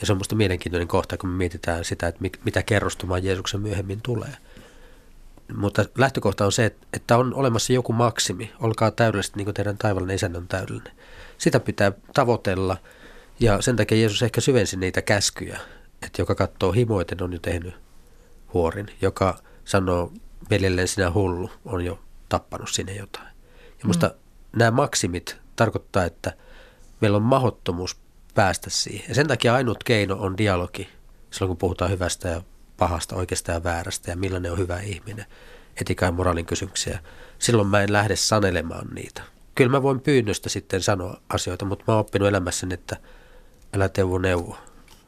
Ja 0.00 0.06
se 0.06 0.12
on 0.12 0.16
minusta 0.16 0.36
mielenkiintoinen 0.36 0.88
kohta, 0.88 1.16
kun 1.16 1.30
me 1.30 1.36
mietitään 1.36 1.84
sitä, 1.84 2.08
että 2.08 2.20
mitä 2.44 2.62
kerrostumaan 2.62 3.24
Jeesuksen 3.24 3.60
myöhemmin 3.60 4.00
tulee. 4.02 4.36
Mutta 5.56 5.84
lähtökohta 5.98 6.44
on 6.44 6.52
se, 6.52 6.74
että 6.92 7.16
on 7.16 7.34
olemassa 7.34 7.72
joku 7.72 7.92
maksimi. 7.92 8.52
Olkaa 8.60 8.90
täydellisesti 8.90 9.36
niin 9.36 9.44
kuin 9.44 9.54
teidän 9.54 9.78
taivallinen 9.78 10.16
isänne 10.16 10.38
on 10.38 10.48
täydellinen. 10.48 10.92
Sitä 11.38 11.60
pitää 11.60 11.92
tavoitella– 12.14 12.76
ja 13.40 13.62
sen 13.62 13.76
takia 13.76 13.98
Jeesus 13.98 14.22
ehkä 14.22 14.40
syvensi 14.40 14.76
niitä 14.76 15.02
käskyjä, 15.02 15.60
että 16.02 16.22
joka 16.22 16.34
katsoo 16.34 16.72
himoiten 16.72 17.22
on 17.22 17.32
jo 17.32 17.38
tehnyt 17.38 17.74
huorin, 18.54 18.86
joka 19.02 19.38
sanoo 19.64 20.12
veljelleen 20.50 20.88
sinä 20.88 21.10
hullu, 21.10 21.50
on 21.64 21.84
jo 21.84 21.98
tappanut 22.28 22.70
sinne 22.70 22.94
jotain. 22.94 23.28
Ja 23.78 23.86
musta 23.86 24.08
mm. 24.08 24.14
Nämä 24.58 24.70
maksimit 24.70 25.36
tarkoittaa, 25.56 26.04
että 26.04 26.32
meillä 27.00 27.16
on 27.16 27.22
mahottomuus 27.22 27.96
päästä 28.34 28.70
siihen. 28.70 29.08
Ja 29.08 29.14
sen 29.14 29.28
takia 29.28 29.54
ainut 29.54 29.84
keino 29.84 30.16
on 30.20 30.38
dialogi, 30.38 30.88
silloin 31.30 31.48
kun 31.48 31.56
puhutaan 31.56 31.90
hyvästä 31.90 32.28
ja 32.28 32.42
pahasta, 32.76 33.16
oikeasta 33.16 33.52
ja 33.52 33.64
väärästä 33.64 34.10
ja 34.10 34.16
millainen 34.16 34.52
on 34.52 34.58
hyvä 34.58 34.80
ihminen, 34.80 35.26
etikan 35.80 36.06
ja 36.06 36.12
moraalin 36.12 36.46
kysymyksiä. 36.46 36.98
Silloin 37.38 37.68
mä 37.68 37.82
en 37.82 37.92
lähde 37.92 38.16
sanelemaan 38.16 38.88
niitä. 38.94 39.22
Kyllä 39.54 39.70
mä 39.70 39.82
voin 39.82 40.00
pyynnöstä 40.00 40.48
sitten 40.48 40.82
sanoa 40.82 41.20
asioita, 41.28 41.64
mutta 41.64 41.84
mä 41.86 41.94
oon 41.94 42.00
oppinut 42.00 42.28
elämässäni, 42.28 42.74
että– 42.74 42.96
älä 43.74 43.88
teuvo 43.88 44.18
neuvo. 44.18 44.58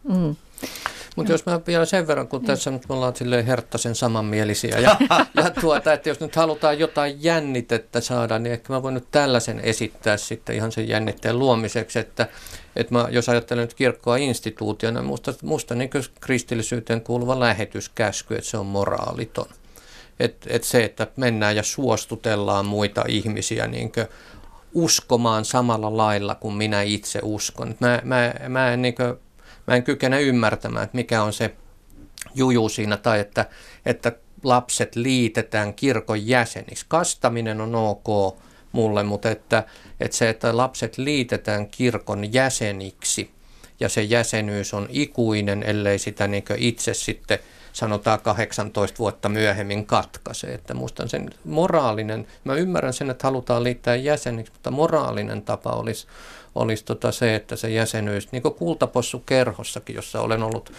Mm. 0.08 0.36
Mutta 1.16 1.32
jos 1.32 1.46
mä 1.46 1.60
vielä 1.66 1.84
sen 1.84 2.06
verran, 2.06 2.28
kun 2.28 2.44
tässä 2.44 2.70
nyt 2.70 2.88
me 2.88 2.94
ollaan 2.94 3.16
silleen 3.16 3.46
herttaisen 3.46 3.94
samanmielisiä 3.94 4.78
ja, 4.78 4.96
ja 5.44 5.50
tuota, 5.60 5.92
että 5.92 6.08
jos 6.08 6.20
nyt 6.20 6.36
halutaan 6.36 6.78
jotain 6.78 7.16
jännitettä 7.24 8.00
saada, 8.00 8.38
niin 8.38 8.52
ehkä 8.52 8.72
mä 8.72 8.82
voin 8.82 8.94
nyt 8.94 9.10
tällaisen 9.10 9.60
esittää 9.60 10.16
sitten 10.16 10.56
ihan 10.56 10.72
sen 10.72 10.88
jännitteen 10.88 11.38
luomiseksi, 11.38 11.98
että, 11.98 12.28
että 12.76 12.94
mä, 12.94 13.08
jos 13.10 13.28
ajattelen 13.28 13.62
nyt 13.62 13.74
kirkkoa 13.74 14.16
instituutiona, 14.16 15.02
musta, 15.02 15.34
musta 15.42 15.74
niin 15.74 15.90
kristillisyyteen 16.20 17.00
kuuluva 17.00 17.40
lähetyskäsky, 17.40 18.34
että 18.34 18.50
se 18.50 18.56
on 18.56 18.66
moraaliton. 18.66 19.46
Että 20.20 20.50
et 20.52 20.64
se, 20.64 20.84
että 20.84 21.06
mennään 21.16 21.56
ja 21.56 21.62
suostutellaan 21.62 22.66
muita 22.66 23.04
ihmisiä 23.08 23.66
niin 23.66 23.92
uskomaan 24.74 25.44
samalla 25.44 25.96
lailla 25.96 26.34
kuin 26.34 26.54
minä 26.54 26.82
itse 26.82 27.20
uskon. 27.22 27.74
Mä, 27.80 28.00
mä, 28.04 28.34
mä, 28.48 28.72
en, 28.72 28.82
niin 28.82 28.94
kuin, 28.94 29.16
mä 29.70 29.76
en 29.76 29.82
kykene 29.82 30.22
ymmärtämään, 30.22 30.84
että 30.84 30.96
mikä 30.96 31.22
on 31.22 31.32
se 31.32 31.54
juju 32.34 32.68
siinä, 32.68 32.96
tai 32.96 33.20
että, 33.20 33.46
että 33.86 34.12
lapset 34.42 34.96
liitetään 34.96 35.74
kirkon 35.74 36.26
jäseniksi. 36.26 36.84
Kastaminen 36.88 37.60
on 37.60 37.74
ok 37.74 38.38
mulle, 38.72 39.02
mutta 39.02 39.30
että, 39.30 39.64
että 40.00 40.16
se, 40.16 40.28
että 40.28 40.56
lapset 40.56 40.98
liitetään 40.98 41.68
kirkon 41.68 42.32
jäseniksi 42.32 43.30
ja 43.80 43.88
se 43.88 44.02
jäsenyys 44.02 44.74
on 44.74 44.86
ikuinen, 44.90 45.62
ellei 45.62 45.98
sitä 45.98 46.28
niin 46.28 46.44
itse 46.56 46.94
sitten– 46.94 47.38
sanotaan 47.72 48.20
18 48.20 48.98
vuotta 48.98 49.28
myöhemmin 49.28 49.86
katkaisee. 49.86 50.54
Että 50.54 50.74
muistan 50.74 51.08
sen 51.08 51.30
moraalinen, 51.44 52.26
mä 52.44 52.54
ymmärrän 52.54 52.92
sen, 52.92 53.10
että 53.10 53.26
halutaan 53.26 53.64
liittää 53.64 53.96
jäseniksi, 53.96 54.52
mutta 54.52 54.70
moraalinen 54.70 55.42
tapa 55.42 55.70
olisi, 55.70 56.06
olisi 56.54 56.84
tota 56.84 57.12
se, 57.12 57.34
että 57.34 57.56
se 57.56 57.70
jäsenyys, 57.70 58.32
niin 58.32 58.42
kuin 58.42 58.54
kultapossu 58.54 59.18
kerhossakin, 59.18 59.96
jossa 59.96 60.20
olen 60.20 60.42
ollut 60.42 60.72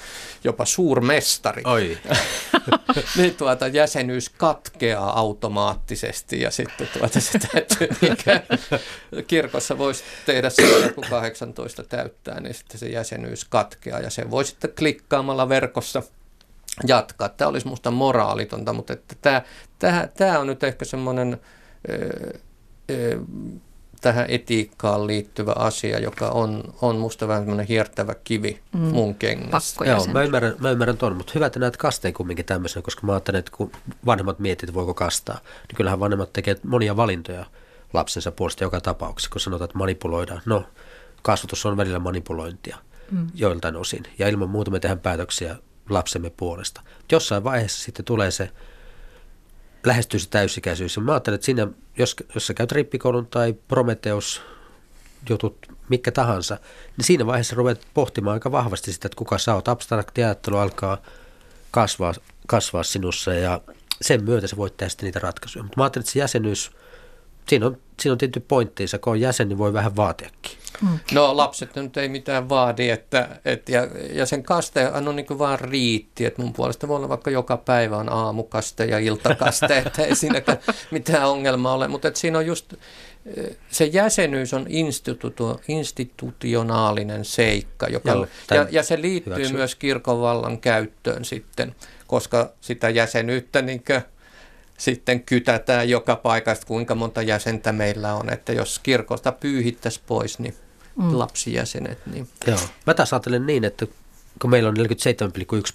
jopa 0.43 0.65
suurmestari, 0.65 1.61
Oi. 1.65 1.97
niin 3.17 3.35
tuota, 3.35 3.67
jäsenyys 3.67 4.29
katkeaa 4.29 5.19
automaattisesti 5.19 6.41
ja 6.41 6.51
sitten 6.51 6.87
tuota, 6.93 7.19
se 7.19 7.39
täytyy, 7.39 7.87
mikä 8.01 8.41
kirkossa 9.27 9.77
voisi 9.77 10.03
tehdä 10.25 10.49
sitä, 10.49 10.89
kun 10.95 11.05
18 11.09 11.83
täyttää, 11.83 12.39
niin 12.39 12.53
sitten 12.53 12.79
se 12.79 12.87
jäsenyys 12.87 13.45
katkeaa 13.45 13.99
ja 13.99 14.09
sen 14.09 14.31
voi 14.31 14.45
sitten 14.45 14.71
klikkaamalla 14.77 15.49
verkossa– 15.49 16.03
jatkaa. 16.87 17.29
Tämä 17.29 17.49
olisi 17.49 17.65
minusta 17.65 17.91
moraalitonta, 17.91 18.73
mutta 18.73 18.93
että 18.93 19.15
tämä, 19.21 19.41
tämä, 19.79 20.07
tämä 20.17 20.39
on 20.39 20.47
nyt 20.47 20.63
ehkä 20.63 20.85
semmoinen 20.85 21.41
tähän 24.01 24.25
etiikkaan 24.29 25.07
liittyvä 25.07 25.51
asia, 25.51 25.99
joka 25.99 26.29
on, 26.29 26.73
on 26.81 26.97
musta 26.97 27.27
vähän 27.27 27.41
semmoinen 27.41 27.67
hiertävä 27.67 28.15
kivi 28.23 28.59
mm. 28.73 28.79
mun 28.79 29.15
kengässä. 29.15 29.85
Joo, 29.85 30.05
mä 30.05 30.23
ymmärrän, 30.23 30.55
mä 30.59 30.71
ymmärrän 30.71 30.97
ton, 30.97 31.15
mutta 31.15 31.31
hyvä, 31.35 31.45
että 31.45 31.59
näet 31.59 31.77
kasteen 31.77 32.13
kumminkin 32.13 32.45
tämmöisenä, 32.45 32.81
koska 32.81 33.07
mä 33.07 33.13
ajattelen, 33.13 33.39
että 33.39 33.51
kun 33.55 33.71
vanhemmat 34.05 34.39
miettivät, 34.39 34.69
että 34.69 34.79
voiko 34.79 34.93
kastaa, 34.93 35.39
niin 35.67 35.75
kyllähän 35.75 35.99
vanhemmat 35.99 36.33
tekevät 36.33 36.63
monia 36.63 36.97
valintoja 36.97 37.45
lapsensa 37.93 38.31
puolesta 38.31 38.63
joka 38.63 38.81
tapauksessa, 38.81 39.31
kun 39.31 39.41
sanotaan, 39.41 39.65
että 39.65 39.77
manipuloidaan. 39.77 40.41
No, 40.45 40.63
kasvatus 41.21 41.65
on 41.65 41.77
välillä 41.77 41.99
manipulointia 41.99 42.77
mm. 43.11 43.27
joiltain 43.33 43.75
osin, 43.75 44.03
ja 44.19 44.27
ilman 44.27 44.49
muuta 44.49 44.71
me 44.71 44.79
tehdään 44.79 44.99
päätöksiä 44.99 45.55
lapsemme 45.89 46.29
puolesta. 46.37 46.81
Jossain 47.11 47.43
vaiheessa 47.43 47.83
sitten 47.83 48.05
tulee 48.05 48.31
se, 48.31 48.51
lähestyy 49.85 50.19
se 50.19 50.29
täysikäisyys. 50.29 50.97
Mä 50.97 51.11
ajattelen, 51.11 51.35
että 51.35 51.45
siinä, 51.45 51.67
jos, 51.97 52.15
jos 52.35 52.47
sä 52.47 52.53
käyt 52.53 52.71
rippikoulun 52.71 53.27
tai 53.27 53.53
Prometeus 53.67 54.41
jutut, 55.29 55.67
mikä 55.89 56.11
tahansa, 56.11 56.57
niin 56.97 57.05
siinä 57.05 57.25
vaiheessa 57.25 57.55
ruvet 57.55 57.87
pohtimaan 57.93 58.33
aika 58.33 58.51
vahvasti 58.51 58.93
sitä, 58.93 59.07
että 59.07 59.15
kuka 59.15 59.37
sä 59.37 59.55
oot. 59.55 59.67
Abstrakti 59.67 60.23
ajattelu 60.23 60.57
alkaa 60.57 60.97
kasvaa, 61.71 62.13
kasvaa 62.47 62.83
sinussa 62.83 63.33
ja 63.33 63.61
sen 64.01 64.23
myötä 64.23 64.47
sä 64.47 64.57
voit 64.57 64.77
tehdä 64.77 64.93
niitä 65.01 65.19
ratkaisuja. 65.19 65.63
Mutta 65.63 65.77
mä 65.77 65.83
ajattelen, 65.83 66.01
että 66.01 66.11
se 66.11 66.19
jäsenyys, 66.19 66.71
siinä 67.47 67.65
on, 67.65 67.77
siinä 67.99 68.11
on 68.11 68.17
tietty 68.17 68.39
pointtiinsa, 68.39 68.99
kun 68.99 69.11
on 69.11 69.19
jäsen, 69.19 69.49
niin 69.49 69.57
voi 69.57 69.73
vähän 69.73 69.95
vaatiakin. 69.95 70.57
Mm. 70.81 70.99
No 71.13 71.37
lapset 71.37 71.75
nyt 71.75 71.97
ei 71.97 72.09
mitään 72.09 72.49
vaadi, 72.49 72.89
että, 72.89 73.29
et, 73.45 73.69
ja, 73.69 73.87
ja 74.13 74.25
sen 74.25 74.43
kaste 74.43 74.91
on 74.91 75.15
niin 75.15 75.39
vaan 75.39 75.59
riitti, 75.59 76.25
että 76.25 76.41
mun 76.41 76.53
puolesta 76.53 76.87
voi 76.87 76.97
olla 76.97 77.09
vaikka 77.09 77.31
joka 77.31 77.57
päivä 77.57 77.97
on 77.97 78.09
aamukaste 78.09 78.85
ja 78.85 78.99
iltakaste, 78.99 79.77
että 79.85 80.03
ei 80.03 80.15
siinä 80.15 80.41
mitään 80.91 81.29
ongelmaa 81.29 81.73
ole, 81.73 81.87
mutta 81.87 82.11
siinä 82.13 82.37
on 82.37 82.45
just, 82.45 82.73
eh, 83.37 83.57
se 83.69 83.85
jäsenyys 83.85 84.53
on 84.53 84.65
institutu, 84.69 85.61
institutionaalinen 85.67 87.25
seikka, 87.25 87.87
joka, 87.87 88.11
Joo, 88.11 88.27
ja, 88.51 88.67
ja 88.71 88.83
se 88.83 89.01
liittyy 89.01 89.33
hyväksy. 89.33 89.53
myös 89.53 89.75
kirkonvallan 89.75 90.59
käyttöön 90.59 91.25
sitten, 91.25 91.75
koska 92.07 92.51
sitä 92.61 92.89
jäsenyyttä 92.89 93.61
niin 93.61 93.83
sitten 94.81 95.23
kytätään 95.23 95.89
joka 95.89 96.15
paikasta, 96.15 96.65
kuinka 96.65 96.95
monta 96.95 97.21
jäsentä 97.21 97.71
meillä 97.71 98.13
on. 98.13 98.33
Että 98.33 98.53
jos 98.53 98.79
kirkosta 98.79 99.31
pyyhittäisi 99.31 100.01
pois, 100.07 100.39
niin 100.39 100.55
mm. 100.95 101.19
lapsijäsenet. 101.19 101.99
Niin. 102.05 102.27
Joo. 102.47 102.59
Mä 102.87 102.93
taas 102.93 103.13
ajattelen 103.13 103.45
niin, 103.45 103.63
että 103.63 103.87
kun 104.41 104.49
meillä 104.49 104.69
on 104.69 104.77
47,1 104.77 104.83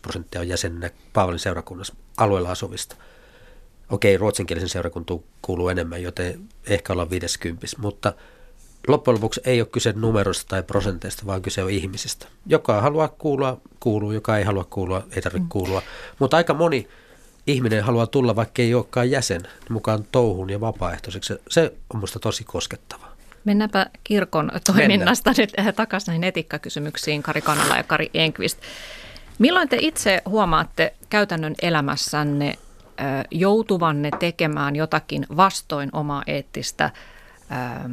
prosenttia 0.02 0.40
on 0.40 0.48
jäsenenä 0.48 0.90
Paavalin 1.12 1.38
seurakunnassa 1.38 1.94
alueella 2.16 2.50
asuvista. 2.50 2.96
Okei, 3.90 4.16
ruotsinkielisen 4.16 4.68
seurakuntaan 4.68 5.20
kuuluu 5.42 5.68
enemmän, 5.68 6.02
joten 6.02 6.40
ehkä 6.66 6.92
ollaan 6.92 7.10
50, 7.10 7.66
mutta 7.78 8.12
loppujen 8.88 9.14
lopuksi 9.14 9.40
ei 9.44 9.60
ole 9.60 9.68
kyse 9.72 9.92
numerosta 9.96 10.48
tai 10.48 10.62
prosenteista, 10.62 11.26
vaan 11.26 11.42
kyse 11.42 11.62
on 11.62 11.70
ihmisistä. 11.70 12.26
Joka 12.46 12.80
haluaa 12.80 13.08
kuulua, 13.08 13.60
kuuluu, 13.80 14.12
joka 14.12 14.38
ei 14.38 14.44
halua 14.44 14.64
kuulua, 14.64 15.06
ei 15.16 15.22
tarvitse 15.22 15.44
mm. 15.44 15.48
kuulua. 15.48 15.82
Mutta 16.18 16.36
aika 16.36 16.54
moni 16.54 16.88
ihminen 17.46 17.84
haluaa 17.84 18.06
tulla, 18.06 18.36
vaikka 18.36 18.62
ei 18.62 18.74
olekaan 18.74 19.10
jäsen, 19.10 19.40
mukaan 19.68 20.04
touhun 20.12 20.50
ja 20.50 20.60
vapaaehtoiseksi. 20.60 21.34
Se 21.48 21.72
on 21.94 21.98
minusta 21.98 22.18
tosi 22.18 22.44
koskettavaa. 22.44 23.16
Mennäänpä 23.44 23.86
kirkon 24.04 24.50
toiminnasta 24.72 25.30
Mennään. 25.30 25.48
nyt 25.58 25.66
äh, 25.66 25.74
takaisin 25.74 26.06
näihin 26.06 26.24
etikkakysymyksiin, 26.24 27.22
Kari 27.22 27.40
Kanala 27.40 27.76
ja 27.76 27.82
Kari 27.82 28.10
Enqvist. 28.14 28.58
Milloin 29.38 29.68
te 29.68 29.76
itse 29.80 30.22
huomaatte 30.28 30.94
käytännön 31.08 31.54
elämässänne 31.62 32.48
äh, 32.48 33.24
joutuvanne 33.30 34.10
tekemään 34.18 34.76
jotakin 34.76 35.26
vastoin 35.36 35.90
omaa 35.92 36.22
eettistä 36.26 36.84
äh, 36.84 37.90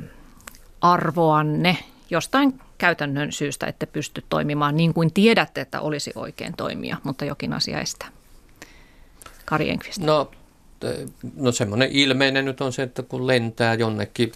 arvoanne 0.81 1.77
jostain 2.09 2.59
käytännön 2.77 3.31
syystä, 3.31 3.67
että 3.67 3.87
pysty 3.87 4.23
toimimaan 4.29 4.77
niin 4.77 4.93
kuin 4.93 5.13
tiedätte, 5.13 5.61
että 5.61 5.81
olisi 5.81 6.11
oikein 6.15 6.53
toimia, 6.57 6.97
mutta 7.03 7.25
jokin 7.25 7.53
asia 7.53 7.79
estää? 7.79 8.09
Kari 9.53 9.69
Enqvist. 9.69 10.01
No 10.01 10.31
no 11.35 11.51
semmoinen 11.51 11.89
ilmeinen 11.91 12.45
nyt 12.45 12.61
on 12.61 12.73
se, 12.73 12.83
että 12.83 13.03
kun 13.03 13.27
lentää 13.27 13.73
jonnekin 13.73 14.31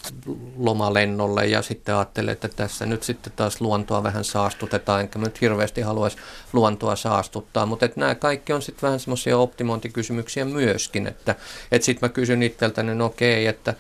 lomalennolle 0.57 1.47
ja 1.47 1.61
sitten 1.61 1.95
ajattelee, 1.95 2.32
että 2.32 2.47
tässä 2.47 2.86
nyt 2.86 3.03
sitten 3.03 3.34
taas 3.36 3.61
luontoa 3.61 4.03
vähän 4.03 4.24
saastutetaan, 4.24 5.01
enkä 5.01 5.20
nyt 5.20 5.41
hirveästi 5.41 5.82
haluaisi 5.82 6.18
luontoa 6.53 6.95
saastuttaa, 6.95 7.65
mutta 7.65 7.86
että 7.86 7.99
nämä 7.99 8.15
kaikki 8.15 8.53
on 8.53 8.61
sitten 8.61 8.88
vähän 8.88 8.99
semmoisia 8.99 9.38
optimointikysymyksiä 9.38 10.45
myöskin, 10.45 11.07
että, 11.07 11.36
että 11.72 11.86
sitten 11.86 12.09
mä 12.09 12.13
kysyn 12.13 12.43
itseltäni, 12.43 12.95
no 12.95 13.05
okei, 13.05 13.47
että, 13.47 13.74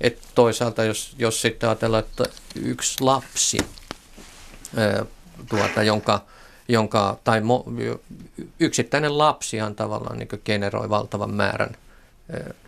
että 0.00 0.26
toisaalta 0.34 0.84
jos, 0.84 1.14
jos 1.18 1.40
sitten 1.40 1.68
ajatellaan, 1.68 2.04
että 2.04 2.24
yksi 2.54 3.00
lapsi, 3.00 3.58
tuota, 5.48 5.82
jonka 5.82 6.20
jonka, 6.68 7.18
tai 7.24 7.40
mo, 7.40 7.64
yksittäinen 8.60 9.18
lapsihan 9.18 9.74
tavallaan 9.74 10.18
niin 10.18 10.28
generoi 10.44 10.90
valtavan 10.90 11.34
määrän 11.34 11.76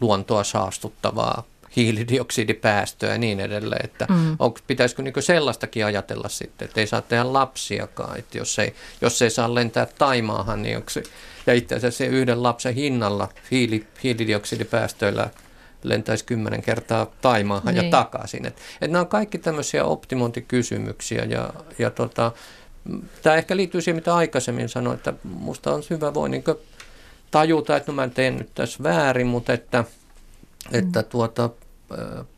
luontoa 0.01 0.44
saastuttavaa 0.44 1.44
hiilidioksidipäästöä 1.76 3.12
ja 3.12 3.18
niin 3.18 3.40
edelleen. 3.40 3.84
Että 3.84 4.07
mm. 4.11 4.36
onko, 4.38 4.59
pitäisikö 4.66 5.03
niin 5.03 5.14
sellaistakin 5.20 5.84
ajatella 5.84 6.28
sitten, 6.28 6.68
että 6.68 6.80
ei 6.80 6.86
saa 6.86 7.03
tehdä 7.03 7.32
lapsiakaan, 7.32 8.18
että 8.18 8.38
jos 8.38 8.59
ei, 8.59 8.74
jos 9.01 9.22
ei 9.22 9.30
saa 9.30 9.55
lentää 9.55 9.86
Taimaahan, 9.86 10.62
niin 10.62 10.76
onko 10.76 10.90
se, 10.90 11.03
ja 11.46 11.55
itse 11.55 11.74
asiassa 11.74 11.99
se 11.99 12.07
yhden 12.07 12.42
lapsen 12.42 12.74
hinnalla 12.74 13.28
hiili, 13.51 13.86
hiilidioksidipäästöillä 14.03 15.30
lentäisi 15.82 16.24
kymmenen 16.24 16.62
kertaa 16.62 17.07
Taimaahan 17.20 17.74
niin. 17.74 17.84
ja 17.84 17.90
takaisin. 17.90 18.46
Että 18.46 18.62
et 18.80 18.90
nämä 18.90 19.03
on 19.03 19.09
kaikki 19.09 19.38
tämmöisiä 19.38 19.84
optimointikysymyksiä 19.84 21.24
ja, 21.24 21.53
ja 21.78 21.90
tota, 21.90 22.32
tämä 23.22 23.36
ehkä 23.36 23.57
liittyy 23.57 23.80
siihen, 23.80 23.97
mitä 23.97 24.14
aikaisemmin 24.14 24.68
sanoin, 24.68 24.97
että 24.97 25.12
minusta 25.24 25.74
on 25.74 25.82
hyvä 25.91 26.14
voi 26.14 26.28
niin 26.28 26.45
tajuta, 27.30 27.76
että 27.76 27.93
no 27.93 27.97
mä 27.97 28.09
teen 28.09 28.36
nyt 28.36 28.51
tässä 28.55 28.82
väärin, 28.82 29.26
mutta 29.26 29.53
että, 29.53 29.84
mm. 30.72 30.78
että 30.78 31.03
tuota, 31.03 31.51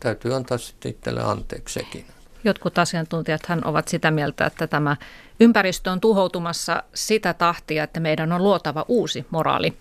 täytyy 0.00 0.34
antaa 0.34 0.58
sitten 0.58 0.90
itselle 0.90 1.22
anteeksi 1.22 1.72
sekin. 1.72 2.04
Jotkut 2.44 2.78
asiantuntijat 2.78 3.42
ovat 3.64 3.88
sitä 3.88 4.10
mieltä, 4.10 4.46
että 4.46 4.66
tämä 4.66 4.96
ympäristö 5.40 5.90
on 5.90 6.00
tuhoutumassa 6.00 6.82
sitä 6.94 7.34
tahtia, 7.34 7.84
että 7.84 8.00
meidän 8.00 8.32
on 8.32 8.42
luotava 8.42 8.84
uusi 8.88 9.26
moraali 9.30 9.76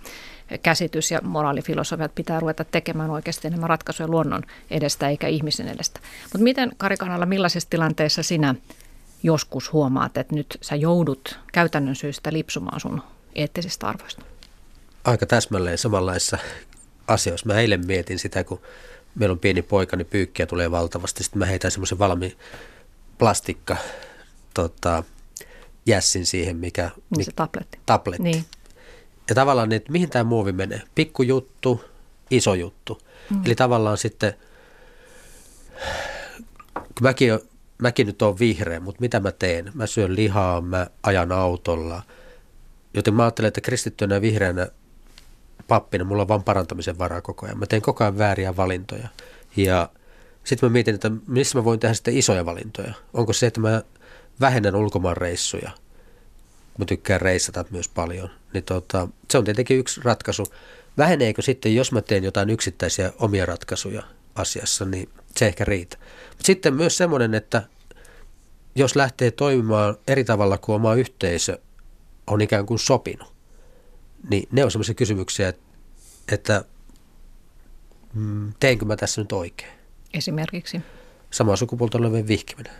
käsitys 0.63 1.11
ja 1.11 1.19
moraalifilosofiat 1.23 2.15
pitää 2.15 2.39
ruveta 2.39 2.63
tekemään 2.63 3.09
oikeasti 3.09 3.47
enemmän 3.47 3.69
ratkaisuja 3.69 4.07
luonnon 4.07 4.43
edestä 4.71 5.09
eikä 5.09 5.27
ihmisen 5.27 5.67
edestä. 5.67 5.99
Mutta 6.23 6.43
miten 6.43 6.71
Karikanalla, 6.77 7.25
millaisissa 7.25 7.69
tilanteissa 7.69 8.23
sinä 8.23 8.55
joskus 9.23 9.73
huomaat, 9.73 10.17
että 10.17 10.35
nyt 10.35 10.57
sä 10.61 10.75
joudut 10.75 11.39
käytännön 11.53 11.95
syystä 11.95 12.33
lipsumaan 12.33 12.79
sun 12.79 13.01
eettisistä 13.35 13.87
arvoista? 13.87 14.23
aika 15.03 15.25
täsmälleen 15.25 15.77
samanlaissa 15.77 16.37
asioissa. 17.07 17.45
Mä 17.47 17.59
eilen 17.59 17.87
mietin 17.87 18.19
sitä, 18.19 18.43
kun 18.43 18.61
meillä 19.15 19.33
on 19.33 19.39
pieni 19.39 19.61
poika, 19.61 19.97
niin 19.97 20.07
pyykkiä 20.07 20.45
tulee 20.45 20.71
valtavasti. 20.71 21.23
Sitten 21.23 21.39
mä 21.39 21.45
heitän 21.45 21.71
semmoisen 21.71 21.99
valmiin 21.99 22.37
plastikka 23.17 23.77
tota, 24.53 25.03
jässin 25.85 26.25
siihen, 26.25 26.57
mikä... 26.57 26.89
Niin 27.17 27.25
se 27.25 27.31
tabletti. 27.35 27.79
Tabletti. 27.85 28.23
Niin. 28.23 28.45
Ja 29.29 29.35
tavallaan, 29.35 29.71
että 29.71 29.91
mihin 29.91 30.09
tämä 30.09 30.23
muovi 30.23 30.51
menee? 30.51 30.81
Pikku 30.95 31.23
juttu, 31.23 31.83
iso 32.31 32.53
juttu. 32.53 33.01
Mm. 33.29 33.45
Eli 33.45 33.55
tavallaan 33.55 33.97
sitten, 33.97 34.33
kun 36.73 37.01
mäkin, 37.01 37.39
mäkin 37.79 38.07
nyt 38.07 38.21
on 38.21 38.39
vihreä, 38.39 38.79
mutta 38.79 39.01
mitä 39.01 39.19
mä 39.19 39.31
teen? 39.31 39.71
Mä 39.73 39.87
syön 39.87 40.15
lihaa, 40.15 40.61
mä 40.61 40.87
ajan 41.03 41.31
autolla. 41.31 42.03
Joten 42.93 43.13
mä 43.13 43.23
ajattelen, 43.23 43.47
että 43.47 43.61
kristittynä 43.61 44.21
vihreänä 44.21 44.67
pappina, 45.67 46.03
mulla 46.03 46.21
on 46.21 46.27
vain 46.27 46.43
parantamisen 46.43 46.97
varaa 46.97 47.21
koko 47.21 47.45
ajan. 47.45 47.59
Mä 47.59 47.65
teen 47.65 47.81
koko 47.81 48.03
ajan 48.03 48.17
vääriä 48.17 48.57
valintoja. 48.57 49.07
Ja 49.55 49.89
sitten 50.43 50.69
mä 50.69 50.73
mietin, 50.73 50.95
että 50.95 51.11
missä 51.27 51.57
mä 51.57 51.63
voin 51.63 51.79
tehdä 51.79 51.93
sitten 51.93 52.17
isoja 52.17 52.45
valintoja. 52.45 52.93
Onko 53.13 53.33
se, 53.33 53.47
että 53.47 53.59
mä 53.59 53.81
vähennän 54.41 54.75
ulkomaan 54.75 55.17
reissuja. 55.17 55.71
Mä 56.77 56.85
tykkään 56.85 57.21
reissata 57.21 57.65
myös 57.69 57.89
paljon. 57.89 58.29
Niin 58.53 58.63
tota, 58.63 59.07
se 59.31 59.37
on 59.37 59.45
tietenkin 59.45 59.77
yksi 59.77 60.01
ratkaisu. 60.03 60.47
Väheneekö 60.97 61.41
sitten, 61.41 61.75
jos 61.75 61.91
mä 61.91 62.01
teen 62.01 62.23
jotain 62.23 62.49
yksittäisiä 62.49 63.13
omia 63.19 63.45
ratkaisuja 63.45 64.03
asiassa, 64.35 64.85
niin 64.85 65.09
se 65.37 65.47
ehkä 65.47 65.65
riitä. 65.65 65.97
Mutta 66.29 66.45
sitten 66.45 66.73
myös 66.73 66.97
semmoinen, 66.97 67.33
että 67.33 67.63
jos 68.75 68.95
lähtee 68.95 69.31
toimimaan 69.31 69.97
eri 70.07 70.23
tavalla 70.23 70.57
kuin 70.57 70.75
oma 70.75 70.93
yhteisö 70.93 71.59
on 72.27 72.41
ikään 72.41 72.65
kuin 72.65 72.79
sopinut, 72.79 73.33
niin 74.29 74.47
ne 74.51 74.63
on 74.65 74.71
sellaisia 74.71 74.95
kysymyksiä, 74.95 75.53
että, 76.31 76.63
mm, 78.13 78.53
teenkö 78.59 78.85
mä 78.85 78.95
tässä 78.95 79.21
nyt 79.21 79.31
oikein. 79.31 79.71
Esimerkiksi? 80.13 80.81
Samaa 81.31 81.55
sukupuolta 81.55 81.97
olevien 81.97 82.27
vihkiminen. 82.27 82.73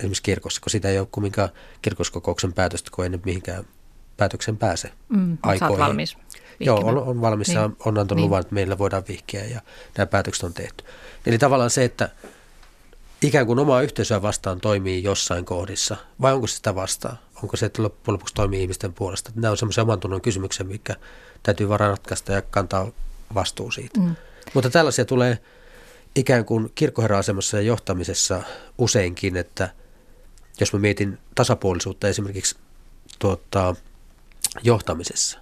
Esimerkiksi 0.00 0.22
kirkossa, 0.22 0.60
kun 0.60 0.70
sitä 0.70 0.88
ei 0.88 0.98
ole 0.98 1.08
kumminkaan 1.12 1.48
kirkoskokouksen 1.82 2.52
päätöstä, 2.52 2.90
kun 2.94 3.04
ei 3.04 3.10
nyt 3.10 3.24
mihinkään 3.24 3.64
päätöksen 4.20 4.56
pääse 4.56 4.92
mm, 5.08 5.38
aikoihin. 5.42 5.78
valmis 5.78 6.16
Joo, 6.60 6.78
on, 6.78 6.98
on 6.98 7.20
valmis 7.20 7.48
niin. 7.48 7.58
on, 7.58 7.76
on 7.84 7.98
antanut 7.98 8.16
niin. 8.16 8.26
luvan, 8.26 8.40
että 8.40 8.54
meillä 8.54 8.78
voidaan 8.78 9.02
vihkiä 9.08 9.44
ja 9.44 9.60
nämä 9.96 10.06
päätökset 10.06 10.44
on 10.44 10.54
tehty. 10.54 10.84
Eli 11.26 11.38
tavallaan 11.38 11.70
se, 11.70 11.84
että 11.84 12.08
ikään 13.22 13.46
kuin 13.46 13.58
omaa 13.58 13.82
yhteisöä 13.82 14.22
vastaan 14.22 14.60
toimii 14.60 15.02
jossain 15.02 15.44
kohdissa, 15.44 15.96
vai 16.20 16.32
onko 16.32 16.46
se 16.46 16.54
sitä 16.54 16.74
vastaan? 16.74 17.18
Onko 17.42 17.56
se, 17.56 17.66
että 17.66 17.82
loppujen 17.82 18.12
lopuksi 18.12 18.34
toimii 18.34 18.62
ihmisten 18.62 18.92
puolesta? 18.92 19.30
Nämä 19.34 19.50
on 19.50 19.56
semmoisia 19.56 19.82
oman 19.82 20.00
tunnon 20.00 20.20
kysymyksiä, 20.20 20.66
mikä 20.66 20.96
täytyy 21.42 21.68
varaa 21.68 21.88
ratkaista 21.88 22.32
ja 22.32 22.42
kantaa 22.42 22.90
vastuu 23.34 23.70
siitä. 23.70 24.00
Mm. 24.00 24.16
Mutta 24.54 24.70
tällaisia 24.70 25.04
tulee 25.04 25.38
ikään 26.14 26.44
kuin 26.44 26.72
kirkkoherra-asemassa 26.74 27.56
ja 27.56 27.62
johtamisessa 27.62 28.42
useinkin, 28.78 29.36
että 29.36 29.68
jos 30.60 30.72
mä 30.72 30.78
mietin 30.78 31.18
tasapuolisuutta 31.34 32.08
esimerkiksi 32.08 32.56
tuota, 33.18 33.74
johtamisessa, 34.62 35.38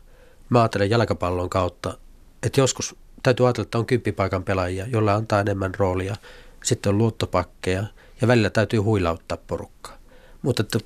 mä 0.48 0.60
ajattelen 0.60 0.90
jalkapallon 0.90 1.50
kautta, 1.50 1.98
että 2.42 2.60
joskus 2.60 2.96
täytyy 3.22 3.46
ajatella, 3.46 3.66
että 3.66 3.78
on 3.78 3.86
kymppipaikan 3.86 4.44
pelaajia, 4.44 4.86
joilla 4.86 5.14
antaa 5.14 5.40
enemmän 5.40 5.74
roolia– 5.74 6.16
sitten 6.64 6.90
on 6.90 6.98
luottopakkeja 6.98 7.84
ja 8.20 8.28
välillä 8.28 8.50
täytyy 8.50 8.80
huilauttaa 8.80 9.38
porukkaa. 9.46 9.98
Mutta 10.42 10.62
että 10.62 10.78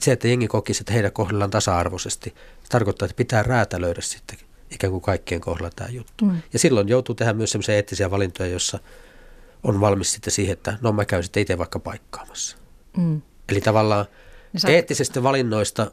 se, 0.00 0.12
että 0.12 0.28
jengi 0.28 0.48
kokisi, 0.48 0.82
että 0.82 0.92
heidän 0.92 1.12
kohdellaan 1.12 1.50
tasa-arvoisesti, 1.50 2.34
se 2.62 2.68
tarkoittaa, 2.68 3.06
että 3.06 3.16
pitää 3.16 3.42
räätälöidä 3.42 4.00
sitten 4.00 4.38
ikään 4.70 4.90
kuin 4.90 5.02
kaikkien 5.02 5.40
kohdalla 5.40 5.70
tämä 5.76 5.90
juttu. 5.90 6.24
Mm. 6.24 6.42
Ja 6.52 6.58
silloin 6.58 6.88
joutuu 6.88 7.14
tehdä 7.14 7.32
myös 7.32 7.52
sellaisia 7.52 7.74
eettisiä 7.74 8.10
valintoja, 8.10 8.50
jossa 8.50 8.78
on 9.62 9.80
valmis 9.80 10.12
sitten 10.12 10.32
siihen, 10.32 10.52
että 10.52 10.78
no 10.80 10.92
mä 10.92 11.04
käyn 11.04 11.22
sitten 11.22 11.40
itse 11.40 11.58
vaikka 11.58 11.78
paikkaamassa. 11.78 12.56
Mm. 12.96 13.22
Eli 13.48 13.60
tavallaan 13.60 14.06
sä... 14.56 14.68
eettisistä 14.68 15.22
valinnoista, 15.22 15.90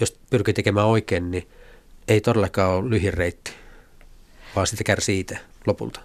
jos 0.00 0.18
pyrkii 0.30 0.54
tekemään 0.54 0.86
oikein, 0.86 1.30
niin 1.30 1.48
ei 2.08 2.20
todellakaan 2.20 2.70
ole 2.70 2.90
lyhin 2.90 3.14
reitti, 3.14 3.52
vaan 4.56 4.66
sitten 4.66 4.84
kärsii 4.84 5.20
itse 5.20 5.38
lopulta. 5.66 6.00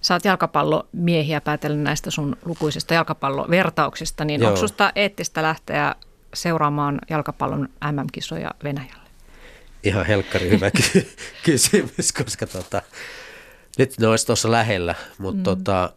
Sä 0.00 0.14
oot 0.14 0.24
jalkapallomiehiä 0.24 1.40
päätellen 1.40 1.84
näistä 1.84 2.10
sun 2.10 2.36
lukuisista 2.44 2.94
jalkapallovertauksista, 2.94 4.24
niin 4.24 4.40
Joo. 4.40 4.48
onko 4.48 4.60
susta 4.60 4.92
eettistä 4.94 5.42
lähteä 5.42 5.94
seuraamaan 6.34 6.98
jalkapallon 7.10 7.68
MM-kisoja 7.92 8.50
Venäjälle? 8.64 9.08
Ihan 9.82 10.06
helkkari 10.06 10.50
hyvä 10.50 10.70
kysymys, 11.44 12.12
koska 12.24 12.46
tota, 12.46 12.82
nyt 13.78 13.94
ne 13.98 14.06
olisi 14.06 14.26
tuossa 14.26 14.50
lähellä, 14.50 14.94
mutta 15.18 15.38
mm. 15.38 15.42
tota, 15.42 15.92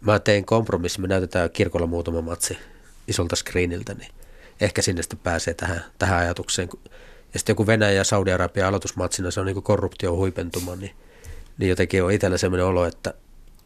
mä 0.00 0.18
tein 0.18 0.44
kompromissi, 0.44 1.00
me 1.00 1.08
näytetään 1.08 1.50
kirkolla 1.50 1.86
muutama 1.86 2.20
matsi 2.20 2.58
isolta 3.08 3.36
screeniltä, 3.36 3.94
niin 3.94 4.10
ehkä 4.60 4.82
sinne 4.82 5.02
sitten 5.02 5.18
pääsee 5.18 5.54
tähän, 5.54 5.84
tähän 5.98 6.18
ajatukseen. 6.18 6.68
Ja 7.32 7.38
sitten 7.38 7.52
joku 7.52 7.66
Venäjä 7.66 7.92
ja 7.92 8.04
Saudi-Arabia 8.04 8.68
aloitusmatsina, 8.68 9.30
se 9.30 9.40
on 9.40 9.46
niin 9.46 9.62
korruptio 9.62 10.16
huipentuma, 10.16 10.76
niin 10.76 10.90
niin 11.58 11.68
jotenkin 11.68 12.04
on 12.04 12.12
itsellä 12.12 12.38
sellainen 12.38 12.66
olo, 12.66 12.86
että... 12.86 13.14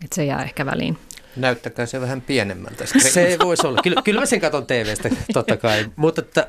Että 0.04 0.14
se 0.14 0.24
jää 0.24 0.42
ehkä 0.42 0.66
väliin. 0.66 0.98
Näyttäkää 1.36 1.86
se 1.86 2.00
vähän 2.00 2.20
pienemmältä. 2.20 2.84
Se 2.86 3.36
voisi 3.44 3.66
olla. 3.66 3.82
Kyllä, 3.82 4.02
kyllä 4.02 4.20
mä 4.20 4.26
sen 4.26 4.40
katon 4.40 4.66
TVstä, 4.66 5.10
totta 5.32 5.56
kai. 5.56 5.86
Mutta 5.96 6.20
että, 6.20 6.48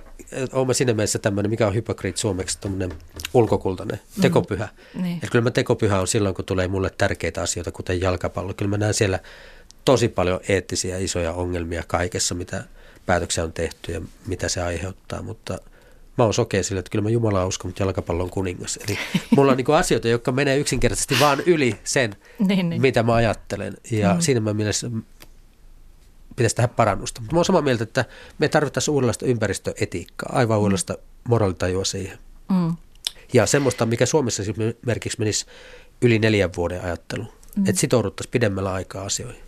olen 0.51 0.75
siinä 0.75 0.93
mielessä 0.93 1.19
tämmöinen, 1.19 1.49
mikä 1.49 1.67
on 1.67 1.75
hypokriit 1.75 2.17
suomeksi, 2.17 2.57
tämmöinen 2.61 2.91
ulkokultainen, 3.33 3.99
mm. 4.15 4.21
tekopyhä. 4.21 4.69
Mm. 4.93 5.03
Niin. 5.03 5.19
kyllä 5.31 5.43
mä 5.43 5.51
tekopyhä 5.51 5.99
on 5.99 6.07
silloin, 6.07 6.35
kun 6.35 6.45
tulee 6.45 6.67
mulle 6.67 6.91
tärkeitä 6.97 7.41
asioita, 7.41 7.71
kuten 7.71 8.01
jalkapallo. 8.01 8.53
Kyllä 8.53 8.69
mä 8.69 8.77
näen 8.77 8.93
siellä 8.93 9.19
tosi 9.85 10.07
paljon 10.07 10.39
eettisiä 10.49 10.97
isoja 10.97 11.33
ongelmia 11.33 11.83
kaikessa, 11.87 12.35
mitä 12.35 12.63
päätöksiä 13.05 13.43
on 13.43 13.53
tehty 13.53 13.91
ja 13.91 14.01
mitä 14.27 14.49
se 14.49 14.61
aiheuttaa, 14.61 15.21
mutta– 15.21 15.57
mä 16.17 16.23
oon 16.23 16.33
sokea 16.33 16.63
sille, 16.63 16.79
että 16.79 16.89
kyllä 16.89 17.03
mä 17.03 17.09
Jumalaa 17.09 17.45
uskon, 17.45 17.69
mutta 17.69 17.83
jalkapallo 17.83 18.23
on 18.23 18.29
kuningas. 18.29 18.79
Eli 18.87 18.97
mulla 19.35 19.51
on 19.51 19.57
niin 19.57 19.75
asioita, 19.77 20.07
jotka 20.07 20.31
menee 20.31 20.57
yksinkertaisesti 20.57 21.15
vaan 21.19 21.39
yli 21.45 21.79
sen, 21.83 22.15
niin, 22.39 22.69
niin. 22.69 22.81
mitä 22.81 23.03
mä 23.03 23.13
ajattelen. 23.13 23.77
Ja 23.91 24.13
mm. 24.13 24.21
siinä 24.21 24.39
mä 24.39 24.53
mielessä 24.53 24.91
pitäisi 26.35 26.55
tehdä 26.55 26.67
parannusta. 26.67 27.21
Mutta 27.21 27.35
mä 27.35 27.39
oon 27.39 27.45
samaa 27.45 27.61
mieltä, 27.61 27.83
että 27.83 28.05
me 28.39 28.49
tarvittaisiin 28.49 28.93
uudenlaista 28.93 29.25
ympäristöetiikkaa, 29.25 30.29
aivan 30.33 30.57
mm. 30.57 30.59
uudenlaista 30.59 30.97
moraalitajua 31.23 31.85
siihen. 31.85 32.17
Mm. 32.49 32.75
Ja 33.33 33.45
semmoista, 33.45 33.85
mikä 33.85 34.05
Suomessa 34.05 34.41
esimerkiksi 34.41 35.19
menisi 35.19 35.45
yli 36.01 36.19
neljän 36.19 36.49
vuoden 36.57 36.83
ajattelu. 36.83 37.23
Mm. 37.55 37.67
Että 37.67 37.81
sitouduttaisiin 37.81 38.31
pidemmällä 38.31 38.73
aikaa 38.73 39.05
asioihin. 39.05 39.41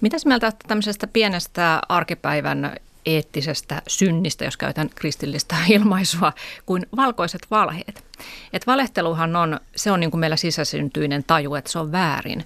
Mitäs 0.00 0.26
mieltä 0.26 0.52
tämmöisestä 0.66 1.06
pienestä 1.06 1.80
arkipäivän 1.88 2.76
eettisestä 3.06 3.82
synnistä, 3.86 4.44
jos 4.44 4.56
käytän 4.56 4.90
kristillistä 4.94 5.56
ilmaisua, 5.68 6.32
kuin 6.66 6.86
valkoiset 6.96 7.46
valheet. 7.50 8.04
Et 8.52 8.66
valehteluhan 8.66 9.36
on, 9.36 9.60
se 9.76 9.90
on 9.90 10.00
niin 10.00 10.10
kuin 10.10 10.20
meillä 10.20 10.36
sisäsyntyinen 10.36 11.24
taju, 11.24 11.54
että 11.54 11.72
se 11.72 11.78
on 11.78 11.92
väärin. 11.92 12.44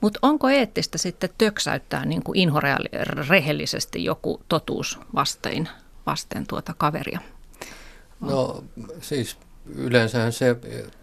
Mutta 0.00 0.18
onko 0.22 0.48
eettistä 0.48 0.98
sitten 0.98 1.30
töksäyttää 1.38 2.04
niin 2.04 2.22
kuin 2.22 2.38
inhorehellisesti 2.38 4.04
joku 4.04 4.42
totuus 4.48 4.98
vasten, 5.14 5.68
vasten 6.06 6.46
tuota 6.46 6.74
kaveria? 6.78 7.20
No 8.20 8.64
siis 9.00 9.36
yleensähän 9.76 10.32
se 10.32 10.56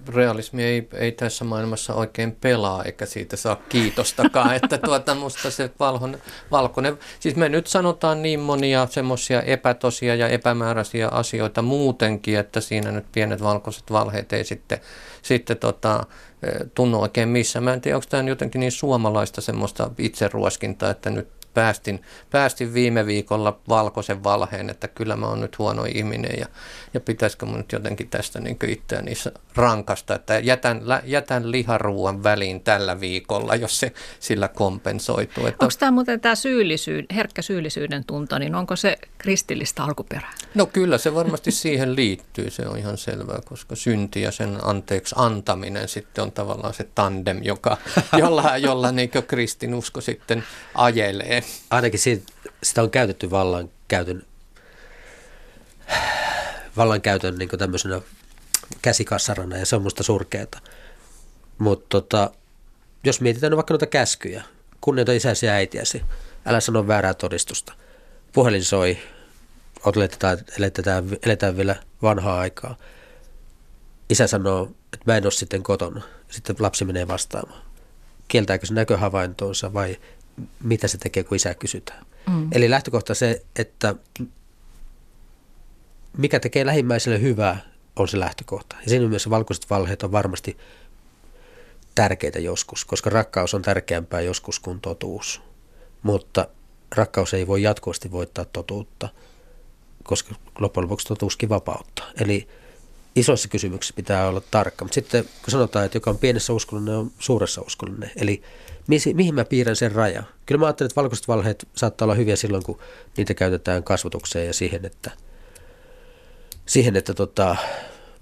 realismi 0.07 0.63
ei, 0.63 0.88
ei 0.93 1.11
tässä 1.11 1.45
maailmassa 1.45 1.93
oikein 1.93 2.38
pelaa, 2.41 2.84
eikä 2.84 3.05
siitä 3.05 3.36
saa 3.36 3.55
kiitostakaan, 3.55 4.55
että 4.63 4.78
tuota 4.78 5.15
musta 5.15 5.51
se 5.51 5.72
valkoinen, 5.80 6.22
valkoinen, 6.51 6.99
siis 7.20 7.36
me 7.36 7.49
nyt 7.49 7.67
sanotaan 7.67 8.22
niin 8.22 8.39
monia 8.39 8.88
semmoisia 8.89 9.41
epätosia 9.41 10.15
ja 10.15 10.28
epämääräisiä 10.28 11.07
asioita 11.07 11.61
muutenkin, 11.61 12.39
että 12.39 12.61
siinä 12.61 12.91
nyt 12.91 13.05
pienet 13.11 13.43
valkoiset 13.43 13.91
valheet 13.91 14.34
ei 14.34 14.43
sitten, 14.43 14.80
sitten 15.22 15.57
tota, 15.57 16.05
tunnu 16.76 17.01
oikein 17.01 17.30
missä. 17.30 17.61
Mä 17.61 17.74
en 17.74 17.82
tiedä, 17.82 17.97
onko 17.97 18.07
tämä 18.09 18.24
jotenkin 18.30 18.59
niin 18.59 18.72
suomalaista 18.72 19.41
semmoista 19.41 19.91
itseruoskintaa, 19.97 20.91
että 20.91 21.09
nyt 21.09 21.39
päästin, 21.54 22.02
päästin 22.30 22.74
viime 22.74 23.06
viikolla 23.06 23.60
valkoisen 23.70 24.24
valheen, 24.24 24.70
että 24.70 24.88
kyllä 24.88 25.16
mä 25.16 25.26
oon 25.26 25.41
nyt 25.41 25.58
huono 25.58 25.84
ihminen 25.84 26.39
ja, 26.39 26.45
ja 26.93 27.00
pitäisikö 27.00 27.45
mun 27.45 27.58
nyt 27.58 27.72
jotenkin 27.72 28.10
tästä 28.10 28.39
niin 28.39 28.58
itseäni 28.68 29.14
rankasta, 29.56 30.16
että 30.16 30.39
jätän, 30.39 30.82
jätän 31.04 31.52
liharuuan 31.52 32.24
väliin 32.24 32.62
tällä 32.62 33.00
viikolla, 33.00 33.56
jos 33.56 33.80
se 33.80 33.93
sillä 34.20 34.47
kompensoituu. 34.47 35.45
Että... 35.45 35.66
Onko 35.66 35.76
tämä 35.80 35.91
muuten 35.91 36.20
tämä 36.20 36.36
syyllisyyd, 36.36 37.06
herkkä 37.16 37.41
syyllisyyden 37.41 38.06
tunto, 38.06 38.38
niin 38.38 38.56
onko 38.56 38.76
se 38.76 38.97
kristillistä 39.20 39.84
alkuperää? 39.84 40.34
No 40.55 40.65
kyllä 40.65 40.97
se 40.97 41.13
varmasti 41.13 41.51
siihen 41.51 41.95
liittyy, 41.95 42.49
se 42.49 42.67
on 42.67 42.78
ihan 42.78 42.97
selvää, 42.97 43.39
koska 43.45 43.76
synti 43.76 44.22
ja 44.22 44.32
sen 44.32 44.57
anteeksi 44.61 45.15
antaminen 45.17 45.88
sitten 45.88 46.24
on 46.24 46.32
tavallaan 46.32 46.74
se 46.74 46.88
tandem, 46.95 47.43
joka, 47.43 47.78
jolla, 48.17 48.57
jolla 48.57 48.91
niin 48.91 49.09
kristinusko 49.28 50.01
sitten 50.01 50.43
ajelee 50.76 51.43
ainakin 51.70 51.99
siitä, 51.99 52.34
sitä 52.63 52.82
on 52.82 52.91
käytetty 52.91 53.32
vallankäytön, 53.32 54.26
vallankäytön 56.78 57.38
niin 57.38 57.49
tämmöisenä 57.49 58.01
käsikassarana 58.82 59.57
ja 59.57 59.65
se 59.65 59.76
on 59.76 59.82
musta 59.82 60.03
surkeeta. 60.03 60.59
Mutta 61.57 61.86
tota, 61.89 62.32
jos 63.03 63.22
mietitään 63.22 63.55
vaikka 63.55 63.74
noita 63.74 63.86
käskyjä, 63.86 64.43
kunnioita 64.82 65.11
isäsi 65.11 65.45
ja 65.45 65.53
äitiäsi, 65.53 66.01
älä 66.45 66.59
sano 66.59 66.88
väärää 66.88 67.13
todistusta. 67.13 67.74
Puhelin 68.34 68.64
soi, 68.64 68.98
eletään, 69.96 70.38
eletään, 70.58 71.18
eletään 71.26 71.58
vielä 71.58 71.76
vanhaa 72.02 72.40
aikaa. 72.40 72.78
Isä 74.10 74.28
sanoo, 74.28 74.72
että 74.94 75.04
mä 75.06 75.18
en 75.18 75.26
ole 75.26 75.32
sitten 75.32 75.64
kotona. 75.64 76.02
Sitten 76.30 76.56
lapsi 76.60 76.86
menee 76.86 77.08
vastaamaan. 77.08 77.62
Kieltääkö 78.28 78.66
se 78.66 78.74
näköhavaintoonsa 78.74 79.74
vai 79.74 80.00
mitä 80.64 80.88
se 80.88 80.98
tekee, 80.98 81.24
kun 81.24 81.36
isä 81.36 81.54
kysytään. 81.54 82.06
Mm. 82.30 82.48
Eli 82.52 82.70
lähtökohta 82.70 83.14
se, 83.14 83.46
että 83.56 83.96
mikä 86.18 86.40
tekee 86.40 86.66
lähimmäiselle 86.66 87.22
hyvää, 87.22 87.60
on 87.96 88.08
se 88.08 88.20
lähtökohta. 88.20 88.76
Ja 88.84 88.90
siinä 88.90 89.06
mielessä 89.06 89.30
valkoiset 89.30 89.70
valheet 89.70 90.04
on 90.04 90.12
varmasti 90.12 90.58
tärkeitä 91.96 92.40
joskus, 92.40 92.86
koska 92.86 93.10
rakkaus 93.10 93.54
on 93.54 93.62
tärkeämpää 93.62 94.22
joskus 94.22 94.60
kuin 94.60 94.82
totuus. 94.82 95.42
Mutta 96.04 96.48
rakkaus 96.96 97.34
ei 97.34 97.48
voi 97.48 97.62
jatkuvasti 97.62 98.12
voittaa 98.12 98.46
totuutta, 98.46 99.10
koska 100.04 100.36
loppujen 100.60 100.84
lopuksi 100.84 101.08
totuuskin 101.08 101.50
vapauttaa. 101.50 102.06
Eli 102.20 102.48
isoissa 103.16 103.50
kysymyksissä 103.50 103.96
pitää 103.96 104.28
olla 104.28 104.42
tarkka. 104.52 104.86
Mutta 104.86 104.96
sitten 104.96 105.24
kun 105.24 105.52
sanotaan, 105.52 105.86
että 105.86 105.96
joka 105.96 106.10
on 106.10 106.18
pienessä 106.18 106.54
uskollinen, 106.54 106.96
on 106.96 107.12
suuressa 107.20 107.62
uskollinen. 107.62 108.12
Eli 108.16 108.44
mihin 109.14 109.36
mä 109.36 109.46
piirrän 109.46 109.76
sen 109.76 109.92
rajan? 109.92 110.28
Kyllä 110.46 110.60
mä 110.60 110.66
ajattelen, 110.66 110.88
että 110.88 111.02
valkoiset 111.02 111.28
valheet 111.28 111.68
saattaa 111.76 112.06
olla 112.06 112.16
hyviä 112.16 112.36
silloin, 112.36 112.64
kun 112.64 112.80
niitä 113.18 113.34
käytetään 113.34 113.84
kasvatukseen 113.84 114.48
ja 114.48 114.54
siihen, 114.54 114.86
että, 114.86 115.12
siihen, 116.66 116.96
että 116.96 117.14
tota, 117.14 117.56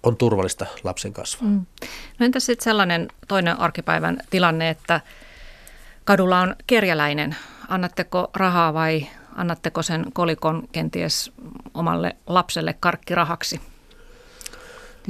on 0.03 0.18
turvallista 0.18 0.65
lapsen 0.84 1.13
kasvaa. 1.13 1.49
Mm. 1.49 1.65
No 2.20 2.26
entäs 2.26 2.45
sitten 2.45 2.63
sellainen 2.63 3.07
toinen 3.28 3.59
arkipäivän 3.59 4.18
tilanne, 4.30 4.70
että 4.70 5.01
kadulla 6.03 6.39
on 6.39 6.55
kerjäläinen. 6.68 7.36
Annatteko 7.68 8.32
rahaa 8.36 8.74
vai 8.74 9.07
annatteko 9.36 9.82
sen 9.82 10.05
kolikon 10.13 10.68
kenties 10.72 11.32
omalle 11.74 12.15
lapselle 12.28 12.76
karkkirahaksi? 12.80 13.61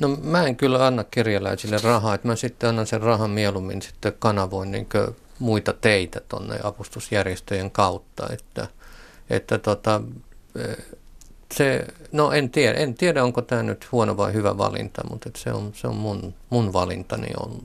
No 0.01 0.07
mä 0.23 0.43
en 0.43 0.55
kyllä 0.55 0.87
anna 0.87 1.03
kerjäläisille 1.03 1.77
rahaa, 1.83 2.15
että 2.15 2.27
mä 2.27 2.35
sitten 2.35 2.69
annan 2.69 2.87
sen 2.87 3.01
rahan 3.01 3.29
mieluummin 3.29 3.81
sitten 3.81 4.13
kanavoin 4.19 4.71
niin 4.71 4.87
muita 5.39 5.73
teitä 5.73 6.21
tuonne 6.29 6.59
avustusjärjestöjen 6.63 7.71
kautta, 7.71 8.27
että, 8.33 8.67
että 9.29 9.57
tota, 9.57 10.01
se, 11.53 11.85
no 12.11 12.31
en 12.31 12.49
tiedä, 12.49 12.77
en 12.77 12.93
tiedä 12.93 13.23
onko 13.23 13.41
tämä 13.41 13.63
nyt 13.63 13.91
huono 13.91 14.17
vai 14.17 14.33
hyvä 14.33 14.57
valinta, 14.57 15.01
mutta 15.09 15.29
se 15.37 15.53
on, 15.53 15.71
se 15.73 15.87
on 15.87 15.95
mun, 15.95 16.33
mun 16.49 16.73
valintani 16.73 17.27
ollut. 17.39 17.63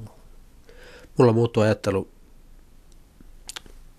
Mulla 1.18 1.32
muuttui 1.32 1.64
ajattelu, 1.64 2.09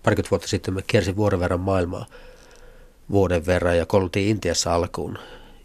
parikymmentä 0.04 0.30
vuotta 0.30 0.48
sitten 0.48 0.74
mä 0.74 0.80
kiersin 0.86 1.16
vuoden 1.16 1.40
verran 1.40 1.60
maailmaa 1.60 2.06
vuoden 3.10 3.46
verran 3.46 3.78
ja 3.78 3.86
koluttiin 3.86 4.28
Intiassa 4.28 4.74
alkuun 4.74 5.18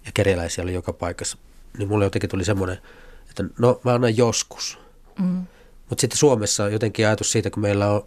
ja 0.05 0.11
kerjäläisiä 0.13 0.63
oli 0.63 0.73
joka 0.73 0.93
paikassa, 0.93 1.37
niin 1.77 1.87
mulle 1.87 2.03
jotenkin 2.03 2.29
tuli 2.29 2.45
semmoinen, 2.45 2.77
että 3.29 3.43
no 3.59 3.81
mä 3.83 3.93
annan 3.93 4.17
joskus. 4.17 4.79
Mm. 5.19 5.45
Mutta 5.89 6.01
sitten 6.01 6.17
Suomessa 6.17 6.63
on 6.63 6.71
jotenkin 6.71 7.07
ajatus 7.07 7.31
siitä, 7.31 7.49
kun 7.49 7.61
meillä, 7.61 7.91
on, 7.91 8.05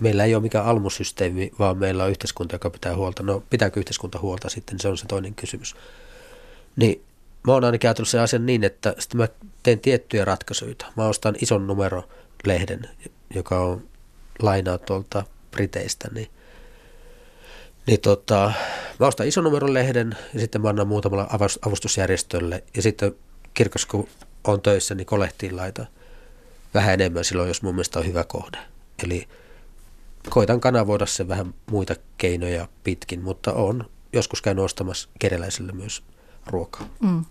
meillä 0.00 0.24
ei 0.24 0.34
ole 0.34 0.42
mikään 0.42 0.64
almusysteemi, 0.64 1.52
vaan 1.58 1.78
meillä 1.78 2.04
on 2.04 2.10
yhteiskunta, 2.10 2.54
joka 2.54 2.70
pitää 2.70 2.96
huolta. 2.96 3.22
No 3.22 3.42
pitääkö 3.50 3.80
yhteiskunta 3.80 4.18
huolta 4.18 4.48
sitten, 4.48 4.80
se 4.80 4.88
on 4.88 4.98
se 4.98 5.06
toinen 5.06 5.34
kysymys. 5.34 5.76
Niin 6.76 7.02
mä 7.46 7.52
oon 7.52 7.64
ainakin 7.64 7.88
ajatellut 7.88 8.08
sen 8.08 8.20
asian 8.20 8.46
niin, 8.46 8.64
että 8.64 8.94
sitten 8.98 9.20
mä 9.20 9.28
teen 9.62 9.80
tiettyjä 9.80 10.24
ratkaisuja. 10.24 10.74
Mä 10.96 11.06
ostan 11.06 11.34
ison 11.42 11.66
numero 11.66 12.04
lehden, 12.46 12.88
joka 13.34 13.60
on 13.60 13.82
lainaa 14.42 14.78
tuolta 14.78 15.24
Briteistä, 15.52 16.08
niin 16.14 16.28
niin 17.86 18.00
tota, 18.00 18.52
mä 18.98 19.06
ostan 19.06 19.26
ison 19.26 19.44
numeron 19.44 19.74
lehden 19.74 20.16
ja 20.34 20.40
sitten 20.40 20.62
mä 20.62 20.68
annan 20.68 20.88
muutamalle 20.88 21.26
avustusjärjestölle 21.66 22.64
ja 22.76 22.82
sitten 22.82 23.14
kirkossa 23.54 23.88
kun 23.88 24.08
on 24.44 24.62
töissä, 24.62 24.94
niin 24.94 25.06
kolehtiin 25.06 25.56
laita– 25.56 25.86
vähän 26.74 26.94
enemmän 26.94 27.24
silloin, 27.24 27.48
jos 27.48 27.62
mun 27.62 27.74
mielestä 27.74 27.98
on 27.98 28.06
hyvä 28.06 28.24
kohde. 28.24 28.58
Eli 29.04 29.28
koitan 30.30 30.60
kanavoida 30.60 31.06
se 31.06 31.28
vähän 31.28 31.54
muita 31.70 31.94
keinoja 32.18 32.68
pitkin, 32.84 33.22
mutta 33.22 33.52
on 33.52 33.90
joskus 34.12 34.42
käynyt 34.42 34.64
ostamassa 34.64 35.08
kereläisille 35.18 35.72
myös 35.72 36.02
ruokaa. 36.46 36.88
Mm. 37.00 37.24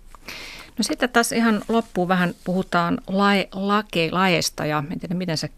No 0.77 0.83
sitten 0.83 1.09
taas 1.09 1.31
ihan 1.31 1.61
loppuun 1.67 2.07
vähän 2.07 2.33
puhutaan 2.43 2.97
lae, 3.07 3.49
lake, 3.51 4.09
laeista 4.11 4.65
ja 4.65 4.83
en 4.91 4.99
tiedä 4.99 5.15
miten 5.15 5.37
se 5.37 5.49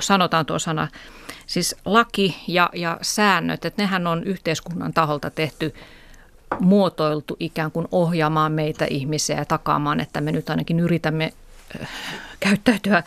sanotaan 0.00 0.46
tuo 0.46 0.58
sana. 0.58 0.88
Siis 1.48 1.76
laki 1.84 2.36
ja, 2.46 2.70
ja 2.74 2.98
säännöt, 3.02 3.64
että 3.64 3.82
nehän 3.82 4.06
on 4.06 4.24
yhteiskunnan 4.24 4.92
taholta 4.92 5.30
tehty 5.30 5.74
muotoiltu 6.60 7.36
ikään 7.40 7.70
kuin 7.70 7.88
ohjaamaan 7.92 8.52
meitä 8.52 8.86
ihmisiä 8.90 9.36
ja 9.36 9.44
takaamaan, 9.44 10.00
että 10.00 10.20
me 10.20 10.32
nyt 10.32 10.50
ainakin 10.50 10.80
yritämme 10.80 11.32
käyttäytyä 12.40 13.02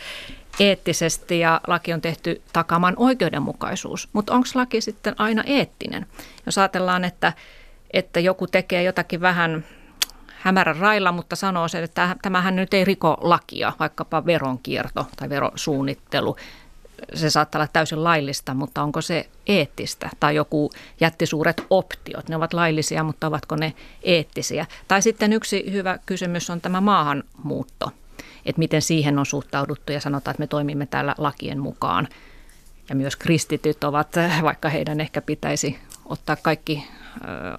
eettisesti 0.59 1.39
ja 1.39 1.61
laki 1.67 1.93
on 1.93 2.01
tehty 2.01 2.41
takaamaan 2.53 2.93
oikeudenmukaisuus. 2.97 4.09
Mutta 4.13 4.33
onko 4.33 4.47
laki 4.55 4.81
sitten 4.81 5.15
aina 5.17 5.43
eettinen? 5.45 6.05
Jos 6.45 6.57
ajatellaan, 6.57 7.03
että, 7.03 7.33
että 7.93 8.19
joku 8.19 8.47
tekee 8.47 8.83
jotakin 8.83 9.21
vähän 9.21 9.65
hämärän 10.27 10.77
railla, 10.77 11.11
mutta 11.11 11.35
sanoo 11.35 11.67
sen, 11.67 11.83
että 11.83 12.15
tämähän 12.21 12.55
nyt 12.55 12.73
ei 12.73 12.85
riko 12.85 13.17
lakia, 13.21 13.73
vaikkapa 13.79 14.25
veronkierto 14.25 15.05
tai 15.15 15.29
verosuunnittelu. 15.29 16.35
Se 17.13 17.29
saattaa 17.29 17.59
olla 17.59 17.69
täysin 17.73 18.03
laillista, 18.03 18.53
mutta 18.53 18.83
onko 18.83 19.01
se 19.01 19.29
eettistä? 19.47 20.09
Tai 20.19 20.35
joku 20.35 20.71
jättisuuret 20.99 21.65
optiot, 21.69 22.29
ne 22.29 22.35
ovat 22.35 22.53
laillisia, 22.53 23.03
mutta 23.03 23.27
ovatko 23.27 23.55
ne 23.55 23.73
eettisiä? 24.03 24.65
Tai 24.87 25.01
sitten 25.01 25.33
yksi 25.33 25.71
hyvä 25.71 25.99
kysymys 26.05 26.49
on 26.49 26.61
tämä 26.61 26.81
maahanmuutto, 26.81 27.91
että 28.45 28.59
miten 28.59 28.81
siihen 28.81 29.19
on 29.19 29.25
suhtauduttu 29.25 29.91
ja 29.91 30.01
sanotaan, 30.01 30.31
että 30.33 30.43
me 30.43 30.47
toimimme 30.47 30.85
täällä 30.85 31.15
lakien 31.17 31.59
mukaan. 31.59 32.07
Ja 32.89 32.95
myös 32.95 33.15
kristityt 33.15 33.83
ovat, 33.83 34.15
vaikka 34.43 34.69
heidän 34.69 35.01
ehkä 35.01 35.21
pitäisi 35.21 35.79
ottaa 36.05 36.35
kaikki 36.35 36.87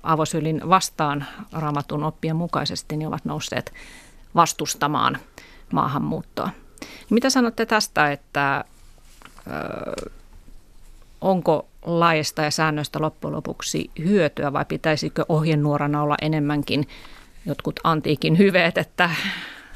avosylin 0.03 0.61
vastaan 0.69 1.27
raamatun 1.53 2.05
oppien 2.05 2.37
mukaisesti, 2.37 2.97
niin 2.97 3.09
ovat 3.09 3.25
nousseet 3.25 3.73
vastustamaan 4.35 5.19
maahanmuuttoa. 5.73 6.51
Mitä 7.11 7.31
sanotte 7.31 7.67
tästä, 7.67 8.13
että 8.13 8.65
onko 11.21 11.67
laista 11.85 12.43
ja 12.43 12.51
säännöistä 12.51 13.01
loppujen 13.01 13.37
lopuksi 13.37 13.91
hyötyä 13.99 14.53
vai 14.53 14.65
pitäisikö 14.65 15.25
ohjenuorana 15.29 16.03
olla 16.03 16.17
enemmänkin 16.23 16.89
jotkut 17.47 17.81
antiikin 17.85 18.39
hyveet, 18.39 18.79
että 18.79 19.11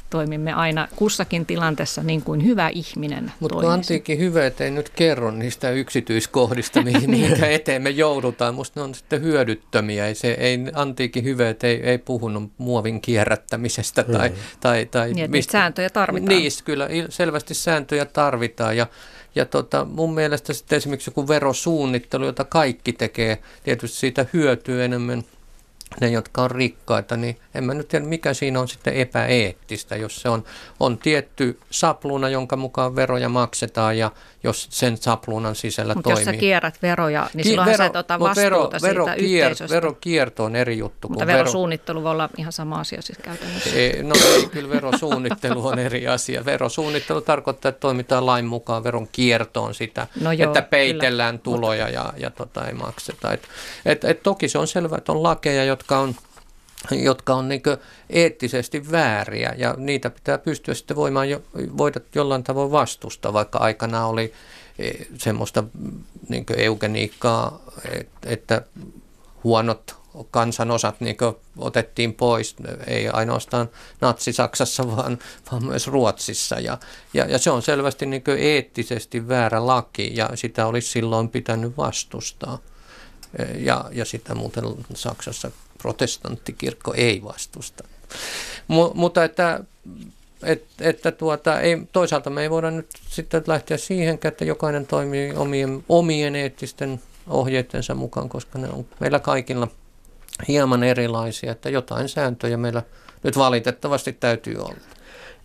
toimimme 0.09 0.53
aina 0.53 0.87
kussakin 0.95 1.45
tilanteessa 1.45 2.03
niin 2.03 2.21
kuin 2.21 2.45
hyvä 2.45 2.69
ihminen 2.69 3.31
Mutta 3.39 3.73
antiikin 3.73 4.19
hyveet 4.19 4.61
ei 4.61 4.71
nyt 4.71 4.89
kerro 4.89 5.31
niistä 5.31 5.69
yksityiskohdista, 5.69 6.81
mihin 6.81 7.11
niin. 7.11 7.43
eteen 7.43 7.81
me 7.81 7.89
joudutaan. 7.89 8.55
Musta 8.55 8.79
ne 8.79 8.83
on 8.83 8.95
sitten 8.95 9.21
hyödyttömiä. 9.21 10.07
Ei, 10.07 10.15
se, 10.15 10.31
ei, 10.31 10.59
antiikin 10.73 11.23
hyveet 11.23 11.63
ei, 11.63 11.81
ei 11.83 11.97
puhunut 11.97 12.51
muovin 12.57 13.01
kierrättämisestä 13.01 14.03
tai, 14.03 14.29
mm. 14.29 14.35
tai, 14.59 14.85
tai 14.85 15.13
niin, 15.13 15.31
mistä, 15.31 15.51
sääntöjä 15.51 15.89
tarvitaan. 15.89 16.29
Niistä 16.29 16.63
kyllä 16.63 16.87
selvästi 17.09 17.53
sääntöjä 17.53 18.05
tarvitaan 18.05 18.77
ja 18.77 18.87
ja 19.35 19.45
tota, 19.45 19.85
mun 19.85 20.13
mielestä 20.13 20.53
sitten 20.53 20.77
esimerkiksi 20.77 21.09
joku 21.09 21.27
verosuunnittelu, 21.27 22.25
jota 22.25 22.43
kaikki 22.43 22.93
tekee, 22.93 23.37
tietysti 23.63 23.97
siitä 23.97 24.25
hyötyy 24.33 24.83
enemmän– 24.83 25.23
ne, 26.01 26.07
jotka 26.07 26.41
on 26.41 26.51
rikkaita, 26.51 27.17
niin 27.17 27.37
en 27.55 27.63
mä 27.63 27.73
nyt 27.73 27.87
tiedä, 27.87 28.05
mikä 28.05 28.33
siinä 28.33 28.59
on 28.59 28.67
sitten 28.67 28.93
epäeettistä, 28.93 29.95
jos 29.95 30.21
se 30.21 30.29
on, 30.29 30.43
on 30.79 30.97
tietty 30.97 31.59
sapluuna, 31.71 32.29
jonka 32.29 32.55
mukaan 32.55 32.95
veroja 32.95 33.29
maksetaan 33.29 33.97
ja 33.97 34.11
jos 34.43 34.67
sen 34.71 34.97
sapluunan 34.97 35.55
sisällä 35.55 35.93
Mut 35.93 36.03
toimii. 36.03 36.21
jos 36.21 36.25
sä 36.25 36.33
kierrät 36.33 36.81
veroja, 36.81 37.29
niin 37.33 37.43
Ki- 37.43 37.49
silloin 37.49 37.65
vero, 37.65 37.77
sä 37.77 37.85
et 37.85 37.95
ota 37.95 38.19
vastuuta 38.19 38.47
vero, 38.47 38.79
vero, 38.81 39.05
siitä 39.05 39.15
kier, 39.15 39.51
yhteisöstä. 39.51 39.75
Verokierto 39.75 40.43
on 40.43 40.55
eri 40.55 40.77
juttu. 40.77 41.09
Mutta 41.09 41.27
verosuunnittelu 41.27 42.03
voi 42.03 42.11
olla 42.11 42.29
ihan 42.37 42.53
sama 42.53 42.79
asia 42.79 43.01
siis 43.01 43.17
käytännössä. 43.17 43.69
Ei, 43.75 44.03
no 44.03 44.15
ei, 44.25 44.49
kyllä 44.49 44.69
verosuunnittelu 44.69 45.67
on 45.67 45.79
eri 45.79 46.07
asia. 46.07 46.45
Verosuunnittelu 46.45 47.21
tarkoittaa, 47.21 47.69
että 47.69 47.79
toimitaan 47.79 48.25
lain 48.25 48.45
mukaan. 48.45 48.83
Veron 48.83 49.07
kierto 49.11 49.63
on 49.63 49.73
sitä, 49.73 50.07
no 50.21 50.31
joo, 50.31 50.47
että 50.47 50.61
peitellään 50.61 51.39
kyllä. 51.39 51.43
tuloja 51.43 51.89
ja, 51.89 52.13
ja 52.17 52.29
tota, 52.29 52.67
ei 52.67 52.73
makseta. 52.73 53.33
Et, 53.33 53.47
et, 53.85 54.03
et 54.03 54.23
toki 54.23 54.49
se 54.49 54.57
on 54.57 54.67
selvää, 54.67 54.97
että 54.97 55.11
on 55.11 55.23
lakeja, 55.23 55.63
jotka 55.77 55.99
on 55.99 56.15
jotka 56.91 57.35
on 57.35 57.49
niin 57.49 57.61
eettisesti 58.09 58.91
vääriä 58.91 59.53
ja 59.57 59.75
niitä 59.77 60.09
pitää 60.09 60.37
pystyä 60.37 60.73
sitten 60.73 60.97
voimaan 60.97 61.29
jo, 61.29 61.41
voida 61.77 61.99
jollain 62.15 62.43
tavoin 62.43 62.71
vastustaa, 62.71 63.33
vaikka 63.33 63.59
aikana 63.59 64.05
oli 64.05 64.33
e, 64.79 64.91
semmoista 65.17 65.63
niin 66.29 66.45
eugeniikkaa, 66.57 67.61
että 68.25 68.61
huonot 69.43 69.95
kansanosat 70.31 71.01
niin 71.01 71.17
otettiin 71.57 72.13
pois, 72.13 72.55
ei 72.87 73.09
ainoastaan 73.09 73.69
Natsi-Saksassa, 74.01 74.87
vaan, 74.95 75.19
vaan 75.51 75.65
myös 75.65 75.87
Ruotsissa. 75.87 76.59
Ja, 76.59 76.77
ja, 77.13 77.25
ja 77.25 77.39
se 77.39 77.51
on 77.51 77.61
selvästi 77.61 78.05
niin 78.05 78.23
eettisesti 78.37 79.27
väärä 79.27 79.67
laki 79.67 80.11
ja 80.15 80.29
sitä 80.35 80.67
olisi 80.67 80.89
silloin 80.89 81.29
pitänyt 81.29 81.77
vastustaa. 81.77 82.59
E, 83.39 83.43
ja, 83.43 83.85
ja 83.91 84.05
sitä 84.05 84.35
muuten 84.35 84.63
Saksassa 84.93 85.51
protestanttikirkko 85.77 86.93
ei 86.93 87.23
vastusta. 87.23 87.83
M- 88.67 88.93
mutta 88.93 89.23
että, 89.23 89.63
et, 90.43 90.63
että 90.81 91.11
tuota, 91.11 91.59
ei, 91.61 91.77
toisaalta 91.91 92.29
me 92.29 92.41
ei 92.41 92.49
voida 92.49 92.71
nyt 92.71 92.87
sitten 93.09 93.43
lähteä 93.47 93.77
siihen, 93.77 94.19
että 94.23 94.45
jokainen 94.45 94.87
toimii 94.87 95.33
omien, 95.33 95.83
omien 95.89 96.35
eettisten 96.35 97.01
ohjeittensa 97.27 97.95
mukaan, 97.95 98.29
koska 98.29 98.59
ne 98.59 98.69
on 98.69 98.85
meillä 98.99 99.19
kaikilla 99.19 99.67
hieman 100.47 100.83
erilaisia, 100.83 101.51
että 101.51 101.69
jotain 101.69 102.09
sääntöjä 102.09 102.57
meillä 102.57 102.83
nyt 103.23 103.37
valitettavasti 103.37 104.13
täytyy 104.13 104.55
olla. 104.55 104.77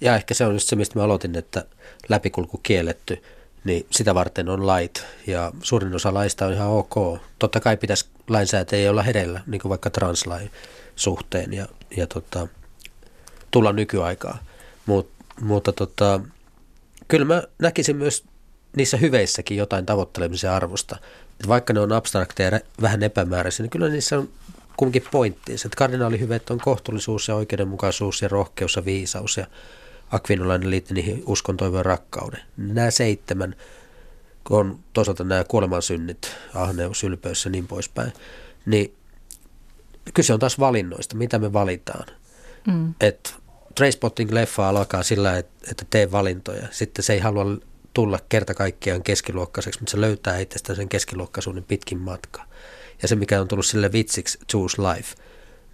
Ja 0.00 0.16
ehkä 0.16 0.34
se 0.34 0.46
on 0.46 0.52
just 0.52 0.68
se, 0.68 0.76
mistä 0.76 0.98
mä 0.98 1.04
aloitin, 1.04 1.38
että 1.38 1.64
läpikulku 2.08 2.60
kielletty, 2.62 3.22
niin 3.64 3.86
sitä 3.90 4.14
varten 4.14 4.48
on 4.48 4.66
lait. 4.66 5.04
Ja 5.26 5.52
suurin 5.62 5.94
osa 5.94 6.14
laista 6.14 6.46
on 6.46 6.52
ihan 6.52 6.68
ok. 6.68 7.18
Totta 7.38 7.60
kai 7.60 7.76
pitäisi 7.76 8.06
lainsäätäjiä 8.28 8.90
olla 8.90 9.02
hereillä, 9.02 9.40
niin 9.46 9.60
kuin 9.60 9.70
vaikka 9.70 9.90
translain 9.90 10.50
suhteen 10.96 11.52
ja, 11.52 11.66
ja 11.96 12.06
tota, 12.06 12.48
tulla 13.50 13.72
nykyaikaa. 13.72 14.38
Mut, 14.86 15.10
mutta 15.40 15.72
tota, 15.72 16.20
kyllä 17.08 17.24
mä 17.24 17.42
näkisin 17.58 17.96
myös 17.96 18.24
niissä 18.76 18.96
hyveissäkin 18.96 19.56
jotain 19.56 19.86
tavoittelemisen 19.86 20.50
arvosta. 20.50 20.96
Et 21.40 21.48
vaikka 21.48 21.72
ne 21.72 21.80
on 21.80 21.92
abstrakteja 21.92 22.48
ja 22.48 22.60
vähän 22.80 23.02
epämääräisiä, 23.02 23.64
niin 23.64 23.70
kyllä 23.70 23.88
niissä 23.88 24.18
on 24.18 24.28
kumminkin 24.76 25.04
pointtiinsa. 25.10 25.68
Kardinaalihyveet 25.76 26.50
on 26.50 26.58
kohtuullisuus 26.58 27.28
ja 27.28 27.34
oikeudenmukaisuus 27.34 28.22
ja 28.22 28.28
rohkeus 28.28 28.76
ja 28.76 28.84
viisaus 28.84 29.36
ja 29.36 29.46
Akvinolainen 30.12 30.70
liitti 30.70 30.94
niihin 30.94 31.22
uskon, 31.26 31.56
toivon 31.56 31.78
ja 31.78 31.82
rakkauden. 31.82 32.40
Nämä 32.56 32.90
seitsemän, 32.90 33.56
kun 34.44 34.58
on 34.58 34.78
toisaalta 34.92 35.24
nämä 35.24 35.44
kuolemansynnit, 35.44 36.34
ahneus, 36.54 37.04
ylpeys 37.04 37.44
ja 37.44 37.50
niin 37.50 37.66
poispäin, 37.66 38.12
niin 38.66 38.94
kyse 40.14 40.32
on 40.32 40.40
taas 40.40 40.58
valinnoista, 40.58 41.16
mitä 41.16 41.38
me 41.38 41.52
valitaan. 41.52 42.06
Mm. 42.66 42.94
että 43.00 43.30
Trainspotting-leffa 43.74 44.62
alkaa 44.62 45.02
sillä, 45.02 45.38
että, 45.38 45.70
että 45.70 45.84
tee 45.90 46.12
valintoja. 46.12 46.68
Sitten 46.70 47.02
se 47.02 47.12
ei 47.12 47.18
halua 47.18 47.44
tulla 47.94 48.18
kerta 48.28 48.54
kaikkiaan 48.54 49.02
keskiluokkaiseksi, 49.02 49.80
mutta 49.80 49.90
se 49.90 50.00
löytää 50.00 50.38
itsestään 50.38 50.76
sen 50.76 50.88
keskiluokkaisuuden 50.88 51.64
pitkin 51.64 51.98
matkaa. 51.98 52.44
Ja 53.02 53.08
se, 53.08 53.16
mikä 53.16 53.40
on 53.40 53.48
tullut 53.48 53.66
sille 53.66 53.92
vitsiksi 53.92 54.38
Choose 54.50 54.82
Life, 54.82 55.14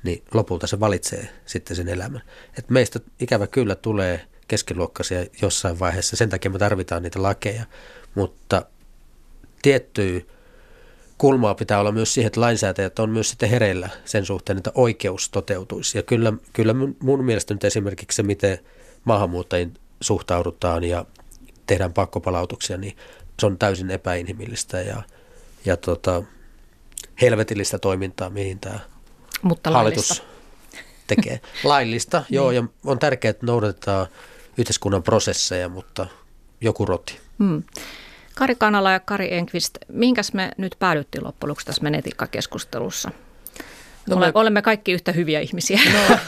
niin 0.02 0.24
lopulta 0.34 0.66
se 0.66 0.80
valitsee 0.80 1.28
sitten 1.46 1.76
sen 1.76 1.88
elämän. 1.88 2.22
Et 2.58 2.70
meistä 2.70 3.00
ikävä 3.20 3.46
kyllä 3.46 3.74
tulee 3.74 4.26
keskiluokkaisia 4.48 5.26
jossain 5.42 5.78
vaiheessa, 5.78 6.16
sen 6.16 6.28
takia 6.28 6.50
me 6.50 6.58
tarvitaan 6.58 7.02
niitä 7.02 7.22
lakeja, 7.22 7.64
mutta 8.18 8.62
tiettyä 9.62 10.20
kulmaa 11.18 11.54
pitää 11.54 11.80
olla 11.80 11.92
myös 11.92 12.14
siihen, 12.14 12.26
että 12.26 12.40
lainsäätäjät 12.40 12.98
on 12.98 13.10
myös 13.10 13.30
sitten 13.30 13.50
hereillä 13.50 13.88
sen 14.04 14.26
suhteen, 14.26 14.58
että 14.58 14.72
oikeus 14.74 15.30
toteutuisi. 15.30 15.98
Ja 15.98 16.02
kyllä, 16.02 16.32
kyllä 16.52 16.74
mun 17.02 17.24
mielestä 17.24 17.54
nyt 17.54 17.64
esimerkiksi 17.64 18.16
se, 18.16 18.22
miten 18.22 18.58
maahanmuuttajiin 19.04 19.74
suhtaudutaan 20.00 20.84
ja 20.84 21.04
tehdään 21.66 21.92
pakkopalautuksia, 21.92 22.76
niin 22.76 22.96
se 23.40 23.46
on 23.46 23.58
täysin 23.58 23.90
epäinhimillistä 23.90 24.80
ja, 24.80 25.02
ja 25.64 25.76
tota, 25.76 26.22
helvetillistä 27.20 27.78
toimintaa, 27.78 28.30
mihin 28.30 28.60
tämä 28.60 28.80
Mutta 29.42 29.70
hallitus 29.70 30.10
laillista. 30.10 30.28
tekee. 31.06 31.40
laillista, 31.64 32.22
joo, 32.30 32.50
niin. 32.50 32.56
ja 32.62 32.68
on 32.84 32.98
tärkeää, 32.98 33.30
että 33.30 33.46
noudatetaan 33.46 34.06
yhteiskunnan 34.58 35.02
prosesseja, 35.02 35.68
mutta 35.68 36.06
joku 36.60 36.84
roti. 36.86 37.20
Hmm. 37.38 37.62
Kari 38.38 38.54
Kanala 38.54 38.92
ja 38.92 39.00
Kari 39.00 39.34
Enqvist, 39.34 39.78
minkäs 39.88 40.32
me 40.32 40.50
nyt 40.56 40.76
päädyttiin 40.78 41.24
loppujen 41.24 41.48
lopuksi 41.48 41.66
tässä 41.66 41.82
menetiikkakeskustelussa? 41.82 43.10
No 44.08 44.16
me, 44.16 44.32
olemme 44.34 44.62
kaikki 44.62 44.92
yhtä 44.92 45.12
hyviä 45.12 45.40
ihmisiä. 45.40 45.80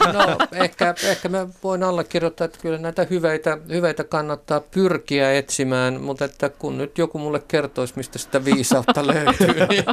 No, 0.05 0.13
no 0.13 0.37
ehkä, 0.51 0.95
ehkä 1.03 1.29
mä 1.29 1.47
voin 1.63 1.83
allekirjoittaa, 1.83 2.45
että 2.45 2.59
kyllä 2.61 2.77
näitä 2.77 3.07
hyveitä, 3.09 3.57
hyveitä 3.69 4.03
kannattaa 4.03 4.59
pyrkiä 4.59 5.33
etsimään, 5.33 6.01
mutta 6.01 6.25
että 6.25 6.49
kun 6.49 6.77
nyt 6.77 6.97
joku 6.97 7.19
mulle 7.19 7.39
kertoisi, 7.47 7.93
mistä 7.97 8.19
sitä 8.19 8.45
viisautta 8.45 9.07
löytyy, 9.13 9.67
niin 9.67 9.85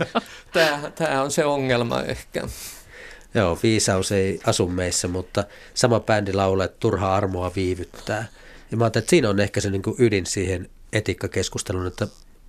tämä 0.95 1.23
on 1.23 1.31
se 1.31 1.45
ongelma 1.45 2.03
ehkä. 2.03 2.43
Joo, 3.35 3.59
viisaus 3.63 4.13
ei 4.13 4.41
asu 4.47 4.69
meissä, 4.69 5.09
mutta 5.09 5.45
sama 5.75 6.01
bändi 6.01 6.33
laulaa, 6.33 6.65
että 6.65 6.77
turha 6.81 7.15
armoa 7.15 7.53
viivyttää. 7.57 8.27
Ja 8.71 8.77
mä 8.77 8.85
ajattelin, 8.85 9.03
että 9.03 9.11
siinä 9.11 9.31
on 9.31 9.41
ehkä 9.41 9.61
se 9.61 9.71
niin 9.71 9.83
kuin 9.83 9.97
ydin 9.99 10.27
siihen 10.27 10.69
etiikkakeskusteluun, 10.93 11.87
että 11.87 12.07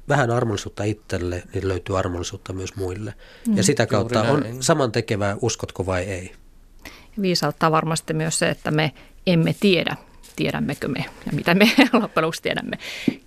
vähän 0.09 0.31
armollisuutta 0.31 0.83
itselle, 0.83 1.43
niin 1.53 1.67
löytyy 1.67 1.99
armollisuutta 1.99 2.53
myös 2.53 2.75
muille. 2.75 3.13
Mm, 3.47 3.57
ja 3.57 3.63
sitä 3.63 3.85
kautta 3.85 4.21
on 4.21 4.43
saman 4.59 4.91
tekevää, 4.91 5.37
uskotko 5.41 5.85
vai 5.85 6.03
ei. 6.03 6.31
Viisautta 7.21 7.71
varmasti 7.71 8.13
myös 8.13 8.39
se, 8.39 8.49
että 8.49 8.71
me 8.71 8.93
emme 9.27 9.55
tiedä 9.59 9.95
tiedämmekö 10.35 10.87
me 10.87 11.05
ja 11.25 11.31
mitä 11.31 11.53
me 11.53 11.65
loppujen 11.93 12.25
lopuksi 12.25 12.41
tiedämme. 12.41 12.77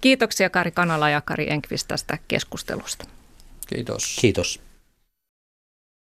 Kiitoksia 0.01 0.51
Kari 0.51 0.71
Kanala 0.71 1.11
ja 1.11 1.21
Kari 1.21 1.51
Enkvist 1.51 1.89
tästä 1.89 2.19
keskustelusta. 2.29 3.05
Kiitos. 3.67 4.17
Kiitos. 4.21 4.61